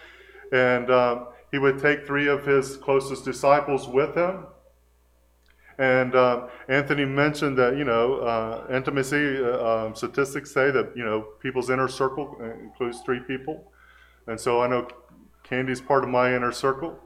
and 0.53 0.89
um, 0.91 1.27
he 1.51 1.57
would 1.57 1.79
take 1.79 2.05
three 2.05 2.27
of 2.27 2.45
his 2.45 2.77
closest 2.77 3.25
disciples 3.25 3.87
with 3.87 4.15
him. 4.15 4.45
And 5.79 6.13
uh, 6.13 6.47
Anthony 6.67 7.05
mentioned 7.05 7.57
that 7.57 7.75
you 7.75 7.85
know 7.85 8.19
uh, 8.19 8.67
intimacy 8.71 9.43
uh, 9.43 9.87
um, 9.87 9.95
statistics 9.95 10.53
say 10.53 10.71
that 10.71 10.95
you 10.95 11.03
know 11.03 11.25
people's 11.41 11.69
inner 11.69 11.87
circle 11.87 12.37
includes 12.63 13.01
three 13.01 13.19
people, 13.21 13.68
and 14.29 14.39
so 14.39 14.61
I 14.61 14.67
know 14.67 14.87
Candy's 15.43 15.81
part 15.81 16.03
of 16.03 16.09
my 16.09 16.35
inner 16.35 16.51
circle. 16.51 16.97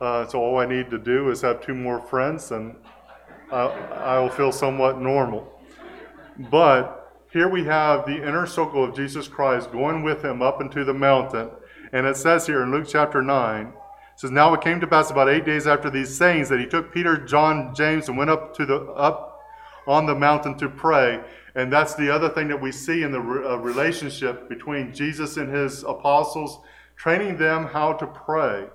Uh, 0.00 0.26
so 0.26 0.38
all 0.38 0.58
I 0.58 0.66
need 0.66 0.90
to 0.90 0.98
do 0.98 1.30
is 1.30 1.40
have 1.40 1.64
two 1.64 1.74
more 1.74 2.00
friends, 2.00 2.50
and 2.50 2.76
I 3.50 4.18
will 4.18 4.28
feel 4.28 4.52
somewhat 4.52 5.00
normal. 5.00 5.52
But 6.50 7.24
here 7.32 7.48
we 7.48 7.64
have 7.64 8.04
the 8.04 8.16
inner 8.16 8.46
circle 8.46 8.84
of 8.84 8.94
Jesus 8.94 9.26
Christ 9.26 9.72
going 9.72 10.02
with 10.02 10.22
him 10.22 10.42
up 10.42 10.60
into 10.60 10.84
the 10.84 10.92
mountain. 10.92 11.50
And 11.92 12.06
it 12.06 12.16
says 12.16 12.46
here 12.46 12.62
in 12.62 12.70
Luke 12.70 12.86
chapter 12.88 13.22
9, 13.22 13.66
it 13.66 13.72
says, 14.16 14.30
Now 14.30 14.52
it 14.52 14.60
came 14.60 14.80
to 14.80 14.86
pass 14.86 15.10
about 15.10 15.30
eight 15.30 15.46
days 15.46 15.66
after 15.66 15.88
these 15.88 16.14
sayings 16.14 16.48
that 16.50 16.60
he 16.60 16.66
took 16.66 16.92
Peter, 16.92 17.16
John, 17.16 17.74
James, 17.74 18.08
and 18.08 18.18
went 18.18 18.30
up 18.30 18.54
to 18.56 18.66
the 18.66 18.76
up 18.92 19.35
on 19.86 20.06
the 20.06 20.14
mountain 20.14 20.56
to 20.58 20.68
pray. 20.68 21.20
And 21.54 21.72
that's 21.72 21.94
the 21.94 22.14
other 22.14 22.28
thing 22.28 22.48
that 22.48 22.60
we 22.60 22.72
see 22.72 23.02
in 23.02 23.12
the 23.12 23.20
uh, 23.20 23.56
relationship 23.56 24.48
between 24.48 24.92
Jesus 24.92 25.36
and 25.36 25.52
his 25.52 25.82
apostles, 25.84 26.58
training 26.96 27.38
them 27.38 27.66
how 27.66 27.92
to 27.94 28.06
pray 28.06 28.66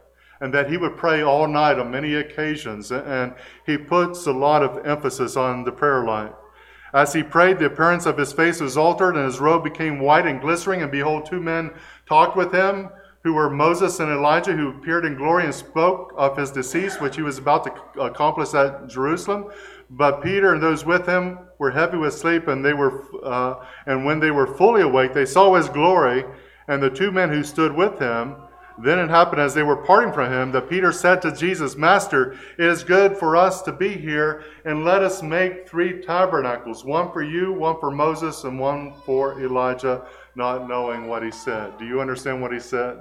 and 0.42 0.52
that 0.54 0.70
he 0.70 0.76
would 0.76 0.98
pray 0.98 1.22
all 1.22 1.48
night 1.48 1.78
on 1.80 1.92
many 1.92 2.16
occasions. 2.16 2.92
And 2.92 3.34
he 3.66 3.78
puts 3.78 4.26
a 4.26 4.32
lot 4.32 4.64
of 4.64 4.86
emphasis 4.86 5.38
on 5.38 5.64
the 5.64 5.72
prayer 5.72 6.04
life. 6.04 6.32
As 6.94 7.14
he 7.14 7.24
prayed, 7.24 7.60
the 7.60 7.68
appearance 7.68 8.06
of 8.06 8.18
his 8.18 8.34
face 8.34 8.60
was 8.60 8.76
altered, 8.76 9.16
and 9.16 9.26
his 9.26 9.40
robe 9.40 9.64
became 9.64 10.00
white 10.00 10.26
and 10.26 10.42
glistening. 10.42 10.82
And 10.82 10.92
behold, 10.92 11.26
two 11.26 11.40
men 11.40 11.72
talked 12.08 12.36
with 12.36 12.52
him, 12.52 12.90
who 13.24 13.34
were 13.34 13.52
Moses 13.52 14.00
and 14.00 14.12
Elijah, 14.12 14.54
who 14.54 14.70
appeared 14.70 15.06
in 15.06 15.16
glory 15.16 15.46
and 15.46 15.54
spoke 15.54 16.12
of 16.18 16.36
his 16.36 16.52
decease, 16.52 17.00
which 17.00 17.16
he 17.16 17.22
was 17.22 17.38
about 17.38 17.64
to 17.64 18.02
accomplish 18.02 18.54
at 18.56 18.90
Jerusalem. 18.90 19.52
But 19.94 20.24
Peter 20.24 20.54
and 20.54 20.64
those 20.64 20.86
with 20.86 21.06
him 21.06 21.40
were 21.60 21.72
heavy 21.72 21.98
with 21.98 22.14
sleep, 22.14 22.48
and 22.48 22.64
they 22.64 22.74
were, 22.74 23.04
uh, 23.24 23.56
and 23.86 24.06
when 24.06 24.22
they 24.22 24.32
were 24.32 24.48
fully 24.48 24.82
awake, 24.82 25.14
they 25.14 25.26
saw 25.26 25.54
his 25.56 25.68
glory, 25.68 26.24
and 26.70 26.82
the 26.82 26.90
two 26.90 27.12
men 27.12 27.30
who 27.30 27.44
stood 27.44 27.74
with 27.74 28.00
him. 28.00 28.38
Then 28.82 29.00
it 29.00 29.10
happened 29.10 29.42
as 29.42 29.54
they 29.54 29.64
were 29.64 29.84
parting 29.84 30.14
from 30.14 30.32
him 30.32 30.54
that 30.54 30.70
Peter 30.70 30.94
said 30.94 31.22
to 31.22 31.36
Jesus, 31.36 31.76
Master, 31.76 32.38
it 32.58 32.66
is 32.66 32.86
good 32.86 33.18
for 33.18 33.36
us 33.36 33.62
to 33.64 33.74
be 33.74 33.90
here, 33.90 34.46
and 34.64 34.86
let 34.86 35.04
us 35.04 35.22
make 35.22 35.68
three 35.68 36.02
tabernacles 36.02 36.86
one 36.86 37.12
for 37.12 37.22
you, 37.22 37.52
one 37.52 37.78
for 37.82 37.92
Moses, 37.92 38.46
and 38.46 38.58
one 38.58 38.94
for 39.06 39.42
Elijah, 39.42 40.06
not 40.36 40.70
knowing 40.70 41.08
what 41.08 41.22
he 41.22 41.32
said. 41.32 41.78
Do 41.78 41.86
you 41.86 42.00
understand 42.00 42.42
what 42.42 42.54
he 42.54 42.62
said? 42.62 42.98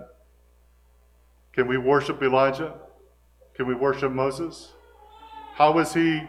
Can 1.52 1.68
we 1.68 1.78
worship 1.78 2.20
Elijah? 2.20 2.74
Can 3.54 3.68
we 3.68 3.74
worship 3.74 4.10
Moses? 4.10 4.72
How 5.54 5.70
was 5.70 5.94
he 5.94 6.22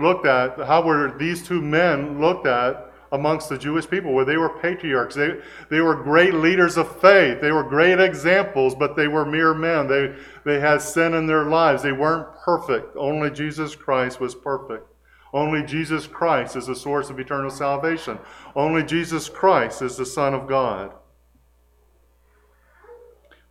looked 0.00 0.26
at? 0.26 0.58
How 0.66 0.82
were 0.82 1.16
these 1.18 1.46
two 1.46 1.60
men 1.60 2.20
looked 2.20 2.46
at 2.46 2.88
amongst 3.12 3.48
the 3.48 3.58
Jewish 3.58 3.88
people, 3.88 4.12
where 4.12 4.24
they 4.24 4.36
were 4.36 4.58
patriarchs. 4.60 5.14
They, 5.14 5.38
they 5.70 5.80
were 5.80 5.94
great 5.94 6.34
leaders 6.34 6.76
of 6.76 7.00
faith. 7.00 7.40
They 7.40 7.52
were 7.52 7.62
great 7.62 8.00
examples, 8.00 8.74
but 8.74 8.96
they 8.96 9.08
were 9.08 9.24
mere 9.24 9.54
men. 9.54 9.86
They, 9.86 10.14
they 10.44 10.60
had 10.60 10.82
sin 10.82 11.14
in 11.14 11.26
their 11.26 11.44
lives. 11.44 11.82
They 11.82 11.92
weren't 11.92 12.28
perfect. 12.44 12.96
Only 12.96 13.30
Jesus 13.30 13.74
Christ 13.74 14.20
was 14.20 14.34
perfect. 14.34 14.86
Only 15.32 15.62
Jesus 15.62 16.06
Christ 16.06 16.56
is 16.56 16.66
the 16.66 16.76
source 16.76 17.10
of 17.10 17.20
eternal 17.20 17.50
salvation. 17.50 18.18
Only 18.56 18.82
Jesus 18.82 19.28
Christ 19.28 19.82
is 19.82 19.96
the 19.96 20.06
Son 20.06 20.34
of 20.34 20.48
God. 20.48 20.92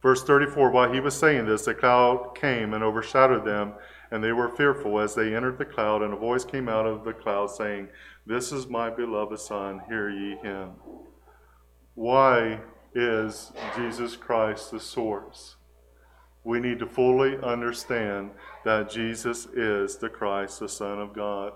Verse 0.02 0.24
34 0.24 0.72
While 0.72 0.92
he 0.92 1.00
was 1.00 1.16
saying 1.16 1.46
this, 1.46 1.68
a 1.68 1.74
cloud 1.74 2.36
came 2.36 2.74
and 2.74 2.84
overshadowed 2.84 3.46
them, 3.46 3.74
and 4.12 4.24
they 4.24 4.32
were 4.32 4.50
fearful 4.50 5.00
as 5.00 5.16
they 5.16 5.36
entered 5.36 5.58
the 5.58 5.66
cloud, 5.66 6.02
and 6.02 6.14
a 6.14 6.18
voice 6.18 6.46
came 6.46 6.70
out 6.70 6.86
of 6.86 7.04
the 7.04 7.14
cloud 7.14 7.52
saying, 7.52 7.90
this 8.26 8.52
is 8.52 8.68
my 8.68 8.90
beloved 8.90 9.40
Son, 9.40 9.82
hear 9.88 10.10
ye 10.10 10.36
him. 10.38 10.72
Why 11.96 12.60
is 12.94 13.52
Jesus 13.76 14.16
Christ 14.16 14.72
the 14.72 14.80
source? 14.80 15.56
We 16.44 16.60
need 16.60 16.80
to 16.80 16.86
fully 16.86 17.38
understand 17.38 18.32
that 18.66 18.90
Jesus 18.90 19.46
is 19.48 19.98
the 19.98 20.10
Christ, 20.10 20.60
the 20.60 20.70
Son 20.70 21.00
of 21.00 21.14
God. 21.14 21.54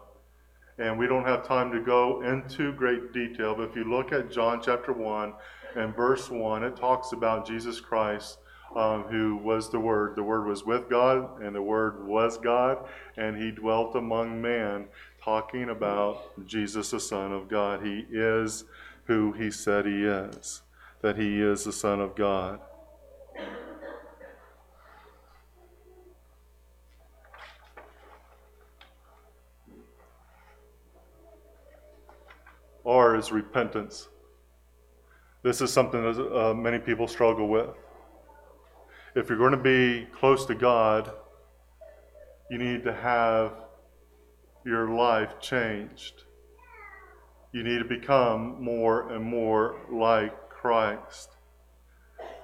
And 0.78 0.98
we 0.98 1.08
don't 1.08 1.28
have 1.28 1.46
time 1.46 1.72
to 1.72 1.80
go 1.80 2.22
into 2.24 2.74
great 2.74 3.14
detail, 3.14 3.56
but 3.56 3.70
if 3.70 3.76
you 3.76 3.84
look 3.84 4.12
at 4.12 4.32
John 4.32 4.62
chapter 4.62 4.94
1 4.94 5.34
and 5.76 5.96
verse 5.96 6.30
1, 6.30 6.64
it 6.64 6.76
talks 6.76 7.12
about 7.12 7.46
Jesus 7.46 7.80
Christ 7.80 8.40
um, 8.76 9.04
who 9.04 9.38
was 9.38 9.70
the 9.70 9.80
Word. 9.80 10.16
The 10.16 10.24
Word 10.24 10.48
was 10.48 10.66
with 10.66 10.90
God, 10.90 11.42
and 11.42 11.56
the 11.56 11.62
Word 11.62 12.06
was 12.06 12.38
God, 12.38 12.86
and 13.18 13.36
He 13.42 13.52
dwelt 13.52 13.96
among 13.96 14.42
man 14.42 14.88
talking 15.24 15.70
about 15.70 16.46
Jesus, 16.46 16.92
the 16.92 17.00
Son 17.00 17.32
of 17.32 17.48
God. 17.48 17.86
He 17.86 18.06
is 18.12 18.66
who 19.06 19.32
he 19.34 19.52
said 19.52 19.86
he 19.86 20.06
is, 20.06 20.62
that 21.02 21.18
he 21.18 21.42
is 21.42 21.64
the 21.64 21.74
Son 21.74 22.00
of 22.00 22.16
God. 22.16 22.60
R 32.84 33.16
is 33.16 33.32
repentance. 33.32 34.08
This 35.44 35.62
is 35.62 35.72
something 35.72 36.02
that 36.02 36.36
uh, 36.36 36.54
many 36.54 36.80
people 36.80 37.08
struggle 37.08 37.48
with. 37.48 37.70
If 39.14 39.28
you're 39.28 39.38
going 39.38 39.52
to 39.52 39.58
be 39.58 40.08
close 40.14 40.46
to 40.46 40.56
God, 40.56 41.12
you 42.50 42.58
need 42.58 42.86
to 42.86 42.94
have 42.94 43.52
your 44.66 44.90
life 44.90 45.42
changed. 45.42 46.24
You 47.52 47.64
need 47.64 47.80
to 47.80 47.86
become 47.86 48.64
more 48.64 49.12
and 49.12 49.22
more 49.22 49.82
like 49.92 50.50
Christ. 50.50 51.30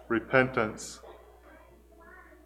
Repentance. 0.09 0.99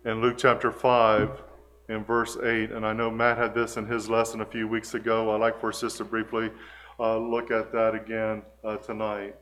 In 0.06 0.22
Luke 0.22 0.38
chapter 0.38 0.72
5, 0.72 1.42
in 1.90 2.04
verse 2.04 2.38
8, 2.38 2.72
and 2.72 2.86
I 2.86 2.94
know 2.94 3.10
Matt 3.10 3.40
had 3.40 3.56
this 3.56 3.78
in 3.78 3.88
his 3.88 4.08
lesson 4.08 4.42
a 4.42 4.46
few 4.46 4.68
weeks 4.68 4.94
ago. 4.94 5.34
I'd 5.34 5.42
like 5.42 5.60
for 5.60 5.70
us 5.70 5.82
just 5.82 5.98
to 5.98 6.06
briefly 6.06 6.52
uh, 7.00 7.18
look 7.18 7.50
at 7.50 7.72
that 7.72 7.96
again 7.96 8.44
uh, 8.64 8.78
tonight. 8.78 9.36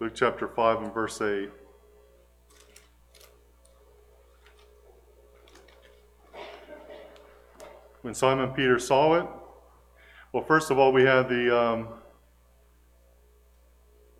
Luke 0.00 0.14
chapter 0.14 0.48
5 0.48 0.82
and 0.82 0.94
verse 0.94 1.20
8. 1.20 1.50
when 8.02 8.14
Simon 8.14 8.50
Peter 8.52 8.78
saw 8.78 9.14
it? 9.14 9.26
Well, 10.32 10.44
first 10.44 10.70
of 10.70 10.78
all, 10.78 10.92
we 10.92 11.02
had 11.02 11.28
the. 11.28 11.56
Um, 11.56 11.88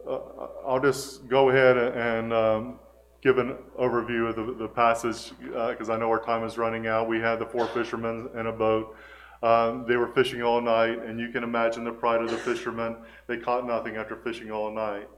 uh, 0.07 0.18
I'll 0.66 0.81
just 0.81 1.28
go 1.28 1.51
ahead 1.51 1.76
and 1.76 2.33
um, 2.33 2.78
give 3.22 3.39
an 3.39 3.57
overview 3.78 4.28
of 4.28 4.37
the, 4.37 4.55
the 4.55 4.68
passage 4.68 5.33
because 5.41 5.89
uh, 5.89 5.95
I 5.95 5.99
know 5.99 6.09
our 6.09 6.22
time 6.22 6.45
is 6.45 6.59
running 6.59 6.87
out. 6.87 7.09
We 7.09 7.20
had 7.20 7.39
the 7.39 7.47
four 7.47 7.66
fishermen 7.68 8.28
in 8.39 8.47
a 8.47 8.53
boat. 8.53 8.97
Um, 9.43 9.87
they 9.89 9.97
were 9.97 10.09
fishing 10.09 10.43
all 10.43 10.61
night, 10.61 10.99
and 11.03 11.18
you 11.18 11.31
can 11.31 11.43
imagine 11.43 11.85
the 11.85 11.93
pride 11.93 12.20
of 12.20 12.31
the 12.31 12.37
fishermen. 12.37 12.97
They 13.26 13.39
caught 13.39 13.66
nothing 13.66 13.97
after 13.97 14.16
fishing 14.16 14.51
all 14.51 14.74
night. 14.74 15.09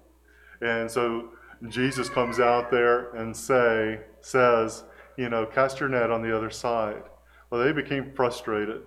And 0.62 0.90
so 0.90 1.30
Jesus 1.68 2.08
comes 2.08 2.40
out 2.40 2.70
there 2.70 3.14
and 3.14 3.36
say, 3.36 4.00
says, 4.20 4.84
you 5.16 5.28
know, 5.28 5.44
cast 5.44 5.80
your 5.80 5.88
net 5.88 6.10
on 6.10 6.22
the 6.22 6.34
other 6.34 6.50
side. 6.50 7.02
Well, 7.50 7.62
they 7.62 7.72
became 7.72 8.12
frustrated. 8.14 8.82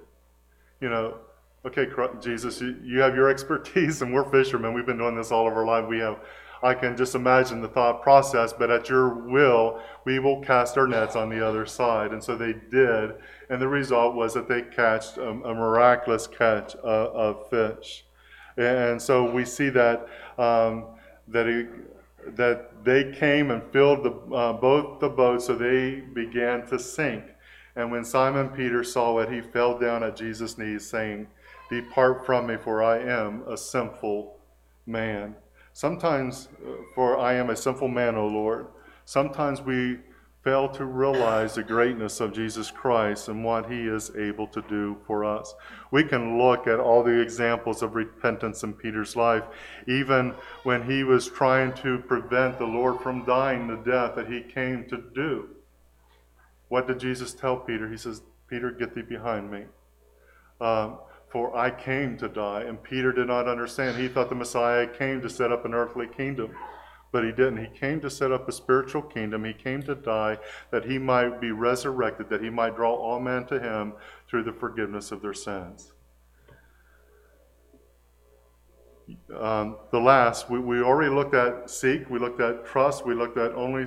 You 0.82 0.90
know, 0.90 1.18
okay, 1.66 1.88
Jesus, 2.20 2.62
you, 2.62 3.00
have 3.00 3.16
your 3.16 3.30
expertise, 3.36 4.02
and 4.02 4.14
we're 4.14 4.30
fishermen. 4.32 4.74
We've 4.74 4.86
been 4.86 4.98
doing 4.98 5.16
this 5.16 5.32
all 5.32 5.48
of 5.48 5.54
our 5.54 5.66
life. 5.66 5.88
We 5.88 6.00
have 6.00 6.20
I 6.66 6.74
can 6.74 6.98
just 6.98 7.14
imagine 7.14 7.62
the 7.62 7.68
thought 7.68 8.02
process, 8.02 8.52
but 8.52 8.72
at 8.72 8.90
your 8.90 9.14
will, 9.14 9.80
we 10.04 10.18
will 10.18 10.42
cast 10.42 10.80
our 10.80 10.88
nets 10.88 11.16
on 11.16 11.30
the 11.30 11.46
other 11.46 11.68
side. 11.68 12.12
And 12.12 12.24
so 12.24 12.36
they 12.36 12.54
did. 12.72 13.14
And 13.52 13.62
the 13.62 13.68
result 13.68 14.16
was 14.16 14.34
that 14.34 14.48
they 14.48 14.64
catched 14.64 15.18
a, 15.18 15.30
a 15.30 15.54
miraculous 15.54 16.26
catch 16.26 16.76
of, 16.78 17.16
of, 17.16 17.50
fish. 17.50 18.06
And 18.58 19.00
so 19.00 19.30
we 19.30 19.46
see 19.46 19.70
that, 19.70 20.08
um, 20.40 20.88
that, 21.28 21.48
he, 21.48 21.66
that 22.32 22.84
they 22.84 23.12
came 23.12 23.52
and 23.52 23.62
filled 23.72 24.04
the, 24.04 24.36
uh, 24.36 24.54
both 24.54 25.00
the 25.00 25.10
boats, 25.10 25.46
so 25.46 25.56
they 25.56 26.02
began 26.14 26.66
to 26.68 26.80
sink. 26.80 27.24
And 27.76 27.92
when 27.92 28.06
Simon 28.06 28.50
Peter 28.50 28.84
saw 28.84 29.20
it, 29.20 29.32
he 29.32 29.42
fell 29.42 29.78
down 29.78 30.04
at 30.04 30.16
Jesus' 30.16 30.58
knees, 30.58 30.88
saying, 30.90 31.28
Depart 31.70 32.26
from 32.26 32.48
me, 32.48 32.58
for 32.58 32.84
I 32.84 33.00
am 33.00 33.44
a 33.48 33.58
sinful 33.58 34.38
man. 34.86 35.36
Sometimes, 35.74 36.48
uh, 36.66 36.72
for 36.94 37.18
I 37.18 37.34
am 37.34 37.50
a 37.50 37.56
sinful 37.56 37.90
man, 37.90 38.16
O 38.16 38.28
Lord, 38.28 38.68
sometimes 39.04 39.62
we 39.62 40.00
fail 40.46 40.70
to 40.70 40.86
realize 40.86 41.56
the 41.56 41.64
greatness 41.64 42.22
of 42.22 42.32
Jesus 42.32 42.70
Christ 42.70 43.30
and 43.30 43.44
what 43.44 43.70
he 43.70 43.88
is 43.88 44.16
able 44.16 44.46
to 44.50 44.62
do 44.70 44.96
for 45.08 45.26
us. 45.26 45.56
We 45.90 46.04
can 46.04 46.38
look 46.38 46.68
at 46.68 46.80
all 46.80 47.04
the 47.04 47.20
examples 47.20 47.82
of 47.82 47.96
repentance 47.96 48.62
in 48.62 48.74
Peter's 48.74 49.16
life, 49.16 49.44
even 49.88 50.36
when 50.62 50.84
he 50.84 51.04
was 51.04 51.28
trying 51.28 51.74
to 51.78 51.98
prevent 51.98 52.60
the 52.60 52.66
Lord 52.66 53.02
from 53.02 53.26
dying 53.26 53.68
the 53.68 53.92
death 53.92 54.14
that 54.16 54.32
he 54.32 54.42
came 54.42 54.86
to 54.88 55.04
do. 55.16 55.50
What 56.70 56.86
did 56.86 57.00
Jesus 57.00 57.34
tell 57.34 57.58
Peter? 57.58 57.90
He 57.90 57.98
says, 57.98 58.22
Peter, 58.48 58.70
get 58.70 58.94
thee 58.94 59.02
behind 59.02 59.50
me. 59.50 59.64
Um, 60.62 61.00
for 61.30 61.58
I 61.58 61.72
came 61.72 62.18
to 62.20 62.30
die. 62.30 62.66
And 62.68 62.82
Peter 62.82 63.12
did 63.12 63.28
not 63.28 63.48
understand. 63.48 63.98
He 63.98 64.08
thought 64.08 64.30
the 64.30 64.36
Messiah 64.36 64.86
came 64.86 65.22
to 65.22 65.30
set 65.30 65.52
up 65.52 65.66
an 65.66 65.74
earthly 65.74 66.08
kingdom. 66.08 66.52
But 67.12 67.24
he 67.24 67.32
didn't. 67.32 67.58
He 67.58 67.80
came 67.80 68.02
to 68.02 68.10
set 68.10 68.32
up 68.32 68.50
a 68.50 68.52
spiritual 68.52 69.02
kingdom. 69.02 69.46
He 69.46 69.54
came 69.54 69.82
to 69.84 69.96
die 69.96 70.38
that 70.72 70.86
he 70.86 70.98
might 70.98 71.40
be 71.40 71.52
resurrected, 71.52 72.30
that 72.30 72.42
he 72.42 72.50
might 72.50 72.76
draw 72.76 72.94
all 72.94 73.20
men 73.20 73.46
to 73.48 73.60
him 73.60 73.94
through 74.28 74.44
the 74.44 74.52
forgiveness 74.52 75.12
of 75.12 75.22
their 75.22 75.34
sins. 75.34 75.94
Um, 79.38 79.78
the 79.92 80.00
last, 80.00 80.50
we, 80.50 80.60
we 80.60 80.82
already 80.82 81.14
looked 81.14 81.36
at 81.36 81.70
seek, 81.70 82.10
we 82.10 82.18
looked 82.18 82.42
at 82.42 82.66
trust, 82.66 83.06
we 83.06 83.14
looked 83.14 83.38
at 83.38 83.54
only 83.54 83.86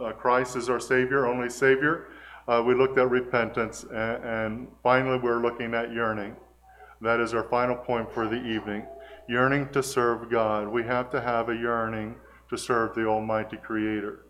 uh, 0.00 0.12
Christ 0.12 0.56
is 0.56 0.68
our 0.68 0.80
Savior, 0.80 1.26
only 1.26 1.50
Savior. 1.50 2.08
Uh, 2.46 2.62
we 2.64 2.74
looked 2.74 2.98
at 2.98 3.10
repentance, 3.10 3.84
and, 3.84 4.24
and 4.24 4.68
finally, 4.82 5.18
we're 5.18 5.42
looking 5.42 5.74
at 5.74 5.92
yearning. 5.92 6.34
That 7.00 7.20
is 7.20 7.34
our 7.34 7.44
final 7.44 7.76
point 7.76 8.12
for 8.12 8.26
the 8.26 8.42
evening. 8.42 8.86
Yearning 9.28 9.68
to 9.70 9.82
serve 9.82 10.30
God. 10.30 10.68
We 10.68 10.82
have 10.84 11.10
to 11.10 11.20
have 11.20 11.48
a 11.50 11.54
yearning 11.54 12.14
to 12.50 12.58
serve 12.58 12.94
the 12.94 13.06
Almighty 13.06 13.56
Creator. 13.56 14.24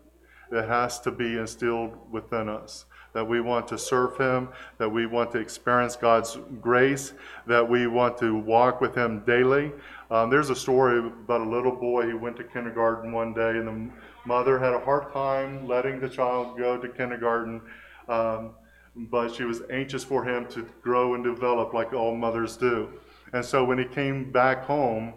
It 0.51 0.67
has 0.67 0.99
to 1.01 1.11
be 1.11 1.37
instilled 1.37 1.97
within 2.11 2.49
us 2.49 2.85
that 3.13 3.27
we 3.27 3.41
want 3.41 3.67
to 3.67 3.77
serve 3.77 4.17
Him, 4.17 4.49
that 4.77 4.89
we 4.89 5.05
want 5.05 5.31
to 5.31 5.39
experience 5.39 5.95
God's 5.95 6.37
grace, 6.61 7.13
that 7.47 7.67
we 7.67 7.87
want 7.87 8.17
to 8.19 8.35
walk 8.35 8.81
with 8.81 8.95
Him 8.95 9.23
daily. 9.25 9.71
Um, 10.11 10.29
there's 10.29 10.49
a 10.49 10.55
story 10.55 10.99
about 10.99 11.41
a 11.41 11.49
little 11.49 11.75
boy 11.75 12.03
who 12.03 12.17
went 12.17 12.37
to 12.37 12.43
kindergarten 12.43 13.11
one 13.11 13.33
day, 13.33 13.51
and 13.51 13.67
the 13.67 13.93
mother 14.25 14.59
had 14.59 14.73
a 14.73 14.79
hard 14.79 15.11
time 15.11 15.67
letting 15.67 15.99
the 15.99 16.09
child 16.09 16.57
go 16.57 16.77
to 16.77 16.87
kindergarten. 16.87 17.61
Um, 18.07 18.51
but 18.95 19.33
she 19.33 19.43
was 19.43 19.61
anxious 19.71 20.03
for 20.03 20.23
him 20.23 20.45
to 20.47 20.67
grow 20.81 21.13
and 21.13 21.23
develop 21.23 21.73
like 21.73 21.93
all 21.93 22.15
mothers 22.15 22.57
do. 22.57 22.89
And 23.33 23.45
so 23.45 23.63
when 23.63 23.77
he 23.77 23.85
came 23.85 24.31
back 24.31 24.63
home, 24.63 25.13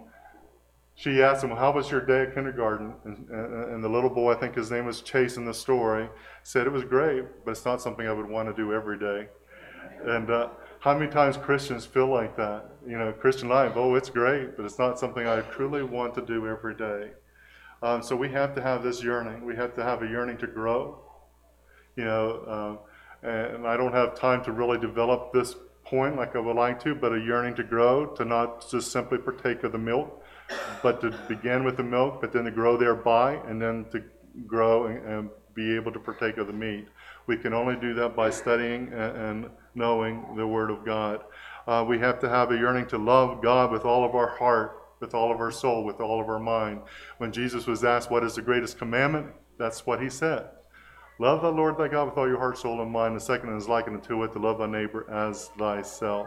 she 0.94 1.22
asked 1.22 1.42
him, 1.42 1.50
well, 1.50 1.58
How 1.58 1.72
was 1.72 1.90
your 1.90 2.00
day 2.00 2.22
at 2.22 2.34
kindergarten? 2.34 2.94
And, 3.04 3.28
and, 3.28 3.82
the 3.84 3.88
little 3.88 4.10
boy, 4.10 4.32
I 4.32 4.36
think 4.36 4.54
his 4.54 4.70
name 4.70 4.86
was 4.86 5.00
Chase 5.00 5.36
in 5.36 5.44
the 5.44 5.54
story, 5.54 6.08
said, 6.42 6.66
It 6.66 6.72
was 6.72 6.84
great, 6.84 7.24
but 7.44 7.52
it's 7.52 7.64
not 7.64 7.80
something 7.80 8.06
I 8.06 8.12
would 8.12 8.28
want 8.28 8.48
to 8.48 8.54
do 8.54 8.72
every 8.72 8.98
day. 8.98 9.28
And 10.04 10.30
uh, 10.30 10.48
how 10.80 10.98
many 10.98 11.10
times 11.10 11.36
Christians 11.36 11.86
feel 11.86 12.08
like 12.08 12.36
that? 12.36 12.64
You 12.86 12.98
know, 12.98 13.12
Christian 13.12 13.48
life, 13.48 13.72
oh, 13.76 13.94
it's 13.94 14.10
great, 14.10 14.56
but 14.56 14.66
it's 14.66 14.78
not 14.78 14.98
something 14.98 15.26
I 15.26 15.40
truly 15.40 15.82
want 15.82 16.14
to 16.14 16.22
do 16.22 16.46
every 16.46 16.74
day. 16.74 17.12
Um, 17.82 18.02
so 18.02 18.14
we 18.14 18.28
have 18.30 18.54
to 18.54 18.62
have 18.62 18.82
this 18.82 19.02
yearning. 19.02 19.44
We 19.44 19.56
have 19.56 19.74
to 19.76 19.82
have 19.82 20.02
a 20.02 20.06
yearning 20.06 20.38
to 20.38 20.46
grow. 20.46 21.00
You 21.96 22.04
know, 22.04 22.80
uh, 23.22 23.26
and 23.28 23.66
I 23.66 23.76
don't 23.76 23.92
have 23.92 24.14
time 24.14 24.42
to 24.44 24.52
really 24.52 24.78
develop 24.78 25.32
this 25.32 25.54
point 25.84 26.16
like 26.16 26.36
I 26.36 26.38
would 26.38 26.56
like 26.56 26.82
to, 26.84 26.94
but 26.94 27.12
a 27.12 27.18
yearning 27.18 27.54
to 27.56 27.62
grow, 27.62 28.06
to 28.14 28.24
not 28.24 28.68
just 28.70 28.92
simply 28.92 29.18
partake 29.18 29.62
of 29.64 29.72
the 29.72 29.78
milk, 29.78 30.21
but 30.82 31.00
to 31.00 31.10
begin 31.28 31.64
with 31.64 31.76
the 31.76 31.82
milk, 31.82 32.20
but 32.20 32.32
then 32.32 32.44
to 32.44 32.50
grow 32.50 32.76
thereby, 32.76 33.34
and 33.46 33.60
then 33.60 33.86
to 33.92 34.02
grow 34.46 34.86
and, 34.86 35.04
and 35.06 35.30
be 35.54 35.74
able 35.74 35.92
to 35.92 35.98
partake 35.98 36.38
of 36.38 36.46
the 36.46 36.52
meat. 36.52 36.86
We 37.26 37.36
can 37.36 37.52
only 37.52 37.76
do 37.76 37.94
that 37.94 38.16
by 38.16 38.30
studying 38.30 38.92
and, 38.92 39.16
and 39.16 39.50
knowing 39.74 40.34
the 40.36 40.46
Word 40.46 40.70
of 40.70 40.84
God. 40.84 41.20
Uh, 41.66 41.84
we 41.86 41.98
have 41.98 42.18
to 42.20 42.28
have 42.28 42.50
a 42.50 42.56
yearning 42.56 42.86
to 42.86 42.98
love 42.98 43.42
God 43.42 43.70
with 43.70 43.84
all 43.84 44.04
of 44.04 44.14
our 44.14 44.36
heart, 44.36 44.78
with 45.00 45.14
all 45.14 45.32
of 45.32 45.40
our 45.40 45.50
soul, 45.50 45.84
with 45.84 46.00
all 46.00 46.20
of 46.20 46.28
our 46.28 46.40
mind. 46.40 46.80
When 47.18 47.32
Jesus 47.32 47.66
was 47.66 47.84
asked, 47.84 48.10
What 48.10 48.24
is 48.24 48.34
the 48.34 48.42
greatest 48.42 48.78
commandment? 48.78 49.28
That's 49.58 49.86
what 49.86 50.02
he 50.02 50.10
said. 50.10 50.48
Love 51.18 51.42
the 51.42 51.52
Lord 51.52 51.78
thy 51.78 51.88
God 51.88 52.06
with 52.06 52.18
all 52.18 52.26
your 52.26 52.38
heart, 52.38 52.58
soul, 52.58 52.82
and 52.82 52.90
mind. 52.90 53.14
The 53.14 53.20
second 53.20 53.56
is 53.56 53.68
likened 53.68 53.96
unto 53.96 54.24
it 54.24 54.32
to 54.32 54.38
love 54.38 54.58
thy 54.58 54.66
neighbor 54.66 55.08
as 55.10 55.48
thyself. 55.58 56.26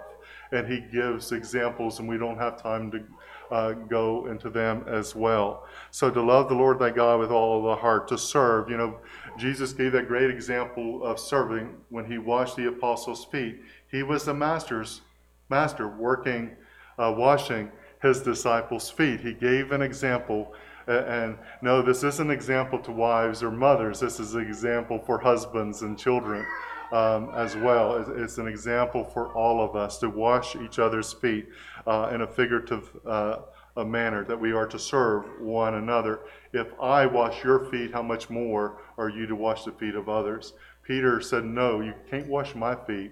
And 0.51 0.68
he 0.68 0.86
gives 0.91 1.32
examples, 1.32 1.99
and 1.99 2.07
we 2.07 2.18
don't 2.18 2.38
have 2.38 2.61
time 2.61 2.91
to 2.91 3.03
uh, 3.52 3.72
go 3.74 4.28
into 4.28 4.50
them 4.50 4.84
as 4.88 5.16
well. 5.16 5.66
So 5.91 6.10
to 6.10 6.22
love 6.22 6.50
the 6.50 6.56
Lord 6.56 6.80
thy 6.80 6.89
God 6.89 7.20
with 7.20 7.32
all 7.32 7.64
the 7.64 7.76
heart, 7.76 8.08
to 8.10 8.18
serve. 8.18 8.70
You 8.70 8.78
know, 8.78 8.98
Jesus 9.38 9.74
gave 9.74 9.91
that 9.93 10.08
great 10.08 10.30
example 10.30 11.04
of 11.04 11.20
serving 11.20 11.76
when 11.89 12.06
he 12.06 12.18
washed 12.18 12.56
the 12.56 12.68
apostles' 12.68 13.26
feet. 13.26 13.62
He 13.91 14.04
was 14.04 14.26
the 14.26 14.34
master's 14.34 15.02
master 15.50 15.88
working, 15.88 16.52
uh, 16.98 17.14
washing 17.16 17.72
his 18.02 18.22
disciples' 18.22 18.89
feet. 18.89 19.22
He 19.22 19.34
gave 19.34 19.72
an 19.72 19.82
example 19.82 20.54
and 20.88 21.38
no, 21.64 21.82
this 21.82 22.04
isn't 22.04 22.28
an 22.28 22.32
example 22.32 22.78
to 22.78 22.91
wives 22.91 23.41
or 23.41 23.50
mothers. 23.50 24.00
This 24.00 24.20
is 24.20 24.36
an 24.36 24.46
example 24.46 25.00
for 25.00 25.18
husbands 25.18 25.82
and 25.82 25.98
children 25.98 26.46
um, 26.91 27.31
as 27.36 27.55
well. 27.55 28.05
It's 28.17 28.38
an 28.38 28.47
example 28.47 29.03
for 29.03 29.33
all 29.33 29.63
of 29.63 29.75
us 29.75 29.97
to 29.99 30.09
wash 30.09 30.55
each 30.55 30.79
other's 30.79 31.13
feet 31.13 31.47
uh, 31.88 32.11
in 32.13 32.21
a 32.21 32.27
figurative 32.27 32.89
uh, 33.05 33.38
a 33.77 33.86
manner 33.86 34.23
that 34.23 34.39
we 34.39 34.53
are 34.53 34.65
to 34.67 34.79
serve 34.79 35.25
one 35.39 35.75
another. 35.75 36.21
If 36.53 36.67
I 36.79 37.05
wash 37.05 37.43
your 37.43 37.65
feet, 37.65 37.91
how 37.91 38.01
much 38.01 38.29
more 38.29 38.81
are 38.97 39.09
you 39.09 39.25
to 39.27 39.36
wash 39.36 39.65
the 39.65 39.71
feet 39.73 39.95
of 39.95 40.07
others? 40.07 40.53
Peter 40.83 41.19
said, 41.19 41.43
No, 41.43 41.81
you 41.81 41.93
can't 42.09 42.27
wash 42.27 42.55
my 42.55 42.75
feet. 42.75 43.11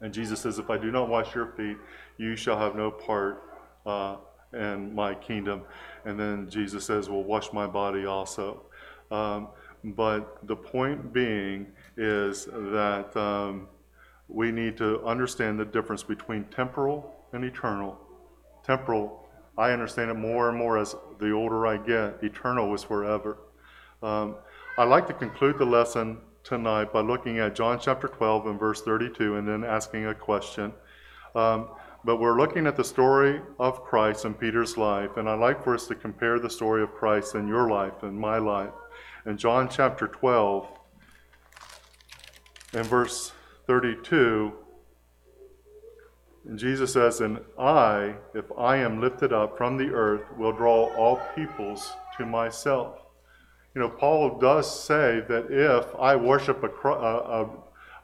And 0.00 0.12
Jesus 0.12 0.40
says, 0.40 0.58
If 0.58 0.70
I 0.70 0.78
do 0.78 0.90
not 0.90 1.08
wash 1.08 1.34
your 1.34 1.46
feet, 1.52 1.76
you 2.18 2.36
shall 2.36 2.58
have 2.58 2.74
no 2.74 2.90
part 2.90 3.42
uh, 3.86 4.16
in 4.52 4.94
my 4.94 5.14
kingdom. 5.14 5.62
And 6.04 6.18
then 6.18 6.48
Jesus 6.50 6.84
says, 6.84 7.08
Well, 7.08 7.22
wash 7.22 7.52
my 7.52 7.66
body 7.66 8.06
also. 8.06 8.62
Um, 9.10 9.48
but 9.84 10.46
the 10.46 10.56
point 10.56 11.12
being 11.12 11.66
is 11.96 12.46
that 12.46 13.16
um, 13.16 13.68
we 14.28 14.50
need 14.50 14.76
to 14.78 15.04
understand 15.04 15.58
the 15.58 15.64
difference 15.64 16.02
between 16.02 16.44
temporal 16.44 17.14
and 17.32 17.44
eternal. 17.44 17.98
Temporal, 18.64 19.26
I 19.56 19.70
understand 19.70 20.10
it 20.10 20.14
more 20.14 20.48
and 20.48 20.58
more 20.58 20.78
as 20.78 20.96
the 21.18 21.30
older 21.30 21.66
I 21.66 21.76
get. 21.76 22.22
Eternal 22.22 22.74
is 22.74 22.82
forever. 22.82 23.38
Um, 24.02 24.36
I'd 24.76 24.88
like 24.88 25.06
to 25.08 25.14
conclude 25.14 25.58
the 25.58 25.64
lesson 25.64 26.18
tonight 26.42 26.92
by 26.92 27.00
looking 27.00 27.38
at 27.38 27.54
John 27.54 27.78
chapter 27.80 28.08
12 28.08 28.46
and 28.46 28.58
verse 28.58 28.82
32 28.82 29.36
and 29.36 29.46
then 29.46 29.64
asking 29.64 30.06
a 30.06 30.14
question. 30.14 30.72
Um, 31.34 31.68
but 32.04 32.20
we're 32.20 32.38
looking 32.38 32.66
at 32.66 32.76
the 32.76 32.84
story 32.84 33.40
of 33.58 33.82
Christ 33.82 34.26
in 34.26 34.34
Peter's 34.34 34.76
life, 34.76 35.16
and 35.16 35.28
I'd 35.28 35.40
like 35.40 35.64
for 35.64 35.74
us 35.74 35.86
to 35.86 35.94
compare 35.94 36.38
the 36.38 36.50
story 36.50 36.82
of 36.82 36.92
Christ 36.92 37.34
in 37.34 37.48
your 37.48 37.70
life 37.70 38.02
and 38.02 38.18
my 38.18 38.36
life. 38.36 38.72
In 39.24 39.38
John 39.38 39.70
chapter 39.70 40.06
12, 40.06 40.68
and 42.74 42.86
verse 42.86 43.32
32, 43.66 44.52
and 46.46 46.58
Jesus 46.58 46.92
says, 46.92 47.20
And 47.20 47.40
I, 47.58 48.16
if 48.34 48.44
I 48.56 48.76
am 48.76 49.00
lifted 49.00 49.32
up 49.32 49.56
from 49.56 49.76
the 49.76 49.90
earth, 49.90 50.22
will 50.36 50.52
draw 50.52 50.94
all 50.94 51.20
peoples 51.34 51.92
to 52.18 52.26
myself. 52.26 52.98
You 53.74 53.80
know, 53.80 53.88
Paul 53.88 54.38
does 54.38 54.84
say 54.84 55.22
that 55.28 55.46
if 55.50 55.86
I 55.98 56.16
worship 56.16 56.62
a, 56.62 56.88
a, 56.88 57.50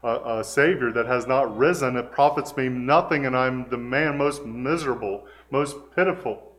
a, 0.03 0.39
a 0.39 0.43
Savior 0.43 0.91
that 0.91 1.05
has 1.05 1.27
not 1.27 1.55
risen, 1.55 1.95
it 1.95 2.11
profits 2.11 2.57
me 2.57 2.67
nothing, 2.67 3.25
and 3.25 3.37
I'm 3.37 3.69
the 3.69 3.77
man 3.77 4.17
most 4.17 4.43
miserable, 4.43 5.25
most 5.51 5.77
pitiful. 5.95 6.55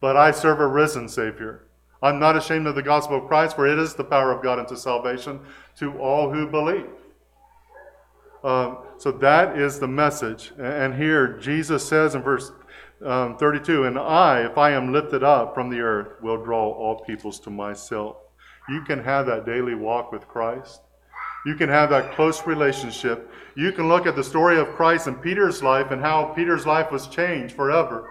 But 0.00 0.16
I 0.16 0.32
serve 0.32 0.60
a 0.60 0.66
risen 0.66 1.08
Savior. 1.08 1.68
I'm 2.02 2.18
not 2.18 2.36
ashamed 2.36 2.66
of 2.66 2.74
the 2.74 2.82
gospel 2.82 3.18
of 3.18 3.28
Christ, 3.28 3.56
for 3.56 3.66
it 3.66 3.78
is 3.78 3.94
the 3.94 4.04
power 4.04 4.30
of 4.30 4.42
God 4.42 4.58
unto 4.58 4.76
salvation 4.76 5.40
to 5.78 5.96
all 5.98 6.30
who 6.30 6.46
believe. 6.46 6.90
Um, 8.44 8.78
so 8.98 9.10
that 9.10 9.58
is 9.58 9.78
the 9.78 9.88
message. 9.88 10.52
And 10.58 10.94
here 10.94 11.38
Jesus 11.38 11.86
says 11.88 12.14
in 12.14 12.22
verse 12.22 12.52
um, 13.04 13.36
32 13.38 13.84
And 13.84 13.98
I, 13.98 14.42
if 14.42 14.58
I 14.58 14.72
am 14.72 14.92
lifted 14.92 15.24
up 15.24 15.54
from 15.54 15.70
the 15.70 15.80
earth, 15.80 16.22
will 16.22 16.44
draw 16.44 16.70
all 16.70 17.04
peoples 17.04 17.40
to 17.40 17.50
myself. 17.50 18.16
You 18.68 18.82
can 18.82 19.02
have 19.02 19.26
that 19.26 19.46
daily 19.46 19.74
walk 19.74 20.12
with 20.12 20.28
Christ. 20.28 20.80
You 21.46 21.54
can 21.54 21.68
have 21.68 21.90
that 21.90 22.14
close 22.14 22.46
relationship. 22.46 23.30
You 23.54 23.72
can 23.72 23.88
look 23.88 24.06
at 24.06 24.16
the 24.16 24.24
story 24.24 24.58
of 24.58 24.68
Christ 24.68 25.06
and 25.06 25.20
Peter's 25.20 25.62
life 25.62 25.90
and 25.90 26.00
how 26.00 26.26
Peter's 26.26 26.66
life 26.66 26.90
was 26.90 27.06
changed 27.06 27.54
forever. 27.54 28.08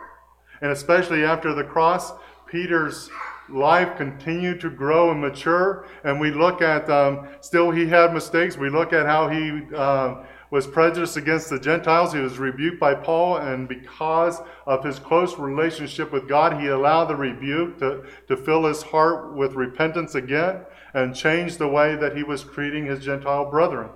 And 0.61 0.71
especially 0.71 1.23
after 1.23 1.53
the 1.53 1.63
cross, 1.63 2.11
Peter's 2.47 3.09
life 3.53 3.95
continued 3.97 4.59
to 4.61 4.69
grow 4.69 5.11
and 5.11 5.21
mature. 5.21 5.87
And 6.03 6.19
we 6.19 6.31
look 6.31 6.61
at, 6.61 6.89
um, 6.89 7.27
still 7.41 7.71
he 7.71 7.87
had 7.87 8.13
mistakes. 8.13 8.57
We 8.57 8.69
look 8.69 8.93
at 8.93 9.05
how 9.05 9.29
he 9.29 9.61
uh, 9.75 10.23
was 10.49 10.67
prejudiced 10.67 11.17
against 11.17 11.49
the 11.49 11.59
Gentiles. 11.59 12.13
He 12.13 12.19
was 12.19 12.37
rebuked 12.37 12.79
by 12.79 12.95
Paul. 12.95 13.37
And 13.37 13.67
because 13.67 14.39
of 14.65 14.83
his 14.83 14.99
close 14.99 15.37
relationship 15.37 16.11
with 16.11 16.27
God, 16.27 16.59
he 16.59 16.67
allowed 16.67 17.05
the 17.05 17.15
rebuke 17.15 17.79
to, 17.79 18.03
to 18.27 18.37
fill 18.37 18.65
his 18.65 18.81
heart 18.81 19.33
with 19.35 19.53
repentance 19.53 20.15
again 20.15 20.61
and 20.93 21.15
change 21.15 21.57
the 21.57 21.67
way 21.67 21.95
that 21.95 22.15
he 22.15 22.23
was 22.23 22.43
treating 22.43 22.85
his 22.85 23.03
Gentile 23.03 23.49
brethren. 23.49 23.89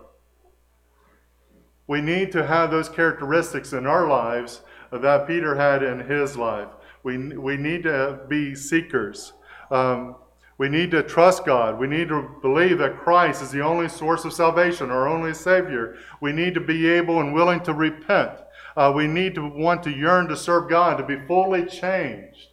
We 1.88 2.02
need 2.02 2.32
to 2.34 2.46
have 2.46 2.70
those 2.70 2.90
characteristics 2.90 3.72
in 3.72 3.86
our 3.86 4.08
lives 4.08 4.62
that 4.92 5.28
Peter 5.28 5.56
had 5.56 5.84
in 5.84 6.00
his 6.00 6.36
life. 6.36 6.68
We, 7.04 7.18
we 7.38 7.56
need 7.56 7.84
to 7.84 8.20
be 8.28 8.56
seekers. 8.56 9.34
Um, 9.72 10.16
we 10.58 10.70
need 10.70 10.90
to 10.92 11.04
trust 11.04 11.46
God. 11.46 11.78
We 11.78 11.88
need 11.88 12.08
to 12.08 12.30
believe 12.42 12.80
that 12.80 12.98
Christ 12.98 13.44
is 13.44 13.52
the 13.52 13.62
only 13.62 13.88
source 13.88 14.26
of 14.26 14.34
salvation, 14.34 14.90
our 14.90 15.08
only 15.08 15.34
Savior. 15.34 15.98
We 16.20 16.32
need 16.32 16.56
to 16.56 16.60
be 16.60 16.88
able 16.88 17.20
and 17.20 17.34
willing 17.34 17.62
to 17.62 17.74
repent. 17.74 18.32
Uh, 18.76 18.92
we 18.96 19.08
need 19.08 19.36
to 19.36 19.48
want 19.48 19.84
to 19.84 19.92
yearn 19.92 20.28
to 20.30 20.38
serve 20.38 20.70
God, 20.70 20.98
to 20.98 21.04
be 21.04 21.24
fully 21.28 21.66
changed. 21.66 22.48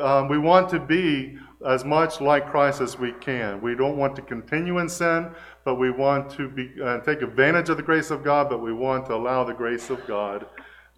Um, 0.00 0.28
we 0.28 0.38
want 0.38 0.68
to 0.70 0.80
be 0.80 1.38
as 1.64 1.84
much 1.84 2.20
like 2.20 2.50
Christ 2.50 2.80
as 2.80 2.98
we 2.98 3.12
can. 3.12 3.60
We 3.62 3.76
don't 3.76 3.96
want 3.96 4.16
to 4.16 4.22
continue 4.22 4.78
in 4.78 4.88
sin, 4.88 5.30
but 5.64 5.76
we 5.76 5.90
want 5.90 6.30
to 6.32 6.48
be, 6.48 6.70
uh, 6.82 6.98
take 7.00 7.22
advantage 7.22 7.68
of 7.68 7.76
the 7.76 7.82
grace 7.82 8.10
of 8.10 8.24
God, 8.24 8.48
but 8.48 8.60
we 8.60 8.72
want 8.72 9.06
to 9.06 9.14
allow 9.14 9.44
the 9.44 9.54
grace 9.54 9.90
of 9.90 10.04
God 10.06 10.46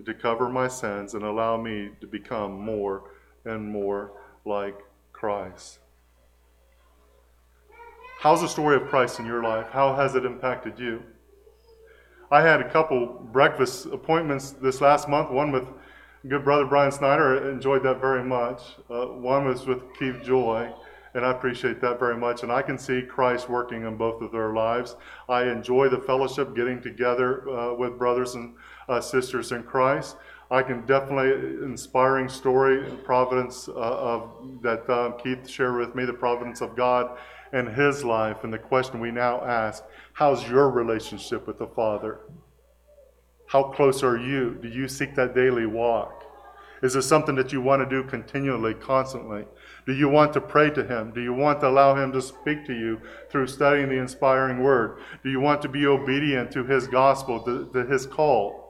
to 0.04 0.14
cover 0.14 0.48
my 0.48 0.68
sins 0.68 1.14
and 1.14 1.22
allow 1.22 1.56
me 1.56 1.90
to 2.00 2.06
become 2.06 2.58
more 2.58 3.10
and 3.44 3.64
more 3.64 4.12
like 4.44 4.78
Christ. 5.18 5.78
How's 8.20 8.42
the 8.42 8.48
story 8.48 8.76
of 8.76 8.86
Christ 8.88 9.18
in 9.18 9.24
your 9.24 9.42
life? 9.42 9.68
How 9.70 9.94
has 9.94 10.14
it 10.14 10.26
impacted 10.26 10.78
you? 10.78 11.02
I 12.30 12.42
had 12.42 12.60
a 12.60 12.70
couple 12.70 13.06
breakfast 13.32 13.86
appointments 13.86 14.50
this 14.50 14.82
last 14.82 15.08
month, 15.08 15.30
one 15.30 15.52
with 15.52 15.68
good 16.28 16.44
brother 16.44 16.66
Brian 16.66 16.92
Snyder. 16.92 17.46
I 17.46 17.50
enjoyed 17.50 17.82
that 17.84 17.98
very 17.98 18.24
much. 18.24 18.60
Uh, 18.90 19.06
one 19.06 19.46
was 19.46 19.66
with 19.66 19.80
Keith 19.98 20.22
Joy, 20.22 20.70
and 21.14 21.24
I 21.24 21.30
appreciate 21.30 21.80
that 21.80 21.98
very 21.98 22.16
much. 22.16 22.42
And 22.42 22.52
I 22.52 22.60
can 22.60 22.76
see 22.76 23.00
Christ 23.00 23.48
working 23.48 23.86
in 23.86 23.96
both 23.96 24.20
of 24.20 24.32
their 24.32 24.52
lives. 24.52 24.96
I 25.30 25.44
enjoy 25.44 25.88
the 25.88 26.00
fellowship, 26.00 26.54
getting 26.54 26.82
together 26.82 27.48
uh, 27.48 27.74
with 27.74 27.96
brothers 27.96 28.34
and 28.34 28.54
uh, 28.88 29.00
sisters 29.00 29.52
in 29.52 29.62
Christ. 29.62 30.16
I 30.50 30.62
can 30.62 30.86
definitely 30.86 31.64
inspiring 31.64 32.28
story, 32.28 32.84
providence 33.04 33.68
uh, 33.68 33.72
of 33.72 34.30
that 34.62 34.88
uh, 34.88 35.12
Keith 35.12 35.48
shared 35.48 35.76
with 35.76 35.94
me, 35.96 36.04
the 36.04 36.12
providence 36.12 36.60
of 36.60 36.76
God 36.76 37.18
and 37.52 37.68
his 37.68 38.04
life. 38.04 38.44
And 38.44 38.52
the 38.52 38.58
question 38.58 39.00
we 39.00 39.10
now 39.10 39.44
ask: 39.44 39.82
How's 40.12 40.48
your 40.48 40.70
relationship 40.70 41.46
with 41.46 41.58
the 41.58 41.66
Father? 41.66 42.20
How 43.48 43.64
close 43.64 44.02
are 44.02 44.18
you? 44.18 44.58
Do 44.60 44.68
you 44.68 44.86
seek 44.88 45.14
that 45.16 45.34
daily 45.34 45.66
walk? 45.66 46.24
Is 46.82 46.94
it 46.94 47.02
something 47.02 47.34
that 47.36 47.52
you 47.52 47.60
want 47.60 47.82
to 47.82 47.88
do 47.88 48.06
continually, 48.06 48.74
constantly? 48.74 49.44
Do 49.86 49.94
you 49.94 50.08
want 50.08 50.32
to 50.34 50.40
pray 50.40 50.70
to 50.70 50.84
Him? 50.84 51.12
Do 51.12 51.22
you 51.22 51.32
want 51.32 51.60
to 51.60 51.68
allow 51.68 51.94
Him 51.96 52.12
to 52.12 52.20
speak 52.20 52.66
to 52.66 52.74
you 52.74 53.00
through 53.30 53.46
studying 53.46 53.88
the 53.88 53.98
inspiring 53.98 54.62
Word? 54.62 54.98
Do 55.24 55.30
you 55.30 55.40
want 55.40 55.62
to 55.62 55.68
be 55.68 55.86
obedient 55.86 56.50
to 56.52 56.64
His 56.64 56.86
gospel, 56.86 57.40
to, 57.44 57.70
to 57.72 57.86
His 57.86 58.06
call? 58.06 58.65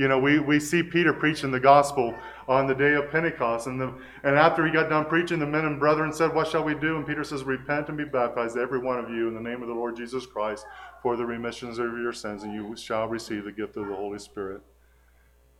You 0.00 0.08
know, 0.08 0.18
we, 0.18 0.38
we 0.38 0.58
see 0.58 0.82
Peter 0.82 1.12
preaching 1.12 1.50
the 1.50 1.60
gospel 1.60 2.14
on 2.48 2.66
the 2.66 2.74
day 2.74 2.94
of 2.94 3.10
Pentecost. 3.10 3.66
And, 3.66 3.78
the, 3.78 3.92
and 4.22 4.34
after 4.34 4.64
he 4.64 4.72
got 4.72 4.88
done 4.88 5.04
preaching, 5.04 5.38
the 5.38 5.46
men 5.46 5.66
and 5.66 5.78
brethren 5.78 6.10
said, 6.10 6.34
What 6.34 6.48
shall 6.48 6.64
we 6.64 6.74
do? 6.74 6.96
And 6.96 7.06
Peter 7.06 7.22
says, 7.22 7.44
Repent 7.44 7.90
and 7.90 7.98
be 7.98 8.06
baptized, 8.06 8.56
every 8.56 8.78
one 8.78 8.98
of 8.98 9.10
you, 9.10 9.28
in 9.28 9.34
the 9.34 9.42
name 9.42 9.60
of 9.60 9.68
the 9.68 9.74
Lord 9.74 9.96
Jesus 9.96 10.24
Christ, 10.24 10.64
for 11.02 11.18
the 11.18 11.26
remissions 11.26 11.78
of 11.78 11.98
your 11.98 12.14
sins, 12.14 12.44
and 12.44 12.54
you 12.54 12.74
shall 12.78 13.08
receive 13.08 13.44
the 13.44 13.52
gift 13.52 13.76
of 13.76 13.88
the 13.88 13.94
Holy 13.94 14.18
Spirit. 14.18 14.62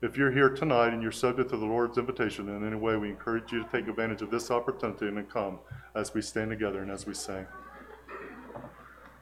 If 0.00 0.16
you're 0.16 0.32
here 0.32 0.48
tonight 0.48 0.94
and 0.94 1.02
you're 1.02 1.12
subject 1.12 1.50
to 1.50 1.58
the 1.58 1.66
Lord's 1.66 1.98
invitation 1.98 2.48
in 2.48 2.66
any 2.66 2.76
way, 2.76 2.96
we 2.96 3.10
encourage 3.10 3.52
you 3.52 3.62
to 3.62 3.68
take 3.68 3.88
advantage 3.88 4.22
of 4.22 4.30
this 4.30 4.50
opportunity 4.50 5.06
and 5.06 5.28
come 5.28 5.58
as 5.94 6.14
we 6.14 6.22
stand 6.22 6.48
together 6.48 6.80
and 6.80 6.90
as 6.90 7.06
we 7.06 7.12
sing. 7.12 7.46